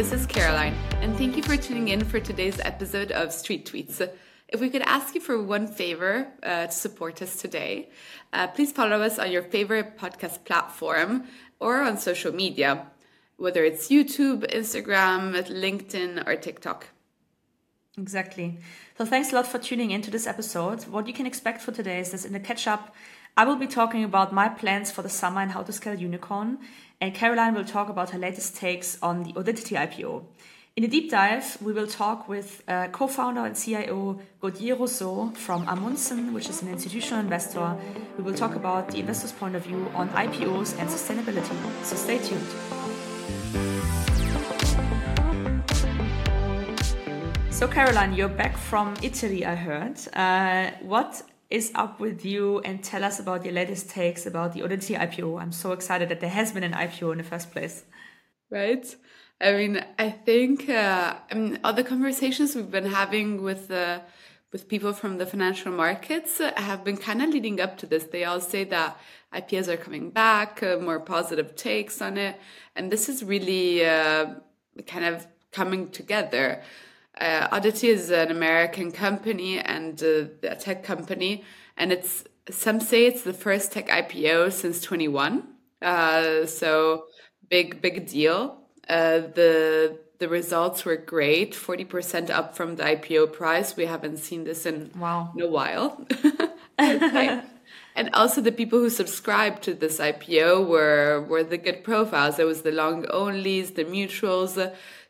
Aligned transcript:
this 0.00 0.12
is 0.14 0.24
Caroline, 0.24 0.72
and 1.02 1.14
thank 1.18 1.36
you 1.36 1.42
for 1.42 1.58
tuning 1.58 1.88
in 1.88 2.02
for 2.02 2.18
today's 2.20 2.58
episode 2.60 3.12
of 3.12 3.30
Street 3.30 3.66
Tweets. 3.66 4.00
If 4.48 4.58
we 4.58 4.70
could 4.70 4.80
ask 4.80 5.14
you 5.14 5.20
for 5.20 5.42
one 5.42 5.66
favor 5.66 6.26
uh, 6.42 6.68
to 6.68 6.72
support 6.72 7.20
us 7.20 7.36
today, 7.36 7.90
uh, 8.32 8.46
please 8.46 8.72
follow 8.72 9.02
us 9.02 9.18
on 9.18 9.30
your 9.30 9.42
favorite 9.42 9.98
podcast 9.98 10.46
platform 10.46 11.24
or 11.60 11.82
on 11.82 11.98
social 11.98 12.32
media, 12.32 12.86
whether 13.36 13.62
it's 13.62 13.88
YouTube, 13.88 14.50
Instagram, 14.50 15.34
LinkedIn, 15.34 16.26
or 16.26 16.34
TikTok. 16.34 16.86
Exactly. 17.98 18.58
So 18.96 19.04
thanks 19.04 19.32
a 19.32 19.34
lot 19.34 19.48
for 19.48 19.58
tuning 19.58 19.90
into 19.90 20.10
this 20.10 20.26
episode. 20.26 20.84
What 20.84 21.08
you 21.08 21.12
can 21.12 21.26
expect 21.26 21.60
for 21.60 21.72
today 21.72 22.00
is 22.00 22.12
that 22.12 22.24
in 22.24 22.32
the 22.32 22.40
catch 22.40 22.66
up, 22.66 22.94
I 23.36 23.44
will 23.44 23.56
be 23.56 23.66
talking 23.66 24.02
about 24.02 24.32
my 24.32 24.48
plans 24.48 24.90
for 24.90 25.02
the 25.02 25.10
summer 25.10 25.42
and 25.42 25.52
how 25.52 25.62
to 25.62 25.72
scale 25.72 25.94
unicorn, 25.94 26.58
and 27.00 27.14
Caroline 27.14 27.54
will 27.54 27.64
talk 27.64 27.88
about 27.88 28.10
her 28.10 28.18
latest 28.18 28.56
takes 28.56 28.98
on 29.02 29.22
the 29.22 29.32
Oddity 29.34 29.74
IPO. 29.74 30.22
In 30.76 30.84
a 30.84 30.88
deep 30.88 31.10
dive, 31.10 31.60
we 31.60 31.72
will 31.72 31.86
talk 31.86 32.28
with 32.28 32.62
uh, 32.68 32.88
co-founder 32.88 33.44
and 33.44 33.56
CIO 33.56 34.20
Gautier 34.40 34.76
Rousseau 34.76 35.32
from 35.34 35.66
Amundsen, 35.68 36.32
which 36.32 36.48
is 36.48 36.62
an 36.62 36.68
institutional 36.68 37.20
investor. 37.20 37.76
We 38.16 38.24
will 38.24 38.34
talk 38.34 38.54
about 38.54 38.88
the 38.88 39.00
investor's 39.00 39.32
point 39.32 39.56
of 39.56 39.64
view 39.64 39.90
on 39.94 40.08
IPOs 40.10 40.78
and 40.78 40.88
sustainability. 40.88 41.56
So 41.84 41.96
stay 41.96 42.18
tuned. 42.18 42.46
So, 47.50 47.68
Caroline, 47.68 48.14
you're 48.14 48.28
back 48.28 48.56
from 48.56 48.94
Italy, 49.02 49.44
I 49.44 49.54
heard. 49.54 49.98
Uh, 50.14 50.70
what 50.80 51.22
is 51.50 51.72
up 51.74 51.98
with 51.98 52.24
you 52.24 52.60
and 52.60 52.82
tell 52.82 53.02
us 53.04 53.18
about 53.18 53.44
your 53.44 53.54
latest 53.54 53.90
takes 53.90 54.24
about 54.24 54.54
the 54.54 54.62
Oddity 54.62 54.94
IPO. 54.94 55.40
I'm 55.40 55.52
so 55.52 55.72
excited 55.72 56.08
that 56.08 56.20
there 56.20 56.30
has 56.30 56.52
been 56.52 56.62
an 56.62 56.72
IPO 56.72 57.12
in 57.12 57.18
the 57.18 57.24
first 57.24 57.50
place. 57.50 57.84
Right. 58.50 58.86
I 59.40 59.52
mean, 59.52 59.84
I 59.98 60.10
think 60.10 60.68
uh, 60.68 61.16
I 61.30 61.34
mean 61.34 61.58
all 61.64 61.72
the 61.72 61.84
conversations 61.84 62.54
we've 62.54 62.70
been 62.70 62.86
having 62.86 63.42
with 63.42 63.70
uh, 63.70 64.00
with 64.52 64.68
people 64.68 64.92
from 64.92 65.18
the 65.18 65.26
financial 65.26 65.72
markets 65.72 66.38
have 66.38 66.84
been 66.84 66.96
kind 66.96 67.22
of 67.22 67.30
leading 67.30 67.60
up 67.60 67.78
to 67.78 67.86
this. 67.86 68.04
They 68.04 68.24
all 68.24 68.40
say 68.40 68.64
that 68.64 68.98
IPOs 69.32 69.68
are 69.68 69.76
coming 69.76 70.10
back, 70.10 70.62
uh, 70.62 70.76
more 70.78 71.00
positive 71.00 71.54
takes 71.56 72.02
on 72.02 72.18
it, 72.18 72.36
and 72.76 72.90
this 72.90 73.08
is 73.08 73.24
really 73.24 73.84
uh, 73.84 74.34
kind 74.86 75.04
of 75.04 75.26
coming 75.52 75.88
together. 75.88 76.62
Uh, 77.20 77.48
Oddity 77.52 77.88
is 77.88 78.10
an 78.10 78.30
American 78.30 78.90
company 78.92 79.58
and 79.58 80.02
uh, 80.02 80.24
a 80.42 80.56
tech 80.56 80.82
company, 80.82 81.44
and 81.76 81.92
it's 81.92 82.24
some 82.48 82.80
say 82.80 83.06
it's 83.06 83.22
the 83.22 83.34
first 83.34 83.72
tech 83.72 83.88
IPO 83.88 84.52
since 84.52 84.80
21. 84.80 85.46
Uh, 85.82 86.46
so 86.46 87.04
big, 87.48 87.82
big 87.82 88.08
deal. 88.08 88.62
Uh, 88.88 89.20
the 89.34 89.98
the 90.18 90.28
results 90.28 90.84
were 90.84 90.96
great, 90.96 91.54
40% 91.54 92.28
up 92.28 92.54
from 92.54 92.76
the 92.76 92.82
IPO 92.82 93.32
price. 93.32 93.74
We 93.74 93.86
haven't 93.86 94.18
seen 94.18 94.44
this 94.44 94.66
in, 94.66 94.90
wow. 94.98 95.32
in 95.34 95.42
a 95.42 95.48
while. 95.48 96.06
and 96.78 98.10
also 98.12 98.42
the 98.42 98.52
people 98.52 98.78
who 98.80 98.90
subscribed 98.90 99.62
to 99.62 99.72
this 99.72 99.98
IPO 99.98 100.66
were 100.68 101.24
were 101.26 101.42
the 101.42 101.56
good 101.56 101.82
profiles. 101.84 102.36
There 102.36 102.46
was 102.46 102.62
the 102.62 102.72
long 102.72 103.04
onlys, 103.04 103.74
the 103.74 103.84
mutuals 103.84 104.56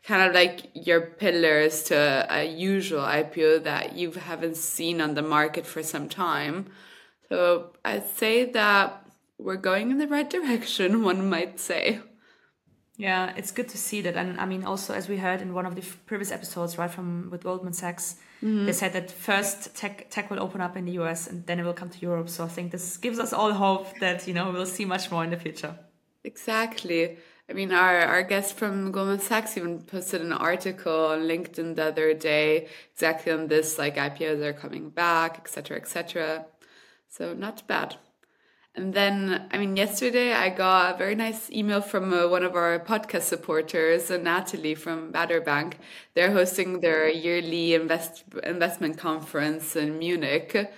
kind 0.04 0.22
of 0.22 0.34
like 0.34 0.70
your 0.74 1.00
pillars 1.00 1.84
to 1.84 2.26
a 2.30 2.44
usual 2.44 3.02
IPO 3.02 3.64
that 3.64 3.94
you 3.94 4.12
haven't 4.12 4.56
seen 4.56 5.00
on 5.00 5.14
the 5.14 5.22
market 5.22 5.66
for 5.66 5.82
some 5.82 6.08
time. 6.08 6.66
So 7.28 7.72
I'd 7.84 8.08
say 8.08 8.50
that 8.52 9.06
we're 9.38 9.56
going 9.56 9.90
in 9.90 9.98
the 9.98 10.08
right 10.08 10.28
direction, 10.28 11.02
one 11.10 11.28
might 11.28 11.60
say. 11.60 12.00
Yeah, 12.96 13.33
it's 13.34 13.50
good 13.50 13.68
to 13.70 13.78
see 13.78 14.02
that. 14.02 14.14
And 14.16 14.39
I 14.39 14.44
mean, 14.44 14.64
also, 14.64 14.92
as 14.92 15.08
we 15.08 15.16
heard 15.16 15.40
in 15.40 15.55
one 15.55 15.64
of 15.64 15.74
the 15.74 15.83
previous 16.05 16.30
episodes, 16.30 16.77
right, 16.77 16.90
from 16.90 17.30
with 17.30 17.42
Goldman 17.42 17.72
Sachs, 17.72 18.16
mm-hmm. 18.42 18.66
they 18.66 18.72
said 18.72 18.92
that 18.92 19.10
first 19.10 19.74
tech, 19.74 20.10
tech 20.10 20.30
will 20.30 20.39
open 20.39 20.60
up 20.60 20.77
in 20.77 20.84
the 20.84 20.92
US 20.92 21.27
and 21.27 21.46
then 21.46 21.58
it 21.58 21.64
will 21.64 21.72
come 21.72 21.89
to 21.89 21.98
Europe. 21.98 22.28
So 22.28 22.44
I 22.44 22.48
think 22.48 22.72
this 22.72 22.98
gives 22.98 23.18
us 23.18 23.33
all 23.33 23.52
hope 23.52 23.98
that, 24.00 24.28
you 24.28 24.34
know, 24.34 24.50
we'll 24.50 24.66
see 24.66 24.84
much 24.84 25.10
more 25.10 25.24
in 25.24 25.30
the 25.30 25.39
future. 25.39 25.74
Exactly. 26.24 27.16
I 27.50 27.52
mean, 27.52 27.72
our, 27.72 27.98
our 27.98 28.22
guest 28.22 28.55
from 28.55 28.92
Goldman 28.92 29.18
Sachs 29.18 29.56
even 29.56 29.80
posted 29.80 30.20
an 30.20 30.33
article 30.33 31.06
on 31.06 31.22
LinkedIn 31.22 31.74
the 31.74 31.86
other 31.86 32.14
day 32.14 32.68
exactly 32.92 33.33
on 33.33 33.48
this, 33.48 33.77
like 33.77 33.96
IPOs 33.96 34.40
are 34.40 34.52
coming 34.52 34.88
back, 34.88 35.36
etc., 35.38 35.77
etc. 35.77 36.44
So 37.08 37.34
not 37.34 37.66
bad. 37.66 37.96
And 38.77 38.94
then, 38.94 39.48
I 39.50 39.58
mean, 39.58 39.77
yesterday 39.77 40.33
I 40.33 40.50
got 40.50 40.94
a 40.94 40.98
very 40.98 41.16
nice 41.16 41.50
email 41.50 41.80
from 41.80 42.14
uh, 42.14 42.28
one 42.28 42.44
of 42.44 42.55
our 42.55 42.78
podcast 42.78 43.22
supporters, 43.22 44.12
uh, 44.12 44.16
Natalie 44.16 44.77
from 44.77 45.12
Baader 45.12 45.44
Bank. 45.44 45.78
They're 46.14 46.30
hosting 46.30 46.78
their 46.78 47.08
yearly 47.08 47.74
invest 47.74 48.22
investment 48.44 48.96
conference 48.96 49.74
in 49.74 49.98
Munich. 49.98 50.52
Mm, 50.52 50.68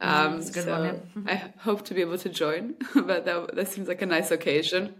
um, 0.00 0.38
mm, 0.38 0.54
so 0.54 0.80
one, 0.80 1.26
yeah. 1.26 1.32
I 1.32 1.60
hope 1.62 1.84
to 1.86 1.94
be 1.94 2.02
able 2.02 2.18
to 2.18 2.28
join, 2.28 2.76
but 2.94 3.24
that, 3.24 3.56
that 3.56 3.66
seems 3.66 3.88
like 3.88 4.00
a 4.00 4.06
nice 4.06 4.30
occasion. 4.30 4.94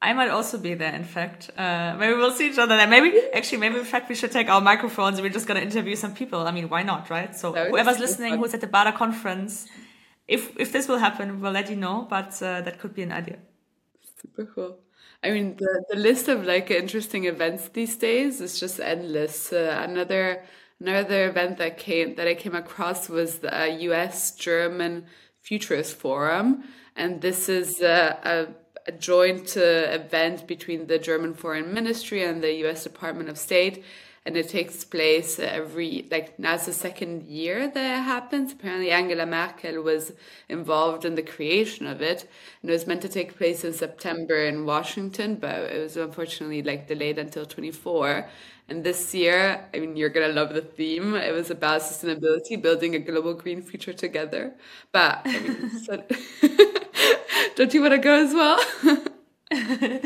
I 0.00 0.12
might 0.12 0.28
also 0.28 0.58
be 0.58 0.74
there, 0.74 0.94
in 0.94 1.02
fact. 1.02 1.50
Uh, 1.56 1.96
maybe 1.98 2.14
we'll 2.14 2.32
see 2.32 2.50
each 2.50 2.58
other 2.58 2.76
there. 2.76 2.86
Maybe, 2.86 3.20
actually, 3.34 3.58
maybe 3.58 3.78
in 3.78 3.84
fact 3.84 4.08
we 4.08 4.14
should 4.14 4.30
take 4.30 4.48
our 4.48 4.60
microphones 4.60 5.18
and 5.18 5.24
we're 5.24 5.32
just 5.32 5.48
going 5.48 5.60
to 5.60 5.66
interview 5.66 5.96
some 5.96 6.14
people. 6.14 6.46
I 6.46 6.52
mean, 6.52 6.68
why 6.68 6.84
not, 6.84 7.10
right? 7.10 7.34
So 7.34 7.52
whoever's 7.52 7.98
listening, 7.98 8.32
fun. 8.32 8.38
who's 8.38 8.54
at 8.54 8.60
the 8.60 8.68
Baader 8.68 8.94
conference, 8.94 9.66
if 10.28 10.56
if 10.56 10.70
this 10.72 10.86
will 10.86 10.98
happen, 10.98 11.40
we'll 11.40 11.52
let 11.52 11.68
you 11.68 11.76
know. 11.76 12.06
But 12.08 12.40
uh, 12.40 12.60
that 12.60 12.78
could 12.78 12.94
be 12.94 13.02
an 13.02 13.10
idea. 13.10 13.38
Super 14.22 14.46
cool. 14.54 14.78
I 15.22 15.30
mean, 15.30 15.56
the, 15.56 15.84
the 15.90 15.98
list 15.98 16.28
of 16.28 16.44
like 16.44 16.70
interesting 16.70 17.24
events 17.24 17.68
these 17.70 17.96
days 17.96 18.40
is 18.40 18.60
just 18.60 18.78
endless. 18.78 19.52
Uh, 19.52 19.84
another 19.84 20.44
another 20.78 21.28
event 21.28 21.58
that 21.58 21.76
came 21.76 22.14
that 22.14 22.28
I 22.28 22.34
came 22.34 22.54
across 22.54 23.08
was 23.08 23.40
the 23.40 23.78
U.S. 23.80 24.36
German 24.36 25.06
Futurist 25.40 25.96
Forum, 25.96 26.62
and 26.94 27.20
this 27.20 27.48
is 27.48 27.80
a 27.80 28.54
a 28.88 28.92
joint 28.92 29.56
uh, 29.56 29.60
event 30.00 30.46
between 30.48 30.86
the 30.88 30.98
German 30.98 31.34
Foreign 31.34 31.72
Ministry 31.74 32.24
and 32.24 32.42
the 32.42 32.52
US 32.66 32.84
Department 32.84 33.28
of 33.28 33.38
State. 33.38 33.84
And 34.26 34.36
it 34.36 34.50
takes 34.50 34.84
place 34.84 35.38
every, 35.38 36.06
like, 36.10 36.38
now 36.38 36.54
it's 36.54 36.66
the 36.66 36.72
second 36.74 37.22
year 37.22 37.66
that 37.68 37.98
it 37.98 38.02
happens. 38.02 38.52
Apparently, 38.52 38.90
Angela 38.90 39.24
Merkel 39.24 39.82
was 39.82 40.12
involved 40.50 41.06
in 41.06 41.14
the 41.14 41.22
creation 41.22 41.86
of 41.86 42.02
it. 42.02 42.28
And 42.60 42.70
it 42.70 42.74
was 42.74 42.86
meant 42.86 43.00
to 43.02 43.08
take 43.08 43.38
place 43.38 43.64
in 43.64 43.72
September 43.72 44.36
in 44.36 44.66
Washington, 44.66 45.36
but 45.36 45.54
it 45.72 45.80
was 45.82 45.96
unfortunately, 45.96 46.62
like, 46.62 46.88
delayed 46.88 47.18
until 47.18 47.46
24. 47.46 48.28
And 48.68 48.84
this 48.84 49.14
year, 49.14 49.66
I 49.72 49.78
mean, 49.78 49.96
you're 49.96 50.10
gonna 50.10 50.28
love 50.28 50.52
the 50.52 50.60
theme. 50.60 51.14
It 51.14 51.32
was 51.32 51.50
about 51.50 51.80
sustainability, 51.80 52.60
building 52.60 52.94
a 52.94 52.98
global 52.98 53.32
green 53.34 53.62
future 53.62 53.94
together. 53.94 54.54
But 54.92 55.22
I 55.24 55.38
mean, 55.40 55.70
so 55.70 56.02
don't 57.56 57.72
you 57.74 57.80
want 57.80 57.92
to 57.92 57.98
go 57.98 58.14
as 58.14 58.34
well? 58.34 58.58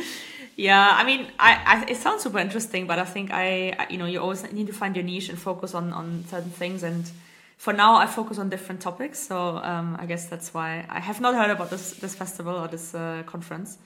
yeah, 0.56 0.94
I 0.94 1.04
mean, 1.04 1.28
I, 1.38 1.60
I, 1.64 1.91
it 1.91 1.97
sounds 1.97 2.22
super 2.22 2.38
interesting, 2.38 2.86
but 2.86 2.98
I 2.98 3.04
think 3.04 3.30
I, 3.32 3.86
you 3.91 3.98
know, 3.98 4.06
you 4.06 4.20
always 4.20 4.50
need 4.53 4.66
to 4.66 4.72
find 4.72 4.94
your 4.97 5.04
niche 5.04 5.28
and 5.28 5.38
focus 5.38 5.75
on 5.75 5.92
on 5.92 6.25
certain 6.28 6.50
things. 6.50 6.82
And 6.82 7.10
for 7.56 7.72
now, 7.72 7.97
I 7.97 8.06
focus 8.06 8.38
on 8.38 8.48
different 8.48 8.81
topics. 8.81 9.19
So 9.19 9.58
um, 9.58 9.97
I 9.98 10.06
guess 10.06 10.26
that's 10.26 10.52
why 10.54 10.86
I 10.88 11.00
have 11.00 11.20
not 11.20 11.34
heard 11.34 11.50
about 11.50 11.70
this 11.70 11.92
this 11.92 12.14
festival 12.14 12.56
or 12.56 12.69
this 12.69 12.94
uh, 12.94 13.22
conference, 13.26 13.78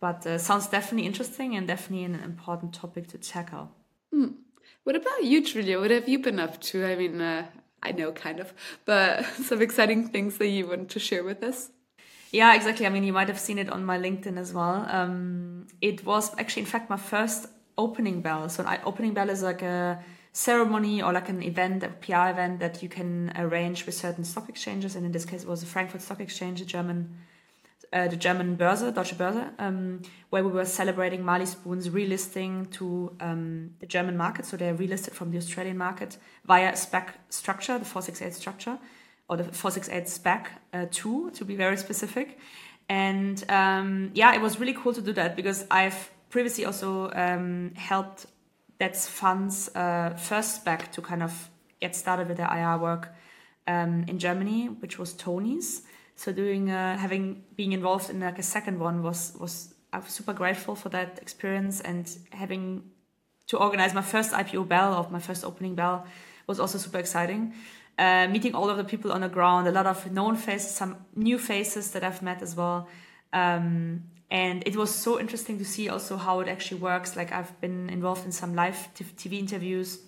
but 0.00 0.26
uh, 0.26 0.38
sounds 0.38 0.66
definitely 0.68 1.06
interesting 1.06 1.56
and 1.56 1.66
definitely 1.66 2.04
an 2.04 2.14
important 2.24 2.74
topic 2.74 3.08
to 3.08 3.18
tackle. 3.18 3.70
Mm. 4.14 4.34
What 4.84 4.96
about 4.96 5.24
you, 5.24 5.44
Julia? 5.44 5.78
What 5.78 5.90
have 5.90 6.08
you 6.08 6.18
been 6.18 6.40
up 6.40 6.60
to? 6.62 6.84
I 6.84 6.96
mean, 6.96 7.20
uh, 7.20 7.46
I 7.82 7.92
know 7.92 8.12
kind 8.12 8.40
of, 8.40 8.52
but 8.84 9.24
some 9.48 9.60
exciting 9.60 10.08
things 10.08 10.38
that 10.38 10.48
you 10.48 10.66
want 10.66 10.90
to 10.90 10.98
share 10.98 11.24
with 11.24 11.42
us. 11.42 11.70
Yeah, 12.30 12.54
exactly. 12.54 12.86
I 12.86 12.90
mean, 12.90 13.04
you 13.04 13.12
might 13.12 13.28
have 13.28 13.40
seen 13.40 13.58
it 13.58 13.70
on 13.70 13.84
my 13.84 13.98
LinkedIn 13.98 14.36
as 14.36 14.52
well. 14.52 14.86
Um, 14.90 15.66
it 15.80 16.04
was 16.04 16.36
actually, 16.38 16.62
in 16.62 16.66
fact, 16.66 16.90
my 16.90 16.96
first 16.96 17.48
opening 17.78 18.20
bell. 18.20 18.48
So, 18.48 18.64
an 18.64 18.80
opening 18.84 19.14
bell 19.14 19.30
is 19.30 19.42
like 19.42 19.62
a 19.62 20.02
ceremony 20.32 21.02
or 21.02 21.12
like 21.12 21.28
an 21.30 21.42
event, 21.42 21.82
a 21.82 21.88
PR 21.88 22.28
event 22.28 22.60
that 22.60 22.82
you 22.82 22.88
can 22.88 23.32
arrange 23.36 23.86
with 23.86 23.94
certain 23.94 24.24
stock 24.24 24.48
exchanges. 24.48 24.94
And 24.94 25.06
in 25.06 25.12
this 25.12 25.24
case, 25.24 25.42
it 25.42 25.48
was 25.48 25.60
the 25.60 25.66
Frankfurt 25.66 26.02
Stock 26.02 26.20
Exchange, 26.20 26.60
the 26.60 26.66
German, 26.66 27.16
uh, 27.94 28.08
the 28.08 28.16
German 28.16 28.58
Börse, 28.58 28.94
Deutsche 28.94 29.16
Börse, 29.16 29.50
um, 29.58 30.02
where 30.28 30.44
we 30.44 30.52
were 30.52 30.66
celebrating 30.66 31.24
Marley 31.24 31.46
Spoon's 31.46 31.88
relisting 31.88 32.70
to 32.72 33.16
um, 33.20 33.70
the 33.80 33.86
German 33.86 34.18
market. 34.18 34.44
So 34.44 34.58
they're 34.58 34.74
relisted 34.74 35.12
from 35.12 35.30
the 35.30 35.38
Australian 35.38 35.78
market 35.78 36.18
via 36.44 36.68
a 36.68 36.72
SPAC 36.72 37.08
structure, 37.30 37.78
the 37.78 37.86
468 37.86 38.34
structure 38.34 38.78
or 39.28 39.36
the 39.36 39.44
468 39.44 40.04
SPAC 40.04 40.46
uh, 40.72 40.86
2 40.90 41.30
to 41.32 41.44
be 41.44 41.56
very 41.56 41.76
specific. 41.76 42.38
And 42.88 43.44
um, 43.50 44.10
yeah, 44.14 44.34
it 44.34 44.40
was 44.40 44.58
really 44.58 44.72
cool 44.72 44.94
to 44.94 45.02
do 45.02 45.12
that 45.12 45.36
because 45.36 45.66
I've 45.70 46.10
previously 46.30 46.64
also 46.64 47.10
um, 47.12 47.72
helped 47.74 48.26
that's 48.78 49.08
funds 49.08 49.68
uh, 49.74 50.10
first 50.16 50.64
SPAC 50.64 50.92
to 50.92 51.02
kind 51.02 51.22
of 51.22 51.50
get 51.80 51.94
started 51.96 52.28
with 52.28 52.36
their 52.36 52.48
IR 52.50 52.78
work 52.78 53.12
um, 53.66 54.04
in 54.08 54.18
Germany, 54.18 54.66
which 54.66 54.98
was 54.98 55.12
Tonies. 55.12 55.82
So 56.16 56.32
doing 56.32 56.70
uh, 56.70 56.96
having 56.96 57.44
being 57.54 57.72
involved 57.72 58.10
in 58.10 58.20
like 58.20 58.38
a 58.38 58.42
second 58.42 58.78
one 58.78 59.02
was 59.02 59.36
was 59.38 59.74
I 59.92 59.98
was 59.98 60.10
super 60.10 60.32
grateful 60.32 60.74
for 60.74 60.88
that 60.90 61.18
experience 61.22 61.80
and 61.80 62.10
having 62.30 62.90
to 63.48 63.56
organize 63.56 63.94
my 63.94 64.02
first 64.02 64.32
IPO 64.32 64.68
bell 64.68 64.94
or 64.94 65.10
my 65.10 65.20
first 65.20 65.44
opening 65.44 65.74
bell 65.74 66.06
was 66.46 66.58
also 66.60 66.78
super 66.78 66.98
exciting. 66.98 67.54
Uh, 67.98 68.28
meeting 68.28 68.54
all 68.54 68.70
of 68.70 68.76
the 68.76 68.84
people 68.84 69.10
on 69.10 69.22
the 69.22 69.28
ground, 69.28 69.66
a 69.66 69.72
lot 69.72 69.86
of 69.86 70.12
known 70.12 70.36
faces, 70.36 70.70
some 70.70 70.96
new 71.16 71.36
faces 71.36 71.90
that 71.90 72.04
I've 72.04 72.22
met 72.22 72.42
as 72.42 72.54
well. 72.54 72.88
Um, 73.32 74.04
and 74.30 74.62
it 74.66 74.76
was 74.76 74.94
so 74.94 75.18
interesting 75.18 75.58
to 75.58 75.64
see 75.64 75.88
also 75.88 76.16
how 76.16 76.40
it 76.40 76.48
actually 76.48 76.80
works. 76.80 77.16
Like 77.16 77.32
I've 77.32 77.58
been 77.60 77.88
involved 77.90 78.24
in 78.24 78.32
some 78.32 78.54
live 78.54 78.88
TV 78.94 79.38
interviews, 79.38 80.00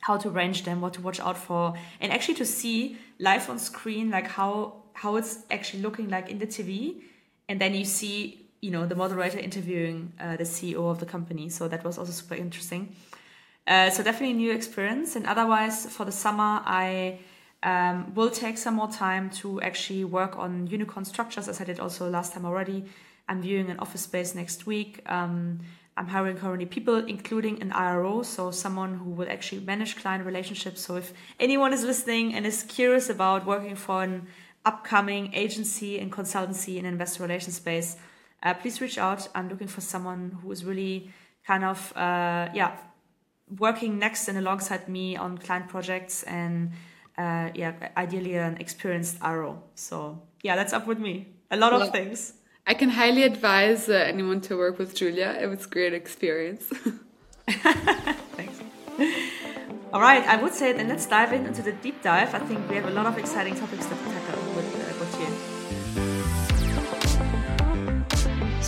how 0.00 0.16
to 0.16 0.28
arrange 0.28 0.64
them, 0.64 0.80
what 0.80 0.94
to 0.94 1.00
watch 1.00 1.20
out 1.20 1.36
for, 1.36 1.74
and 2.00 2.12
actually 2.12 2.36
to 2.36 2.46
see 2.46 2.96
live 3.18 3.50
on 3.50 3.58
screen 3.58 4.10
like 4.10 4.28
how 4.28 4.84
how 4.94 5.16
it's 5.16 5.40
actually 5.50 5.82
looking 5.82 6.08
like 6.08 6.28
in 6.30 6.38
the 6.38 6.46
TV, 6.46 7.02
and 7.48 7.60
then 7.60 7.74
you 7.74 7.84
see 7.84 8.46
you 8.60 8.70
know 8.70 8.86
the 8.86 8.94
moderator 8.94 9.38
interviewing 9.38 10.12
uh, 10.20 10.36
the 10.36 10.44
CEO 10.44 10.90
of 10.90 11.00
the 11.00 11.06
company. 11.06 11.48
So 11.48 11.68
that 11.68 11.84
was 11.84 11.98
also 11.98 12.12
super 12.12 12.36
interesting. 12.36 12.94
Uh, 13.68 13.90
so 13.90 14.02
definitely 14.02 14.30
a 14.30 14.38
new 14.38 14.50
experience. 14.50 15.14
And 15.14 15.26
otherwise, 15.26 15.84
for 15.84 16.06
the 16.06 16.12
summer, 16.12 16.62
I 16.64 17.18
um, 17.62 18.14
will 18.14 18.30
take 18.30 18.56
some 18.56 18.74
more 18.74 18.88
time 18.88 19.28
to 19.42 19.60
actually 19.60 20.04
work 20.04 20.38
on 20.38 20.66
unicorn 20.66 21.04
structures, 21.04 21.48
as 21.48 21.60
I 21.60 21.64
did 21.64 21.78
also 21.78 22.08
last 22.08 22.32
time 22.32 22.46
already. 22.46 22.86
I'm 23.28 23.42
viewing 23.42 23.68
an 23.68 23.78
office 23.78 24.00
space 24.00 24.34
next 24.34 24.66
week. 24.66 25.02
Um, 25.04 25.58
I'm 25.98 26.06
hiring 26.06 26.38
currently 26.38 26.64
people, 26.64 26.96
including 26.96 27.60
an 27.60 27.72
IRO, 27.72 28.22
so 28.22 28.50
someone 28.50 28.94
who 28.94 29.10
will 29.10 29.28
actually 29.28 29.60
manage 29.60 29.96
client 29.96 30.24
relationships. 30.24 30.80
So 30.80 30.96
if 30.96 31.12
anyone 31.38 31.74
is 31.74 31.84
listening 31.84 32.34
and 32.34 32.46
is 32.46 32.62
curious 32.62 33.10
about 33.10 33.44
working 33.44 33.76
for 33.76 34.02
an 34.02 34.28
upcoming 34.64 35.34
agency 35.34 35.98
and 35.98 36.10
consultancy 36.10 36.78
in 36.78 36.86
investor 36.86 37.22
relations 37.22 37.56
space, 37.56 37.96
uh, 38.42 38.54
please 38.54 38.80
reach 38.80 38.96
out. 38.96 39.28
I'm 39.34 39.50
looking 39.50 39.68
for 39.68 39.82
someone 39.82 40.38
who 40.40 40.50
is 40.52 40.64
really 40.64 41.10
kind 41.46 41.64
of 41.64 41.92
uh, 41.96 42.48
yeah 42.54 42.76
working 43.56 43.98
next 43.98 44.28
and 44.28 44.38
alongside 44.38 44.88
me 44.88 45.16
on 45.16 45.38
client 45.38 45.68
projects 45.68 46.22
and 46.24 46.72
uh, 47.16 47.50
yeah 47.54 47.72
ideally 47.96 48.34
an 48.34 48.56
experienced 48.58 49.16
IRO. 49.22 49.62
So 49.74 50.22
yeah, 50.42 50.56
that's 50.56 50.72
up 50.72 50.86
with 50.86 50.98
me. 50.98 51.28
A 51.50 51.56
lot 51.56 51.72
of 51.72 51.90
things. 51.90 52.34
I 52.66 52.74
can 52.74 52.90
highly 52.90 53.22
advise 53.22 53.88
uh, 53.88 53.94
anyone 53.94 54.42
to 54.42 54.56
work 54.56 54.78
with 54.78 54.94
Julia. 54.94 55.38
It 55.40 55.46
was 55.46 55.64
a 55.64 55.68
great 55.68 55.94
experience. 55.94 56.64
Thanks. 57.48 58.60
All 59.90 60.02
right, 60.02 60.22
I 60.26 60.36
would 60.42 60.52
say 60.52 60.74
then 60.74 60.88
let's 60.88 61.06
dive 61.06 61.32
in 61.32 61.46
into 61.46 61.62
the 61.62 61.72
deep 61.72 62.02
dive. 62.02 62.34
I 62.34 62.40
think 62.40 62.68
we 62.68 62.76
have 62.76 62.84
a 62.84 62.90
lot 62.90 63.06
of 63.06 63.16
exciting 63.16 63.54
topics 63.54 63.86
to 63.86 63.94
tackle 63.94 64.37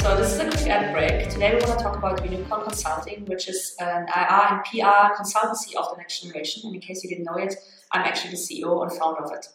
So 0.01 0.17
this 0.17 0.33
is 0.33 0.39
a 0.39 0.49
quick 0.49 0.67
ad 0.67 0.95
break. 0.95 1.29
Today 1.29 1.55
we 1.55 1.61
want 1.61 1.79
to 1.79 1.85
talk 1.85 1.95
about 1.95 2.25
Unicorn 2.25 2.63
Consulting, 2.63 3.27
which 3.27 3.47
is 3.51 3.77
an 3.81 4.07
IR 4.09 4.45
and 4.49 4.65
PR 4.65 5.13
consultancy 5.15 5.75
of 5.77 5.91
the 5.91 5.97
next 5.99 6.23
generation. 6.23 6.63
And 6.65 6.75
in 6.75 6.81
case 6.81 7.05
you 7.05 7.11
didn't 7.11 7.25
know 7.25 7.35
it, 7.35 7.55
I'm 7.93 8.01
actually 8.01 8.31
the 8.31 8.39
CEO 8.39 8.83
and 8.83 8.91
founder 8.99 9.23
of 9.23 9.31
it. 9.33 9.47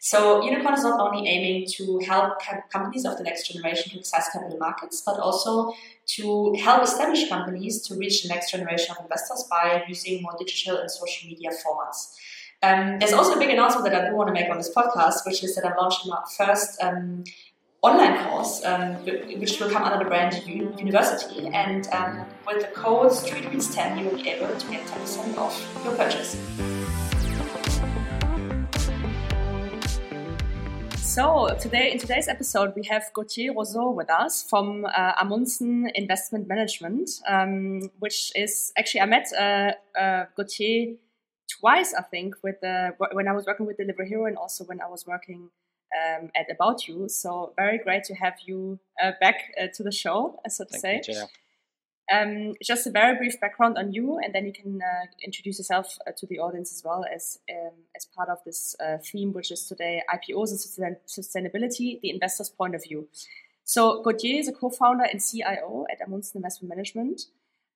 So 0.00 0.42
Unicorn 0.42 0.72
is 0.72 0.84
not 0.84 0.98
only 0.98 1.28
aiming 1.28 1.66
to 1.72 1.98
help 1.98 2.38
companies 2.72 3.04
of 3.04 3.18
the 3.18 3.24
next 3.24 3.52
generation 3.52 3.92
to 3.92 3.98
access 3.98 4.30
capital 4.32 4.56
markets, 4.56 5.02
but 5.04 5.20
also 5.20 5.74
to 6.16 6.54
help 6.58 6.82
established 6.82 7.28
companies 7.28 7.86
to 7.88 7.94
reach 7.96 8.22
the 8.22 8.30
next 8.30 8.50
generation 8.50 8.94
of 8.96 9.04
investors 9.04 9.44
by 9.50 9.84
using 9.86 10.22
more 10.22 10.32
digital 10.38 10.78
and 10.78 10.90
social 10.90 11.28
media 11.28 11.50
formats. 11.50 12.14
Um, 12.62 12.98
there's 12.98 13.12
also 13.12 13.36
a 13.36 13.38
big 13.38 13.50
announcement 13.50 13.84
that 13.84 14.02
I 14.02 14.08
do 14.08 14.16
want 14.16 14.28
to 14.28 14.32
make 14.32 14.50
on 14.50 14.56
this 14.56 14.72
podcast, 14.74 15.26
which 15.26 15.44
is 15.44 15.54
that 15.56 15.66
I'm 15.66 15.76
launching 15.76 16.10
my 16.10 16.22
first 16.36 16.82
um, 16.82 17.24
online 17.82 18.28
course, 18.28 18.62
um, 18.64 18.94
which 19.40 19.58
will 19.58 19.70
come 19.70 19.82
under 19.84 20.04
the 20.04 20.08
brand 20.08 20.46
University. 20.46 21.48
And 21.48 21.88
um, 21.92 22.26
with 22.46 22.60
the 22.60 22.68
code 22.68 23.10
StreetReads10, 23.10 23.98
you 23.98 24.04
will 24.08 24.16
be 24.16 24.28
able 24.28 24.54
to 24.54 24.66
get 24.70 24.86
10% 24.86 25.38
off 25.38 25.82
your 25.84 25.94
purchase. 25.94 26.36
So 30.98 31.56
today, 31.58 31.90
in 31.90 31.98
today's 31.98 32.28
episode, 32.28 32.74
we 32.76 32.84
have 32.84 33.04
Gautier 33.14 33.52
Rousseau 33.52 33.90
with 33.90 34.10
us 34.10 34.44
from 34.48 34.84
uh, 34.84 35.12
Amundsen 35.18 35.90
Investment 35.94 36.46
Management, 36.46 37.10
um, 37.26 37.90
which 37.98 38.30
is 38.36 38.72
actually 38.76 39.00
I 39.00 39.06
met 39.06 39.26
uh, 39.36 39.72
uh, 39.98 40.26
Gauthier 40.36 40.94
twice, 41.48 41.94
I 41.94 42.02
think, 42.02 42.36
with 42.44 42.60
the 42.60 42.94
when 43.12 43.26
I 43.26 43.32
was 43.32 43.46
working 43.46 43.66
with 43.66 43.78
Delivery 43.78 44.08
Hero 44.08 44.26
and 44.26 44.36
also 44.36 44.64
when 44.64 44.80
I 44.80 44.86
was 44.86 45.04
working 45.04 45.50
um, 45.98 46.30
at 46.34 46.50
About 46.50 46.86
You. 46.86 47.08
So 47.08 47.52
very 47.56 47.78
great 47.78 48.04
to 48.04 48.14
have 48.14 48.34
you 48.46 48.78
uh, 49.02 49.12
back 49.20 49.52
uh, 49.60 49.66
to 49.74 49.82
the 49.82 49.92
show, 49.92 50.40
so 50.48 50.64
to 50.64 50.78
Thank 50.78 51.04
say. 51.04 51.12
You, 51.12 51.24
um, 52.12 52.54
just 52.62 52.86
a 52.86 52.90
very 52.90 53.16
brief 53.16 53.40
background 53.40 53.78
on 53.78 53.92
you, 53.92 54.18
and 54.18 54.34
then 54.34 54.44
you 54.44 54.52
can 54.52 54.80
uh, 54.82 55.06
introduce 55.24 55.58
yourself 55.58 55.96
uh, 56.06 56.10
to 56.16 56.26
the 56.26 56.40
audience 56.40 56.72
as 56.72 56.82
well 56.84 57.04
as 57.14 57.38
um, 57.50 57.72
as 57.96 58.04
part 58.04 58.28
of 58.28 58.38
this 58.44 58.74
uh, 58.80 58.98
theme, 58.98 59.32
which 59.32 59.52
is 59.52 59.64
today 59.66 60.02
IPOs 60.12 60.50
and 60.78 60.96
sustainability, 61.06 62.00
the 62.00 62.10
investor's 62.10 62.48
point 62.48 62.74
of 62.74 62.82
view. 62.82 63.08
So 63.62 64.02
Gautier 64.02 64.40
is 64.40 64.48
a 64.48 64.52
co-founder 64.52 65.04
and 65.04 65.20
CIO 65.22 65.86
at 65.90 66.00
Amundsen 66.04 66.38
Investment 66.38 66.70
Management, 66.70 67.22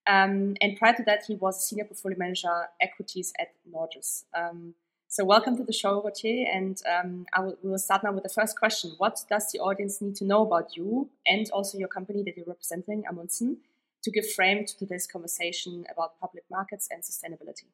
um, 0.07 0.55
and 0.61 0.77
prior 0.77 0.95
to 0.95 1.03
that, 1.05 1.25
he 1.27 1.37
was 1.37 1.59
a 1.59 1.63
senior 1.63 1.85
portfolio 1.85 2.19
manager 2.19 2.67
equities 2.81 3.33
at 3.39 3.53
Norges. 3.73 4.25
Um, 4.35 4.75
so 5.15 5.25
welcome 5.25 5.57
to 5.57 5.63
the 5.63 5.73
show, 5.73 6.01
Gautier, 6.01 6.47
and 6.53 6.81
um, 6.93 7.27
I 7.33 7.41
will, 7.41 7.57
we 7.63 7.71
will 7.71 7.79
start 7.79 8.03
now 8.03 8.13
with 8.13 8.25
the 8.25 8.29
first 8.29 8.59
question: 8.59 8.95
What 8.99 9.23
does 9.31 9.53
the 9.53 9.61
audience 9.61 10.01
need 10.01 10.17
to 10.17 10.25
know 10.25 10.43
about 10.43 10.77
you 10.77 11.09
and 11.25 11.49
also 11.51 11.79
your 11.79 11.89
company 11.89 12.23
that 12.25 12.37
you're 12.37 12.47
representing, 12.47 13.05
Amundsen? 13.09 13.59
to 14.05 14.11
give 14.11 14.31
frame 14.31 14.65
to 14.67 14.77
today's 14.77 15.07
conversation 15.07 15.87
about 15.91 16.21
public 16.21 16.45
markets 16.51 16.89
and 16.91 17.03
sustainability. 17.03 17.65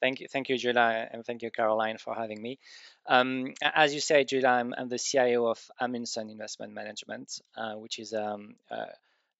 Thank 0.00 0.20
you, 0.20 0.28
thank 0.28 0.48
you, 0.48 0.56
Julia, 0.56 1.08
and 1.10 1.24
thank 1.24 1.42
you, 1.42 1.50
Caroline, 1.50 1.98
for 1.98 2.14
having 2.14 2.40
me. 2.40 2.58
Um, 3.06 3.54
as 3.62 3.94
you 3.94 4.00
say, 4.00 4.24
Julia, 4.24 4.48
I'm, 4.48 4.74
I'm, 4.76 4.88
the 4.88 4.98
CIO 4.98 5.46
of 5.46 5.60
Amundsen 5.78 6.30
Investment 6.30 6.72
Management, 6.72 7.40
uh, 7.56 7.74
which 7.74 7.98
is 7.98 8.12
um, 8.14 8.56
a 8.70 8.86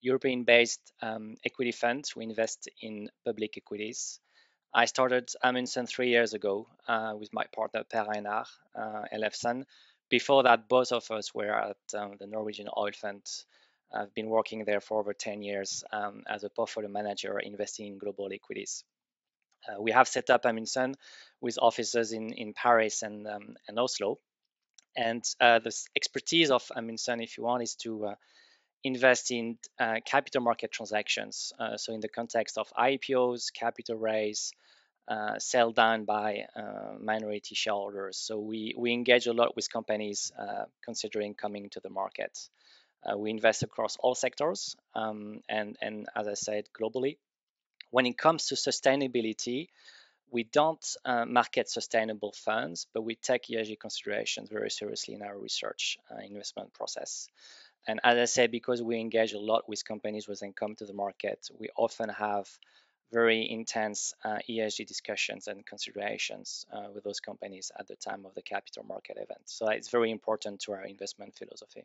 European-based 0.03 0.93
um, 1.03 1.37
equity 1.45 1.73
fund. 1.73 2.05
We 2.17 2.25
invest 2.25 2.69
in 2.81 3.11
public 3.25 3.57
equities. 3.57 4.21
I 4.73 4.85
started 4.85 5.31
Amundsen 5.43 5.87
three 5.87 6.11
years 6.11 6.35
ago 6.35 6.67
uh, 6.87 7.15
with 7.19 7.33
my 7.33 7.45
partner 7.55 7.85
Per 7.85 8.07
Einar 8.09 8.47
uh, 8.75 9.03
Ellefsen. 9.13 9.65
Before 10.09 10.45
that, 10.45 10.69
both 10.69 10.93
of 10.93 11.11
us 11.11 11.35
were 11.35 11.53
at 11.53 11.77
um, 11.95 12.17
the 12.19 12.27
Norwegian 12.27 12.69
Oil 12.77 12.93
Fund 12.93 13.23
I've 13.93 14.15
been 14.15 14.29
working 14.29 14.65
there 14.65 14.81
for 14.81 15.01
over 15.01 15.13
10 15.13 15.43
years 15.43 15.83
um, 15.93 16.23
as 16.29 16.45
a 16.45 16.51
portfolio 16.51 16.89
manager 16.89 17.39
investing 17.39 17.87
in 17.87 17.99
global 17.99 18.31
equities. 18.33 18.85
Uh, 19.69 19.81
we 19.81 19.91
have 19.91 20.09
set 20.09 20.31
up 20.31 20.47
Amundsen 20.47 20.95
with 21.41 21.59
offices 21.61 22.13
in, 22.13 22.33
in 22.33 22.55
Paris 22.55 23.03
and, 23.03 23.27
um, 23.27 23.57
and 23.69 23.79
Oslo. 23.79 24.19
And 24.97 25.25
uh, 25.41 25.59
the 25.59 25.77
expertise 25.97 26.51
of 26.51 26.71
Amundsen, 26.75 27.21
if 27.21 27.37
you 27.37 27.45
want, 27.45 27.63
is 27.63 27.75
to 27.77 28.07
uh, 28.07 28.15
invest 28.85 29.31
in 29.31 29.59
uh, 29.79 29.97
capital 30.05 30.43
market 30.43 30.73
transactions. 30.73 31.53
Uh, 31.59 31.77
so, 31.77 31.93
in 31.93 32.01
the 32.01 32.09
context 32.09 32.59
of 32.59 32.73
IPOs, 32.79 33.53
capital 33.53 33.97
raise, 33.97 34.53
uh, 35.09 35.39
sell 35.39 35.73
down 35.73 36.05
by 36.05 36.45
minority 37.01 37.55
shareholders. 37.55 38.17
So, 38.17 38.39
we, 38.39 38.75
we 38.77 38.93
engage 38.93 39.27
a 39.27 39.33
lot 39.33 39.57
with 39.57 39.73
companies 39.73 40.33
considering 40.85 41.35
coming 41.35 41.69
to 41.71 41.81
the 41.81 41.91
market. 41.91 42.39
Uh, 43.03 43.17
we 43.17 43.31
invest 43.31 43.63
across 43.63 43.97
all 43.99 44.15
sectors 44.15 44.77
um, 44.95 45.41
and, 45.49 45.77
and, 45.81 46.09
as 46.15 46.29
I 46.29 46.35
said, 46.35 46.69
globally. 46.79 47.17
When 47.91 48.07
it 48.07 48.19
comes 48.19 48.47
to 48.47 48.55
sustainability, 48.55 49.69
we 50.31 50.45
don't 50.45 50.85
uh, 51.05 51.25
market 51.25 51.69
sustainable 51.69 52.33
funds, 52.33 52.87
but 52.95 53.03
we 53.03 53.17
take 53.17 53.47
ESG 53.47 53.81
considerations 53.81 54.49
very 54.49 54.71
seriously 54.71 55.15
in 55.15 55.23
our 55.23 55.37
research 55.37 55.99
uh, 56.11 56.21
investment 56.23 56.73
process. 56.73 57.29
And 57.87 58.01
as 58.05 58.19
I 58.19 58.25
said, 58.27 58.51
because 58.51 58.83
we 58.83 58.99
engage 58.99 59.33
a 59.33 59.39
lot 59.39 59.69
with 59.69 59.85
companies 59.85 60.29
when 60.29 60.37
they 60.41 60.53
come 60.53 60.75
to 60.77 60.87
the 60.87 60.93
market, 60.93 61.49
we 61.59 61.71
often 61.77 62.09
have 62.09 62.47
very 63.13 63.51
intense 63.51 64.15
uh, 64.25 64.39
ESG 64.49 64.87
discussions 64.87 65.49
and 65.49 65.67
considerations 65.67 66.67
uh, 66.73 66.89
with 66.95 67.03
those 67.05 67.21
companies 67.21 67.73
at 67.79 67.89
the 67.89 67.97
time 67.97 68.25
of 68.25 68.35
the 68.35 68.43
capital 68.43 68.85
market 68.85 69.17
event. 69.17 69.43
So 69.47 69.69
it's 69.69 69.91
very 69.91 70.11
important 70.11 70.61
to 70.61 70.73
our 70.73 70.85
investment 70.85 71.35
philosophy. 71.35 71.83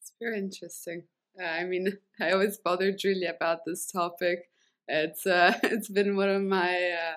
It's 0.00 0.12
very 0.20 0.38
interesting. 0.38 1.04
Uh, 1.40 1.44
I 1.44 1.64
mean, 1.64 1.98
I 2.20 2.32
always 2.32 2.58
bother 2.58 2.92
Julia 2.92 3.34
about 3.34 3.64
this 3.64 3.90
topic. 3.90 4.50
It's 4.86 5.26
uh, 5.26 5.54
it's 5.64 5.88
been 5.88 6.16
one 6.16 6.28
of 6.28 6.42
my 6.42 6.92
uh, 6.92 7.14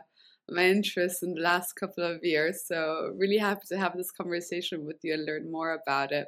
my 0.51 0.65
interests 0.65 1.23
in 1.23 1.33
the 1.33 1.41
last 1.41 1.73
couple 1.73 2.03
of 2.03 2.23
years. 2.23 2.63
So 2.65 3.13
really 3.17 3.37
happy 3.37 3.65
to 3.69 3.77
have 3.77 3.95
this 3.95 4.11
conversation 4.11 4.85
with 4.85 4.97
you 5.03 5.13
and 5.13 5.25
learn 5.25 5.51
more 5.51 5.73
about 5.73 6.11
it. 6.11 6.27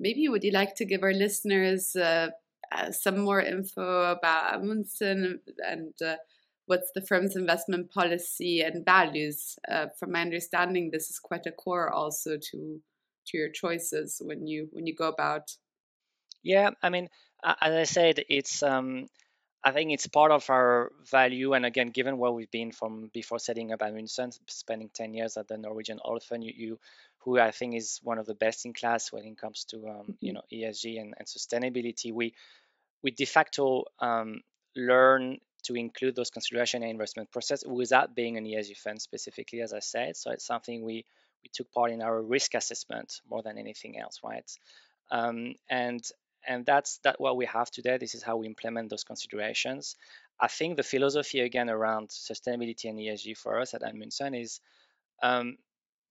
Maybe 0.00 0.28
would 0.28 0.44
you 0.44 0.52
like 0.52 0.74
to 0.76 0.84
give 0.84 1.02
our 1.02 1.12
listeners 1.12 1.94
uh, 1.94 2.30
uh, 2.72 2.90
some 2.90 3.20
more 3.20 3.40
info 3.40 4.12
about 4.12 4.54
Amundsen 4.54 5.40
and 5.58 5.92
uh, 6.04 6.16
what's 6.66 6.90
the 6.94 7.02
firm's 7.02 7.36
investment 7.36 7.90
policy 7.90 8.60
and 8.62 8.84
values? 8.84 9.56
from 9.98 10.12
my 10.12 10.22
understanding, 10.22 10.90
this 10.90 11.10
is 11.10 11.18
quite 11.18 11.46
a 11.46 11.52
core 11.52 11.90
also 11.90 12.36
to 12.36 12.80
to 13.24 13.38
your 13.38 13.50
choices 13.50 14.20
when 14.24 14.48
you 14.48 14.68
when 14.72 14.84
you 14.84 14.96
go 14.96 15.06
about 15.06 15.48
yeah, 16.42 16.70
I 16.82 16.90
mean, 16.90 17.08
as 17.44 17.74
I 17.74 17.84
said, 17.84 18.24
it's 18.28 18.62
um, 18.62 19.08
I 19.64 19.70
think 19.70 19.92
it's 19.92 20.06
part 20.08 20.32
of 20.32 20.48
our 20.50 20.90
value. 21.10 21.52
And 21.52 21.64
again, 21.64 21.90
given 21.90 22.18
where 22.18 22.32
we've 22.32 22.50
been 22.50 22.72
from 22.72 23.10
before 23.12 23.38
setting 23.38 23.72
up 23.72 23.82
Amundsen, 23.82 24.32
spending 24.48 24.90
10 24.92 25.14
years 25.14 25.36
at 25.36 25.46
the 25.46 25.56
Norwegian 25.56 26.00
Fund, 26.28 26.42
you, 26.42 26.52
you 26.56 26.78
who 27.18 27.38
I 27.38 27.52
think 27.52 27.74
is 27.74 28.00
one 28.02 28.18
of 28.18 28.26
the 28.26 28.34
best 28.34 28.66
in 28.66 28.72
class 28.72 29.12
when 29.12 29.24
it 29.24 29.38
comes 29.38 29.64
to 29.66 29.76
um, 29.88 30.16
you 30.20 30.32
mm-hmm. 30.32 30.34
know 30.34 30.42
ESG 30.52 31.00
and, 31.00 31.14
and, 31.16 31.26
sustainability. 31.26 32.12
We 32.12 32.34
we 33.02 33.12
de 33.12 33.24
facto 33.24 33.84
um, 34.00 34.40
learn 34.74 35.38
to 35.64 35.74
include 35.74 36.16
those 36.16 36.30
consideration 36.30 36.82
in 36.82 36.90
investment 36.90 37.30
process 37.30 37.64
without 37.64 38.16
being 38.16 38.36
an 38.36 38.44
ESG 38.44 38.76
fund 38.76 39.00
specifically, 39.00 39.60
as 39.60 39.72
I 39.72 39.78
said. 39.78 40.16
So 40.16 40.32
it's 40.32 40.46
something 40.46 40.84
we 40.84 41.04
we 41.42 41.50
took 41.52 41.70
part 41.72 41.90
in 41.90 42.02
our 42.02 42.20
risk 42.20 42.54
assessment 42.54 43.20
more 43.28 43.42
than 43.42 43.58
anything 43.58 43.98
else, 43.98 44.20
right? 44.24 44.50
Um, 45.10 45.54
and 45.68 46.02
and 46.46 46.66
that's 46.66 46.98
that 47.04 47.20
what 47.20 47.36
we 47.36 47.46
have 47.46 47.70
today. 47.70 47.98
This 47.98 48.14
is 48.14 48.22
how 48.22 48.36
we 48.36 48.46
implement 48.46 48.90
those 48.90 49.04
considerations. 49.04 49.96
I 50.40 50.48
think 50.48 50.76
the 50.76 50.82
philosophy 50.82 51.40
again 51.40 51.70
around 51.70 52.08
sustainability 52.08 52.88
and 52.88 52.98
ESG 52.98 53.36
for 53.36 53.60
us 53.60 53.74
at 53.74 53.82
Amundsen 53.82 54.34
is 54.34 54.60
um, 55.22 55.56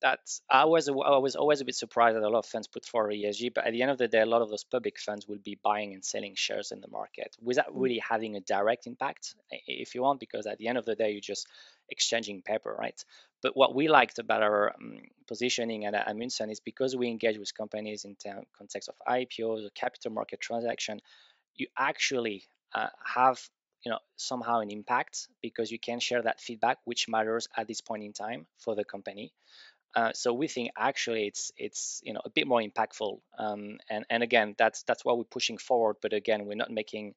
that 0.02 0.20
I 0.50 0.66
was 0.66 0.90
I 0.90 1.18
was 1.18 1.36
always 1.36 1.62
a 1.62 1.66
bit 1.66 1.76
surprised 1.76 2.16
that 2.16 2.24
a 2.24 2.30
lot 2.30 2.40
of 2.40 2.46
funds 2.46 2.68
put 2.68 2.86
forward 2.86 3.14
ESG, 3.14 3.54
but 3.54 3.66
at 3.66 3.74
the 3.74 3.82
end 3.82 3.92
of 3.92 3.98
the 3.98 4.08
day, 4.08 4.22
a 4.22 4.26
lot 4.26 4.42
of 4.42 4.50
those 4.50 4.64
public 4.64 5.00
funds 5.00 5.28
will 5.28 5.40
be 5.44 5.58
buying 5.64 5.94
and 5.94 6.04
selling 6.04 6.34
shares 6.36 6.72
in 6.72 6.82
the 6.82 6.88
market 6.88 7.36
without 7.42 7.68
mm. 7.68 7.82
really 7.82 8.00
having 8.08 8.36
a 8.36 8.42
direct 8.42 8.88
impact, 8.88 9.36
if 9.68 9.94
you 9.96 10.02
want, 10.02 10.20
because 10.20 10.48
at 10.48 10.58
the 10.58 10.68
end 10.68 10.78
of 10.78 10.86
the 10.86 10.96
day, 10.96 11.12
you're 11.12 11.22
just 11.22 11.48
exchanging 11.90 12.42
paper, 12.42 12.76
right? 12.78 13.04
But 13.44 13.56
what 13.56 13.76
we 13.76 13.88
liked 13.88 14.20
about 14.20 14.44
our 14.44 14.74
um, 14.74 15.02
positioning 15.28 15.86
at 15.86 15.94
Amundsen 15.94 16.50
is 16.50 16.60
because 16.60 16.96
we 16.96 17.08
engage 17.08 17.38
with 17.38 17.56
companies 17.56 18.06
in 18.06 18.16
the 18.24 18.44
context 18.58 18.90
of 18.90 18.96
IPOs 19.08 19.66
or 19.66 19.70
capital 19.76 20.12
market 20.12 20.40
transaction, 20.40 21.00
you 21.56 21.68
actually 21.78 22.44
uh, 22.74 22.88
have 23.06 23.40
you 23.84 23.92
know 23.92 24.00
somehow 24.16 24.60
an 24.60 24.70
impact 24.70 25.28
because 25.42 25.72
you 25.72 25.80
can 25.80 26.00
share 26.00 26.22
that 26.22 26.40
feedback 26.40 26.78
which 26.86 27.08
matters 27.10 27.48
at 27.58 27.68
this 27.68 27.82
point 27.82 28.04
in 28.04 28.14
time 28.14 28.46
for 28.60 28.76
the 28.76 28.84
company 28.84 29.34
uh, 29.96 30.12
so 30.14 30.34
we 30.34 30.48
think 30.48 30.72
actually 30.78 31.28
it's 31.28 31.52
it's 31.58 32.02
you 32.04 32.14
know 32.14 32.22
a 32.24 32.30
bit 32.30 32.48
more 32.48 32.62
impactful, 32.62 33.20
um, 33.38 33.78
and 33.90 34.06
and 34.10 34.24
again 34.24 34.56
that's 34.58 34.84
that's 34.84 35.04
why 35.04 35.14
we're 35.14 35.24
pushing 35.24 35.58
forward. 35.58 35.98
But 36.02 36.14
again, 36.14 36.46
we're 36.46 36.56
not 36.56 36.72
making 36.72 37.14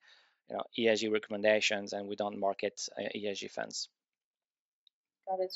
you 0.50 0.56
know 0.56 0.62
ESG 0.78 1.12
recommendations, 1.12 1.92
and 1.92 2.08
we 2.08 2.16
don't 2.16 2.38
market 2.38 2.88
uh, 2.98 3.08
ESG 3.16 3.50
funds. 3.50 3.88
Got 5.28 5.40
it. 5.40 5.54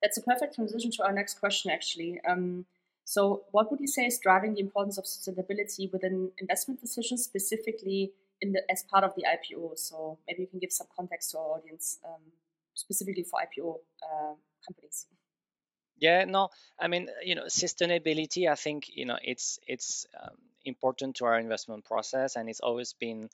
That's 0.00 0.16
a 0.16 0.22
perfect 0.22 0.54
transition 0.54 0.90
to 0.92 1.04
our 1.04 1.12
next 1.12 1.40
question, 1.40 1.70
actually. 1.70 2.20
Um, 2.26 2.64
so, 3.04 3.42
what 3.50 3.70
would 3.70 3.80
you 3.80 3.88
say 3.88 4.06
is 4.06 4.18
driving 4.18 4.54
the 4.54 4.60
importance 4.60 4.96
of 4.96 5.04
sustainability 5.04 5.92
within 5.92 6.30
investment 6.38 6.80
decisions, 6.80 7.24
specifically 7.24 8.12
in 8.40 8.52
the 8.52 8.62
as 8.70 8.84
part 8.84 9.02
of 9.02 9.14
the 9.16 9.24
IPO? 9.24 9.76
So, 9.78 10.18
maybe 10.28 10.42
you 10.42 10.46
can 10.46 10.60
give 10.60 10.72
some 10.72 10.86
context 10.96 11.32
to 11.32 11.38
our 11.38 11.58
audience, 11.58 11.98
um, 12.06 12.32
specifically 12.74 13.24
for 13.24 13.40
IPO 13.40 13.78
uh, 14.02 14.34
companies. 14.64 15.06
Yeah, 16.00 16.24
no, 16.24 16.48
I 16.78 16.88
mean, 16.88 17.08
you 17.22 17.34
know, 17.34 17.44
sustainability. 17.44 18.50
I 18.50 18.54
think 18.54 18.88
you 18.96 19.04
know 19.04 19.18
it's 19.22 19.58
it's 19.66 20.06
um, 20.20 20.36
important 20.64 21.16
to 21.16 21.26
our 21.26 21.38
investment 21.38 21.84
process, 21.84 22.36
and 22.36 22.48
it's 22.48 22.60
always 22.60 22.94
been 22.94 23.28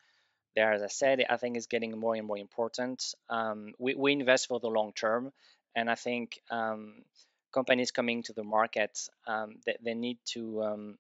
there. 0.56 0.73
As 0.73 0.82
I 0.82 0.88
said, 0.88 1.25
I 1.30 1.37
think 1.38 1.56
it's 1.56 1.66
getting 1.68 1.99
more 1.99 2.16
and 2.16 2.26
more 2.26 2.38
important. 2.38 3.14
Um, 3.30 3.75
we 3.78 3.94
we 3.94 4.12
invest 4.12 4.49
for 4.49 4.61
the 4.61 4.68
long 4.68 4.92
term, 4.94 5.32
and 5.76 5.90
I 5.90 5.96
think 5.96 6.40
um, 6.50 7.04
companies 7.52 7.92
coming 7.92 8.23
to 8.25 8.32
the 8.35 8.44
market 8.44 8.99
um, 9.26 9.56
they, 9.66 9.76
they 9.85 9.94
need 9.94 10.18
to 10.35 10.62
um, 10.64 10.99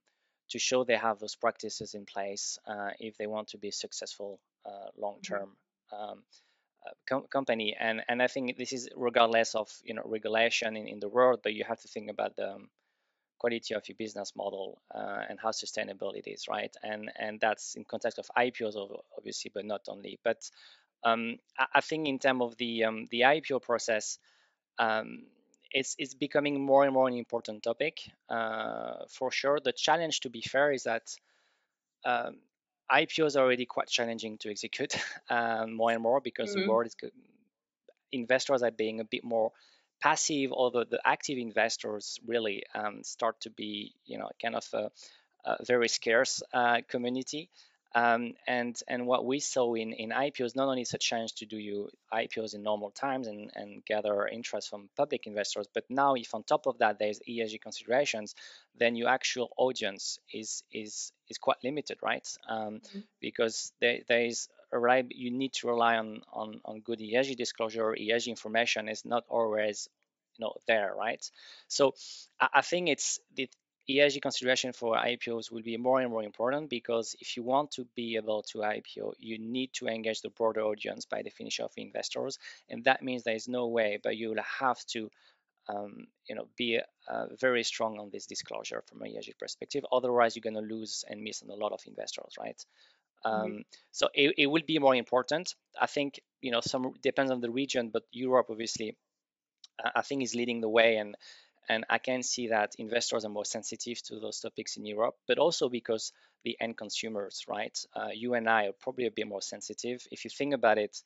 to 0.50 0.58
show 0.58 0.84
they 0.84 0.96
have 0.96 1.18
those 1.20 1.36
practices 1.36 1.94
in 1.94 2.06
place 2.06 2.58
uh, 2.66 2.90
if 3.00 3.16
they 3.18 3.26
want 3.26 3.48
to 3.48 3.58
be 3.58 3.70
successful 3.72 4.40
uh, 4.66 4.90
long 4.98 5.18
term. 5.22 5.56
Mm-hmm 5.92 6.45
com- 7.08 7.26
company 7.30 7.76
and 7.78 8.02
and 8.08 8.22
i 8.22 8.26
think 8.26 8.56
this 8.56 8.72
is 8.72 8.88
regardless 8.96 9.54
of 9.54 9.68
you 9.84 9.94
know 9.94 10.02
regulation 10.04 10.76
in, 10.76 10.86
in 10.88 11.00
the 11.00 11.08
world 11.08 11.40
but 11.42 11.54
you 11.54 11.64
have 11.64 11.80
to 11.80 11.88
think 11.88 12.10
about 12.10 12.36
the 12.36 12.54
um, 12.54 12.68
quality 13.38 13.74
of 13.74 13.86
your 13.88 13.96
business 13.96 14.32
model 14.36 14.80
uh, 14.94 15.22
and 15.28 15.38
how 15.40 15.50
sustainable 15.50 16.12
it 16.12 16.26
is 16.26 16.46
right? 16.48 16.74
And 16.82 17.10
and 17.18 17.40
that's 17.40 17.74
in 17.76 17.84
context 17.84 18.18
of 18.18 18.26
ipos 18.36 18.74
obviously 19.16 19.50
but 19.54 19.64
not 19.64 19.82
only. 19.88 20.18
But 20.24 20.50
um, 21.04 21.36
I, 21.58 21.66
I, 21.74 21.80
think 21.80 22.08
in 22.08 22.18
terms 22.18 22.42
of 22.42 22.56
the 22.56 22.84
um, 22.84 23.06
the 23.10 23.20
ipo 23.20 23.60
process 23.62 24.18
um, 24.78 25.24
it's, 25.70 25.94
it's 25.98 26.14
becoming 26.14 26.64
more 26.64 26.84
and 26.84 26.92
more 26.92 27.08
an 27.08 27.14
important 27.14 27.62
topic 27.62 28.00
uh, 28.30 29.04
for 29.10 29.30
sure. 29.30 29.58
The 29.62 29.72
challenge 29.72 30.20
to 30.20 30.30
be 30.30 30.40
fair 30.40 30.72
is 30.72 30.84
that 30.84 31.14
um, 32.04 32.36
IPOs 32.90 33.36
are 33.36 33.44
already 33.44 33.66
quite 33.66 33.88
challenging 33.88 34.38
to 34.38 34.50
execute 34.50 34.96
um, 35.30 35.74
more 35.74 35.90
and 35.90 36.02
more 36.02 36.20
because 36.20 36.50
mm-hmm. 36.50 36.62
the 36.62 36.68
world 36.68 36.86
is 36.86 36.96
investors 38.12 38.62
are 38.62 38.70
being 38.70 39.00
a 39.00 39.04
bit 39.04 39.24
more 39.24 39.52
passive, 40.00 40.52
although 40.52 40.84
the 40.84 41.00
active 41.04 41.38
investors 41.38 42.18
really 42.26 42.62
um, 42.74 43.02
start 43.02 43.40
to 43.40 43.50
be, 43.50 43.94
you 44.04 44.18
know, 44.18 44.30
kind 44.40 44.54
of 44.54 44.66
a, 44.72 44.90
a 45.44 45.64
very 45.64 45.88
scarce 45.88 46.42
uh, 46.52 46.80
community. 46.88 47.50
Um, 47.96 48.34
and 48.46 48.78
and 48.88 49.06
what 49.06 49.24
we 49.24 49.40
saw 49.40 49.72
in, 49.72 49.94
in 49.94 50.10
IPOs, 50.10 50.54
not 50.54 50.68
only 50.68 50.82
is 50.82 50.92
a 50.92 50.98
chance 50.98 51.32
to 51.32 51.46
do 51.46 51.56
you 51.56 51.88
IPOs 52.12 52.54
in 52.54 52.62
normal 52.62 52.90
times 52.90 53.26
and, 53.26 53.50
and 53.54 53.82
gather 53.86 54.26
interest 54.26 54.68
from 54.68 54.90
public 54.98 55.26
investors, 55.26 55.66
but 55.72 55.84
now 55.88 56.12
if 56.12 56.34
on 56.34 56.42
top 56.42 56.66
of 56.66 56.76
that 56.78 56.98
there's 56.98 57.20
ESG 57.26 57.58
considerations, 57.62 58.34
then 58.78 58.96
your 58.96 59.08
actual 59.08 59.48
audience 59.56 60.18
is 60.30 60.62
is 60.70 61.10
is 61.30 61.38
quite 61.38 61.56
limited, 61.64 61.96
right? 62.02 62.28
Um, 62.46 62.80
mm-hmm. 62.80 63.00
Because 63.18 63.72
there, 63.80 64.00
there 64.06 64.26
is 64.26 64.48
a 64.74 65.02
you 65.08 65.30
need 65.30 65.54
to 65.54 65.68
rely 65.68 65.96
on, 65.96 66.20
on 66.30 66.60
on 66.66 66.80
good 66.80 66.98
ESG 66.98 67.34
disclosure. 67.38 67.96
ESG 67.98 68.28
information 68.28 68.90
is 68.90 69.06
not 69.06 69.24
always 69.30 69.88
you 70.36 70.44
know 70.44 70.52
there, 70.68 70.94
right? 70.94 71.24
So 71.68 71.94
I, 72.38 72.48
I 72.56 72.60
think 72.60 72.90
it's 72.90 73.20
the 73.34 73.48
ESG 73.88 74.20
consideration 74.20 74.72
for 74.72 74.96
IPOs 74.96 75.50
will 75.50 75.62
be 75.62 75.76
more 75.76 76.00
and 76.00 76.10
more 76.10 76.22
important 76.22 76.68
because 76.68 77.14
if 77.20 77.36
you 77.36 77.42
want 77.42 77.70
to 77.72 77.86
be 77.94 78.16
able 78.16 78.42
to 78.42 78.58
IPO, 78.58 79.12
you 79.18 79.38
need 79.38 79.72
to 79.74 79.86
engage 79.86 80.22
the 80.22 80.30
broader 80.30 80.62
audience 80.62 81.04
by 81.04 81.22
definition 81.22 81.64
of 81.64 81.72
investors, 81.76 82.38
and 82.68 82.84
that 82.84 83.02
means 83.02 83.22
there 83.22 83.34
is 83.34 83.48
no 83.48 83.68
way, 83.68 83.98
but 84.02 84.16
you 84.16 84.30
will 84.30 84.42
have 84.60 84.84
to, 84.86 85.08
um, 85.68 86.06
you 86.28 86.34
know, 86.34 86.48
be 86.56 86.80
uh, 87.08 87.26
very 87.40 87.62
strong 87.62 87.98
on 87.98 88.10
this 88.10 88.26
disclosure 88.26 88.82
from 88.86 89.02
an 89.02 89.12
ESG 89.12 89.38
perspective. 89.38 89.84
Otherwise, 89.92 90.34
you're 90.34 90.42
going 90.42 90.54
to 90.68 90.74
lose 90.74 91.04
and 91.08 91.22
miss 91.22 91.42
on 91.42 91.50
a 91.50 91.54
lot 91.54 91.72
of 91.72 91.80
investors, 91.86 92.34
right? 92.38 92.64
Mm-hmm. 93.24 93.44
Um, 93.44 93.64
so 93.92 94.08
it, 94.14 94.34
it 94.36 94.46
will 94.46 94.62
be 94.66 94.78
more 94.78 94.96
important. 94.96 95.54
I 95.80 95.86
think 95.86 96.20
you 96.40 96.50
know 96.50 96.60
some 96.60 96.94
depends 97.02 97.30
on 97.30 97.40
the 97.40 97.50
region, 97.50 97.90
but 97.92 98.02
Europe 98.10 98.46
obviously 98.50 98.96
I 99.94 100.02
think 100.02 100.22
is 100.22 100.34
leading 100.34 100.60
the 100.60 100.68
way 100.68 100.96
and 100.96 101.16
and 101.68 101.84
I 101.90 101.98
can 101.98 102.22
see 102.22 102.48
that 102.48 102.74
investors 102.78 103.24
are 103.24 103.30
more 103.30 103.44
sensitive 103.44 104.02
to 104.04 104.20
those 104.20 104.40
topics 104.40 104.76
in 104.76 104.86
Europe, 104.86 105.16
but 105.26 105.38
also 105.38 105.68
because 105.68 106.12
the 106.44 106.56
end 106.60 106.76
consumers, 106.76 107.44
right? 107.48 107.76
Uh, 107.94 108.08
you 108.14 108.34
and 108.34 108.48
I 108.48 108.66
are 108.66 108.72
probably 108.72 109.06
a 109.06 109.10
bit 109.10 109.26
more 109.26 109.42
sensitive. 109.42 110.06
If 110.10 110.24
you 110.24 110.30
think 110.30 110.54
about 110.54 110.78
it, 110.78 110.96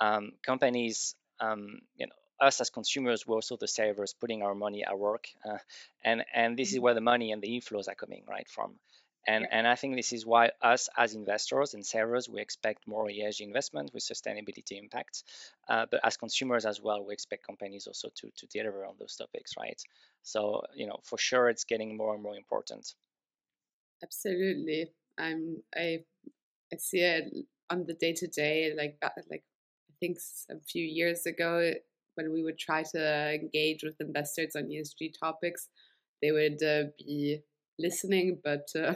um, 0.00 0.32
companies, 0.44 1.14
um, 1.40 1.80
you 1.96 2.06
know, 2.06 2.12
us 2.40 2.60
as 2.60 2.70
consumers, 2.70 3.26
we're 3.26 3.34
also 3.34 3.56
the 3.56 3.66
savers 3.66 4.14
putting 4.14 4.42
our 4.42 4.54
money 4.54 4.84
at 4.84 4.96
work, 4.96 5.26
uh, 5.44 5.58
and 6.04 6.24
and 6.32 6.56
this 6.56 6.68
is 6.68 6.76
mm-hmm. 6.76 6.84
where 6.84 6.94
the 6.94 7.00
money 7.00 7.32
and 7.32 7.42
the 7.42 7.48
inflows 7.48 7.88
are 7.88 7.96
coming 7.96 8.22
right 8.28 8.48
from. 8.48 8.74
And, 9.28 9.46
and 9.52 9.68
I 9.68 9.74
think 9.74 9.94
this 9.94 10.14
is 10.14 10.24
why 10.24 10.52
us 10.62 10.88
as 10.96 11.14
investors 11.14 11.74
and 11.74 11.84
savers, 11.84 12.30
we 12.30 12.40
expect 12.40 12.88
more 12.88 13.08
ESG 13.08 13.42
investment 13.42 13.90
with 13.92 14.02
sustainability 14.02 14.78
impact. 14.78 15.22
Uh, 15.68 15.84
but 15.90 16.00
as 16.02 16.16
consumers 16.16 16.64
as 16.64 16.80
well, 16.80 17.04
we 17.04 17.12
expect 17.12 17.46
companies 17.46 17.86
also 17.86 18.08
to, 18.16 18.30
to 18.38 18.46
deliver 18.46 18.86
on 18.86 18.94
those 18.98 19.16
topics, 19.16 19.52
right? 19.60 19.78
So, 20.22 20.62
you 20.74 20.86
know, 20.86 21.00
for 21.04 21.18
sure, 21.18 21.50
it's 21.50 21.64
getting 21.64 21.94
more 21.94 22.14
and 22.14 22.22
more 22.22 22.36
important. 22.36 22.94
Absolutely. 24.02 24.86
I'm, 25.18 25.58
I, 25.76 25.98
I 26.72 26.76
see 26.78 27.00
it 27.00 27.30
on 27.68 27.84
the 27.84 27.94
day 27.94 28.14
to 28.14 28.26
day, 28.28 28.72
like, 28.74 28.96
like 29.30 29.44
I 29.90 29.94
think 30.00 30.16
a 30.50 30.54
few 30.66 30.84
years 30.84 31.26
ago, 31.26 31.74
when 32.14 32.32
we 32.32 32.42
would 32.42 32.58
try 32.58 32.82
to 32.82 33.34
engage 33.34 33.82
with 33.82 34.00
investors 34.00 34.56
on 34.56 34.70
ESG 34.70 35.12
topics, 35.20 35.68
they 36.22 36.32
would 36.32 36.62
uh, 36.62 36.84
be 36.98 37.40
listening, 37.78 38.38
but 38.42 38.68
uh, 38.74 38.94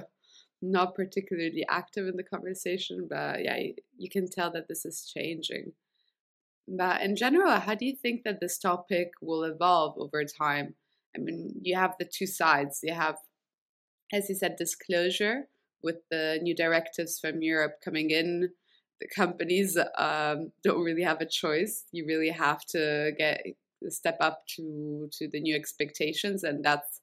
not 0.62 0.94
particularly 0.94 1.64
active 1.68 2.06
in 2.06 2.16
the 2.16 2.22
conversation. 2.22 3.08
But 3.10 3.44
yeah, 3.44 3.58
you 3.98 4.08
can 4.08 4.30
tell 4.30 4.50
that 4.52 4.68
this 4.68 4.84
is 4.84 5.10
changing. 5.12 5.72
But 6.68 7.02
in 7.02 7.16
general, 7.16 7.58
how 7.58 7.74
do 7.74 7.84
you 7.84 7.96
think 7.96 8.22
that 8.24 8.40
this 8.40 8.58
topic 8.58 9.10
will 9.20 9.42
evolve 9.42 9.98
over 9.98 10.24
time? 10.24 10.76
I 11.14 11.20
mean, 11.20 11.54
you 11.60 11.76
have 11.76 11.94
the 11.98 12.08
two 12.10 12.26
sides. 12.26 12.80
You 12.82 12.94
have, 12.94 13.16
as 14.12 14.28
you 14.28 14.34
said, 14.34 14.56
disclosure 14.56 15.48
with 15.82 15.96
the 16.10 16.38
new 16.40 16.54
directives 16.54 17.18
from 17.18 17.42
Europe 17.42 17.80
coming 17.84 18.10
in. 18.10 18.50
The 19.00 19.08
companies 19.08 19.76
um, 19.98 20.52
don't 20.62 20.84
really 20.84 21.02
have 21.02 21.20
a 21.20 21.26
choice. 21.26 21.84
You 21.90 22.06
really 22.06 22.30
have 22.30 22.64
to 22.66 23.10
get 23.18 23.42
step 23.88 24.16
up 24.20 24.44
to 24.56 25.08
to 25.10 25.28
the 25.28 25.40
new 25.40 25.56
expectations, 25.56 26.44
and 26.44 26.64
that's 26.64 27.00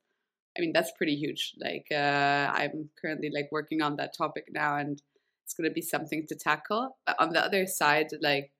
I 0.59 0.61
mean, 0.61 0.73
that's 0.73 0.91
pretty 0.91 1.15
huge. 1.15 1.53
Like, 1.57 1.87
uh, 1.89 2.51
I'm 2.53 2.89
currently 3.01 3.31
like 3.33 3.47
working 3.49 3.81
on 3.81 3.95
that 3.95 4.13
topic 4.15 4.47
now, 4.51 4.75
and 4.75 5.01
it's 5.45 5.53
going 5.53 5.69
to 5.69 5.73
be 5.73 5.81
something 5.81 6.27
to 6.27 6.35
tackle. 6.35 6.97
But 7.07 7.15
on 7.17 7.31
the 7.31 7.41
other 7.41 7.65
side, 7.65 8.07
like 8.21 8.51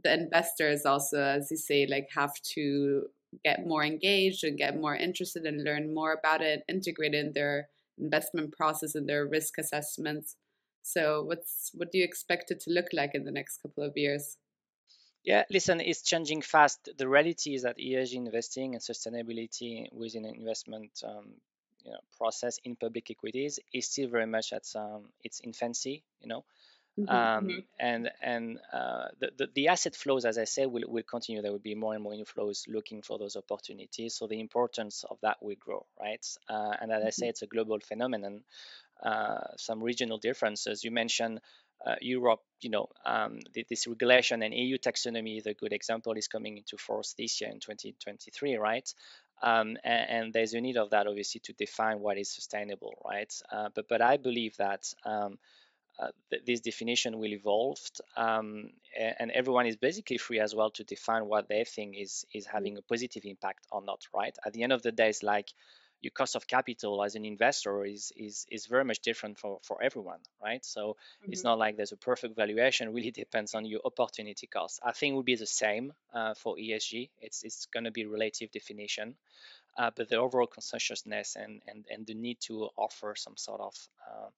the 0.00 0.14
investors 0.14 0.86
also, 0.86 1.20
as 1.20 1.50
you 1.50 1.56
say, 1.56 1.88
like 1.90 2.08
have 2.14 2.34
to 2.54 3.08
get 3.44 3.66
more 3.66 3.84
engaged 3.84 4.44
and 4.44 4.56
get 4.56 4.80
more 4.80 4.94
interested 4.94 5.44
and 5.44 5.64
learn 5.64 5.92
more 5.92 6.12
about 6.12 6.40
it, 6.40 6.62
integrate 6.68 7.14
it 7.14 7.26
in 7.26 7.32
their 7.32 7.68
investment 7.98 8.52
process 8.52 8.94
and 8.94 9.08
their 9.08 9.26
risk 9.26 9.58
assessments. 9.58 10.36
So, 10.82 11.24
what's 11.24 11.72
what 11.74 11.90
do 11.90 11.98
you 11.98 12.04
expect 12.04 12.52
it 12.52 12.60
to 12.60 12.70
look 12.70 12.86
like 12.92 13.10
in 13.14 13.24
the 13.24 13.32
next 13.32 13.58
couple 13.60 13.82
of 13.82 13.96
years? 13.96 14.36
Yeah, 15.28 15.44
listen, 15.50 15.82
it's 15.82 16.00
changing 16.00 16.40
fast. 16.40 16.88
The 16.96 17.06
reality 17.06 17.54
is 17.54 17.64
that 17.64 17.76
ESG 17.76 18.14
investing 18.14 18.74
and 18.74 18.82
sustainability 18.82 19.92
within 19.92 20.24
an 20.24 20.34
investment 20.34 21.02
um, 21.06 21.26
you 21.84 21.90
know, 21.90 21.98
process 22.16 22.58
in 22.64 22.76
public 22.76 23.10
equities 23.10 23.60
is 23.74 23.86
still 23.90 24.08
very 24.08 24.24
much 24.24 24.54
at 24.54 24.64
um, 24.74 25.02
its 25.22 25.42
infancy. 25.44 26.02
You 26.22 26.28
know, 26.28 26.44
Mm-hmm, 26.98 27.14
um, 27.14 27.46
mm-hmm. 27.46 27.58
and 27.78 28.10
and 28.20 28.58
uh, 28.72 29.08
the, 29.20 29.30
the, 29.38 29.48
the 29.54 29.68
asset 29.68 29.94
flows, 29.94 30.24
as 30.24 30.36
I 30.36 30.44
say, 30.44 30.66
will 30.66 30.82
will 30.88 31.04
continue. 31.04 31.42
There 31.42 31.52
will 31.52 31.60
be 31.60 31.76
more 31.76 31.94
and 31.94 32.02
more 32.02 32.12
inflows 32.12 32.66
looking 32.66 33.02
for 33.02 33.18
those 33.18 33.36
opportunities. 33.36 34.14
So 34.14 34.26
the 34.26 34.40
importance 34.40 35.04
of 35.08 35.18
that 35.22 35.36
will 35.40 35.54
grow, 35.60 35.86
right? 36.00 36.26
Uh, 36.48 36.72
and 36.80 36.90
as 36.90 37.04
I 37.04 37.10
say, 37.10 37.26
mm-hmm. 37.26 37.30
it's 37.30 37.42
a 37.42 37.46
global 37.46 37.78
phenomenon. 37.78 38.42
Uh, 39.00 39.44
some 39.56 39.80
regional 39.80 40.18
differences. 40.18 40.82
You 40.82 40.90
mentioned 40.90 41.40
uh, 41.86 41.94
Europe, 42.00 42.40
you 42.60 42.70
know, 42.70 42.88
um, 43.06 43.38
this 43.68 43.86
regulation 43.86 44.42
and 44.42 44.52
EU 44.52 44.78
taxonomy, 44.78 45.42
the 45.42 45.54
good 45.54 45.72
example, 45.72 46.12
is 46.14 46.28
coming 46.28 46.56
into 46.56 46.76
force 46.76 47.14
this 47.16 47.40
year 47.40 47.50
in 47.50 47.60
2023, 47.60 48.56
right? 48.56 48.92
Um, 49.42 49.76
and, 49.84 50.10
and, 50.10 50.32
there's 50.32 50.54
a 50.54 50.60
need 50.60 50.76
of 50.76 50.90
that, 50.90 51.06
obviously, 51.06 51.40
to 51.44 51.52
define 51.52 52.00
what 52.00 52.18
is 52.18 52.34
sustainable, 52.34 52.94
right? 53.08 53.32
Uh, 53.52 53.68
but 53.72 53.88
but 53.88 54.02
I 54.02 54.16
believe 54.16 54.56
that 54.56 54.92
um, 55.04 55.38
uh, 56.00 56.08
th- 56.30 56.42
this 56.44 56.60
definition 56.60 57.18
will 57.18 57.32
evolve, 57.32 57.78
um, 58.16 58.70
and 58.98 59.30
everyone 59.30 59.66
is 59.66 59.76
basically 59.76 60.18
free 60.18 60.40
as 60.40 60.56
well 60.56 60.70
to 60.70 60.82
define 60.82 61.26
what 61.26 61.48
they 61.48 61.62
think 61.62 61.94
is 61.96 62.24
is 62.34 62.46
having 62.46 62.78
a 62.78 62.82
positive 62.82 63.24
impact 63.24 63.66
or 63.70 63.80
not, 63.80 64.00
right? 64.12 64.36
At 64.44 64.54
the 64.54 64.64
end 64.64 64.72
of 64.72 64.82
the 64.82 64.90
day, 64.90 65.08
it's 65.08 65.22
like 65.22 65.50
your 66.00 66.10
cost 66.12 66.36
of 66.36 66.46
capital 66.46 67.02
as 67.02 67.14
an 67.14 67.24
investor 67.24 67.84
is 67.84 68.12
is 68.16 68.46
is 68.50 68.66
very 68.66 68.84
much 68.84 69.00
different 69.00 69.38
for 69.38 69.58
for 69.62 69.82
everyone 69.82 70.20
right 70.42 70.64
so 70.64 70.96
mm-hmm. 71.22 71.32
it's 71.32 71.44
not 71.44 71.58
like 71.58 71.76
there's 71.76 71.92
a 71.92 71.96
perfect 71.96 72.36
valuation 72.36 72.88
It 72.88 72.94
really 72.94 73.10
depends 73.10 73.54
on 73.54 73.64
your 73.64 73.80
opportunity 73.84 74.46
cost 74.46 74.80
i 74.84 74.92
think 74.92 75.12
it 75.12 75.16
would 75.16 75.24
be 75.24 75.36
the 75.36 75.46
same 75.46 75.92
uh, 76.14 76.34
for 76.34 76.56
esg 76.56 77.08
it's 77.20 77.42
it's 77.42 77.66
going 77.66 77.84
to 77.84 77.90
be 77.90 78.06
relative 78.06 78.50
definition 78.50 79.14
uh, 79.76 79.90
but 79.94 80.08
the 80.08 80.16
overall 80.16 80.46
conscientiousness 80.46 81.36
and, 81.36 81.62
and 81.66 81.84
and 81.90 82.06
the 82.06 82.14
need 82.14 82.38
to 82.40 82.68
offer 82.76 83.14
some 83.16 83.36
sort 83.36 83.60
of 83.60 83.74
uh, 84.08 84.28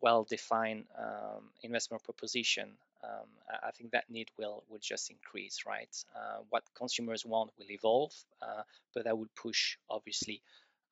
well-defined 0.00 0.84
um, 0.98 1.44
investment 1.62 2.02
proposition 2.02 2.68
um, 3.04 3.28
I 3.62 3.70
think 3.72 3.90
that 3.90 4.08
need 4.08 4.28
will 4.38 4.64
will 4.68 4.78
just 4.80 5.10
increase, 5.10 5.64
right? 5.66 5.94
Uh, 6.16 6.38
what 6.50 6.62
consumers 6.74 7.24
want 7.24 7.50
will 7.58 7.70
evolve, 7.70 8.14
uh, 8.40 8.62
but 8.94 9.04
that 9.04 9.16
would 9.18 9.34
push 9.34 9.76
obviously 9.90 10.42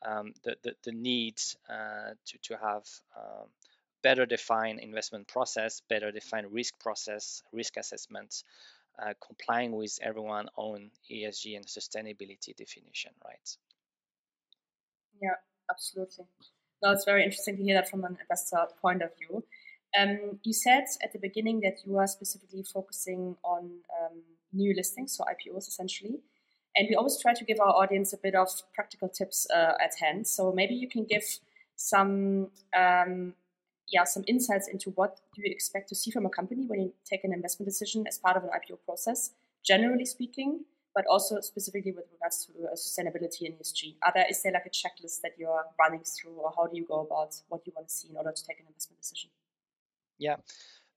um, 0.05 0.33
the, 0.45 0.57
the, 0.63 0.75
the 0.85 0.93
need 0.93 1.41
uh, 1.69 2.15
to, 2.27 2.39
to 2.43 2.57
have 2.57 2.85
um, 3.17 3.49
better 4.03 4.27
defined 4.27 4.81
investment 4.81 5.29
process, 5.29 5.83
better 5.89 6.11
defined 6.11 6.53
risk 6.53 6.79
process, 6.79 7.43
risk 7.53 7.77
assessment, 7.77 8.43
uh, 9.03 9.15
complying 9.25 9.73
with 9.73 9.99
everyone 10.03 10.49
own 10.57 10.91
ESG 11.11 11.57
and 11.57 11.67
sustainability 11.67 12.55
definition, 12.57 13.13
right? 13.25 13.57
Yeah, 15.21 15.37
absolutely. 15.71 16.27
No, 16.83 16.91
it's 16.91 17.05
very 17.05 17.23
interesting 17.25 17.57
to 17.57 17.63
hear 17.63 17.75
that 17.75 17.89
from 17.89 18.05
an 18.05 18.19
investor 18.21 18.59
point 18.81 19.03
of 19.03 19.11
view. 19.17 19.45
Um, 19.99 20.41
you 20.43 20.53
said 20.53 20.85
at 21.03 21.13
the 21.13 21.19
beginning 21.19 21.61
that 21.61 21.79
you 21.85 21.99
are 21.99 22.07
specifically 22.07 22.65
focusing 22.65 23.37
on 23.45 23.71
um, 24.03 24.23
new 24.53 24.75
listings, 24.75 25.17
so 25.17 25.25
IPOs 25.25 25.69
essentially. 25.69 26.21
And 26.77 26.89
we 26.89 26.95
always 26.95 27.19
try 27.21 27.35
to 27.35 27.45
give 27.45 27.61
our 27.61 27.75
audience 27.75 28.13
a 28.13 28.17
bit 28.17 28.35
of 28.35 28.49
practical 28.75 29.09
tips 29.09 29.47
uh, 29.55 29.75
at 29.81 29.93
hand. 30.01 30.27
So 30.27 30.53
maybe 30.53 30.75
you 30.75 30.89
can 30.89 31.05
give 31.05 31.25
some, 31.77 32.49
um, 32.77 33.35
yeah, 33.93 34.05
some 34.05 34.25
insights 34.27 34.69
into 34.69 34.91
what 34.91 35.21
do 35.35 35.43
you 35.43 35.53
expect 35.53 35.89
to 35.91 35.95
see 35.95 36.11
from 36.11 36.25
a 36.25 36.31
company 36.31 36.67
when 36.67 36.81
you 36.81 36.93
take 37.05 37.25
an 37.25 37.33
investment 37.33 37.69
decision 37.69 38.07
as 38.07 38.19
part 38.19 38.37
of 38.37 38.45
an 38.45 38.51
IPO 38.51 38.79
process, 38.87 39.33
generally 39.65 40.07
speaking, 40.07 40.65
but 40.95 41.05
also 41.07 41.41
specifically 41.41 41.93
with 41.93 42.05
regards 42.13 42.47
to 42.47 42.53
uh, 42.65 42.75
sustainability 42.75 43.47
and 43.47 43.55
ESG. 43.59 43.97
Are 44.03 44.13
there 44.15 44.27
is 44.29 44.43
there 44.43 44.53
like 44.53 44.67
a 44.67 44.71
checklist 44.71 45.21
that 45.23 45.33
you're 45.39 45.65
running 45.79 46.03
through, 46.05 46.35
or 46.35 46.53
how 46.57 46.67
do 46.67 46.77
you 46.77 46.87
go 46.87 47.01
about 47.01 47.35
what 47.49 47.63
you 47.67 47.73
want 47.75 47.89
to 47.89 47.95
see 47.95 48.09
in 48.11 48.17
order 48.17 48.33
to 48.33 48.47
take 48.47 48.61
an 48.61 48.67
investment 48.67 49.01
decision? 49.01 49.31
Yeah. 50.19 50.37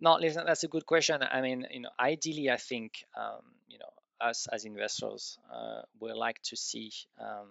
No, 0.02 0.16
listen, 0.16 0.46
that's 0.46 0.64
a 0.64 0.68
good 0.68 0.86
question. 0.86 1.22
I 1.24 1.42
mean, 1.42 1.66
you 1.72 1.82
know, 1.82 1.90
ideally, 2.00 2.50
I 2.50 2.58
think, 2.58 3.06
um, 3.18 3.42
you 3.68 3.80
know, 3.80 3.90
us 4.22 4.48
as 4.52 4.66
investors 4.66 5.38
uh, 5.54 5.82
would 6.00 6.16
like 6.16 6.42
to 6.44 6.56
see 6.56 6.92
um, 7.20 7.48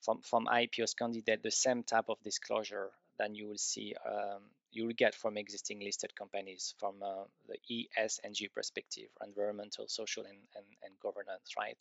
from 0.00 0.20
from 0.22 0.46
IPOs 0.46 0.96
candidate 0.96 1.42
the 1.42 1.50
same 1.50 1.82
type 1.82 2.08
of 2.08 2.16
disclosure 2.22 2.90
than 3.18 3.34
you 3.34 3.48
will 3.48 3.58
see 3.58 3.94
um, 4.06 4.42
you 4.72 4.86
will 4.86 4.94
get 4.94 5.14
from 5.14 5.36
existing 5.36 5.80
listed 5.80 6.14
companies 6.14 6.74
from 6.78 6.94
uh, 7.02 7.24
the 7.48 7.58
ESG 7.98 8.52
perspective, 8.52 9.08
environmental, 9.24 9.86
social, 9.88 10.24
and, 10.24 10.38
and, 10.56 10.64
and 10.84 10.94
governance, 11.02 11.54
right? 11.58 11.78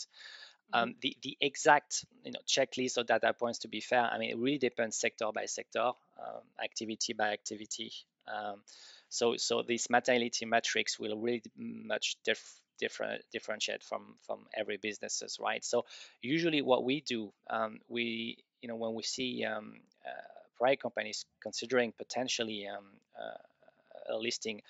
Mm-hmm. 0.73 0.83
Um, 0.83 0.95
the, 1.01 1.15
the 1.21 1.37
exact 1.39 2.05
you 2.23 2.31
know 2.31 2.39
checklist 2.47 2.97
or 2.97 3.03
data 3.03 3.33
points, 3.33 3.59
to 3.59 3.67
be 3.67 3.81
fair, 3.81 4.01
I 4.01 4.17
mean, 4.17 4.31
it 4.31 4.37
really 4.37 4.57
depends 4.57 4.97
sector 4.97 5.27
by 5.33 5.45
sector, 5.45 5.81
um, 5.81 6.41
activity 6.63 7.13
by 7.13 7.31
activity. 7.31 7.91
Um, 8.27 8.61
so, 9.09 9.37
so 9.37 9.63
this 9.63 9.89
materiality 9.89 10.45
matrix 10.45 10.99
will 10.99 11.17
really 11.17 11.41
much 11.57 12.15
diff- 12.23 12.61
different 12.79 13.21
differentiate 13.31 13.83
from 13.83 14.15
from 14.25 14.45
every 14.55 14.77
businesses 14.77 15.37
right 15.39 15.63
so 15.63 15.85
usually 16.21 16.61
what 16.61 16.83
we 16.83 17.01
do 17.01 17.31
um, 17.49 17.79
we 17.87 18.37
you 18.61 18.69
know 18.69 18.75
when 18.75 18.93
we 18.93 19.03
see 19.03 19.43
um, 19.45 19.73
uh, 20.05 20.39
private 20.57 20.81
companies 20.81 21.25
considering 21.41 21.93
potentially 21.97 22.67
um, 22.67 22.85
uh, 23.19 24.13
a 24.13 24.17
listing 24.17 24.61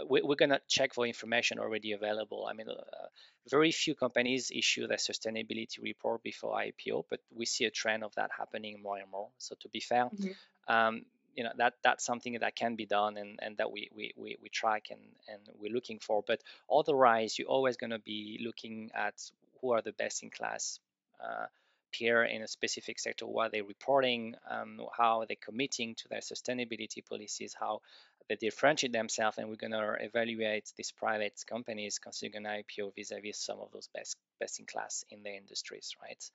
uh, 0.00 0.04
we, 0.08 0.20
are 0.20 0.36
going 0.36 0.50
to 0.50 0.60
check 0.68 0.92
for 0.92 1.06
information 1.06 1.58
already 1.58 1.92
available. 1.92 2.46
I 2.50 2.52
mean, 2.52 2.68
uh, 2.68 3.06
very 3.48 3.70
few 3.70 3.94
companies 3.94 4.50
issue 4.54 4.86
their 4.86 4.96
sustainability 4.96 5.80
report 5.82 6.22
before 6.22 6.56
IPO, 6.56 7.04
but 7.10 7.20
we 7.32 7.46
see 7.46 7.64
a 7.64 7.70
trend 7.70 8.02
of 8.02 8.14
that 8.16 8.30
happening 8.36 8.80
more 8.82 8.98
and 8.98 9.10
more. 9.10 9.28
So 9.38 9.54
to 9.60 9.68
be 9.68 9.80
fair, 9.80 10.06
mm-hmm. 10.06 10.74
um, 10.74 11.02
you 11.34 11.44
know 11.44 11.52
that 11.56 11.74
that's 11.82 12.04
something 12.04 12.38
that 12.40 12.56
can 12.56 12.76
be 12.76 12.86
done 12.86 13.16
and, 13.16 13.38
and 13.42 13.56
that 13.56 13.70
we, 13.70 13.90
we, 13.94 14.12
we, 14.16 14.36
we 14.42 14.48
track 14.48 14.86
and, 14.90 15.00
and 15.28 15.40
we're 15.60 15.72
looking 15.72 15.98
for. 15.98 16.22
But 16.26 16.40
otherwise 16.72 17.38
you're 17.38 17.48
always 17.48 17.76
going 17.76 17.90
to 17.90 17.98
be 17.98 18.40
looking 18.44 18.90
at 18.94 19.14
who 19.60 19.72
are 19.72 19.82
the 19.82 19.92
best 19.92 20.22
in 20.22 20.30
class 20.30 20.78
uh, 21.22 21.46
peer 21.92 22.24
in 22.24 22.42
a 22.42 22.48
specific 22.48 22.98
sector. 22.98 23.26
What 23.26 23.46
are 23.46 23.50
they're 23.50 23.64
reporting? 23.64 24.34
Um, 24.50 24.80
how 24.96 25.20
are 25.20 25.26
they 25.26 25.36
committing 25.36 25.94
to 25.96 26.08
their 26.08 26.20
sustainability 26.20 27.06
policies? 27.08 27.54
How 27.58 27.80
they 28.28 28.36
differentiate 28.36 28.92
themselves 28.92 29.38
and 29.38 29.48
we're 29.48 29.56
going 29.56 29.72
to 29.72 29.96
evaluate 30.00 30.72
these 30.76 30.92
private 30.92 31.34
companies 31.48 31.98
considering 31.98 32.46
an 32.46 32.64
ipo 32.64 32.94
vis-a-vis 32.94 33.38
some 33.38 33.58
of 33.60 33.70
those 33.72 33.88
best 33.94 34.16
best 34.40 34.60
in 34.60 34.66
class 34.66 35.04
in 35.10 35.22
their 35.22 35.34
industries 35.34 35.94
right 36.02 36.30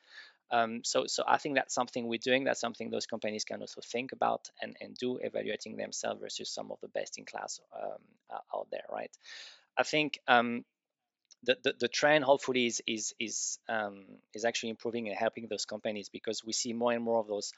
um, 0.52 0.82
so, 0.84 1.06
so 1.06 1.24
I 1.28 1.38
think 1.38 1.56
that's 1.56 1.76
something 1.76 2.08
we're 2.08 2.18
doing. 2.18 2.44
That's 2.44 2.60
something 2.60 2.90
those 2.90 3.06
companies 3.06 3.44
can 3.44 3.62
also 3.62 3.82
think 3.82 4.14
about 4.14 4.50
and, 4.62 4.76
and 4.82 4.96
do, 4.96 5.18
evaluating 5.18 5.78
themselves 5.78 6.22
versus 6.22 6.50
some 6.50 6.72
of 6.72 6.80
the 6.82 6.88
best 6.88 7.20
in 7.20 7.26
class 7.26 7.60
um, 7.76 8.00
out 8.54 8.68
there, 8.72 8.86
right? 8.92 9.12
I 9.78 9.84
think 9.84 10.20
um, 10.28 10.66
the, 11.44 11.58
the, 11.64 11.76
the, 11.80 11.88
trend 11.88 12.24
hopefully 12.24 12.66
is 12.66 12.82
is 12.86 13.14
is 13.20 13.60
um, 13.70 14.04
is 14.34 14.44
actually 14.44 14.72
improving 14.72 15.08
and 15.08 15.18
helping 15.18 15.48
those 15.48 15.66
companies 15.66 16.10
because 16.10 16.44
we 16.44 16.52
see 16.52 16.74
more 16.74 16.92
and 16.92 17.04
more 17.04 17.20
of 17.20 17.28
those 17.28 17.54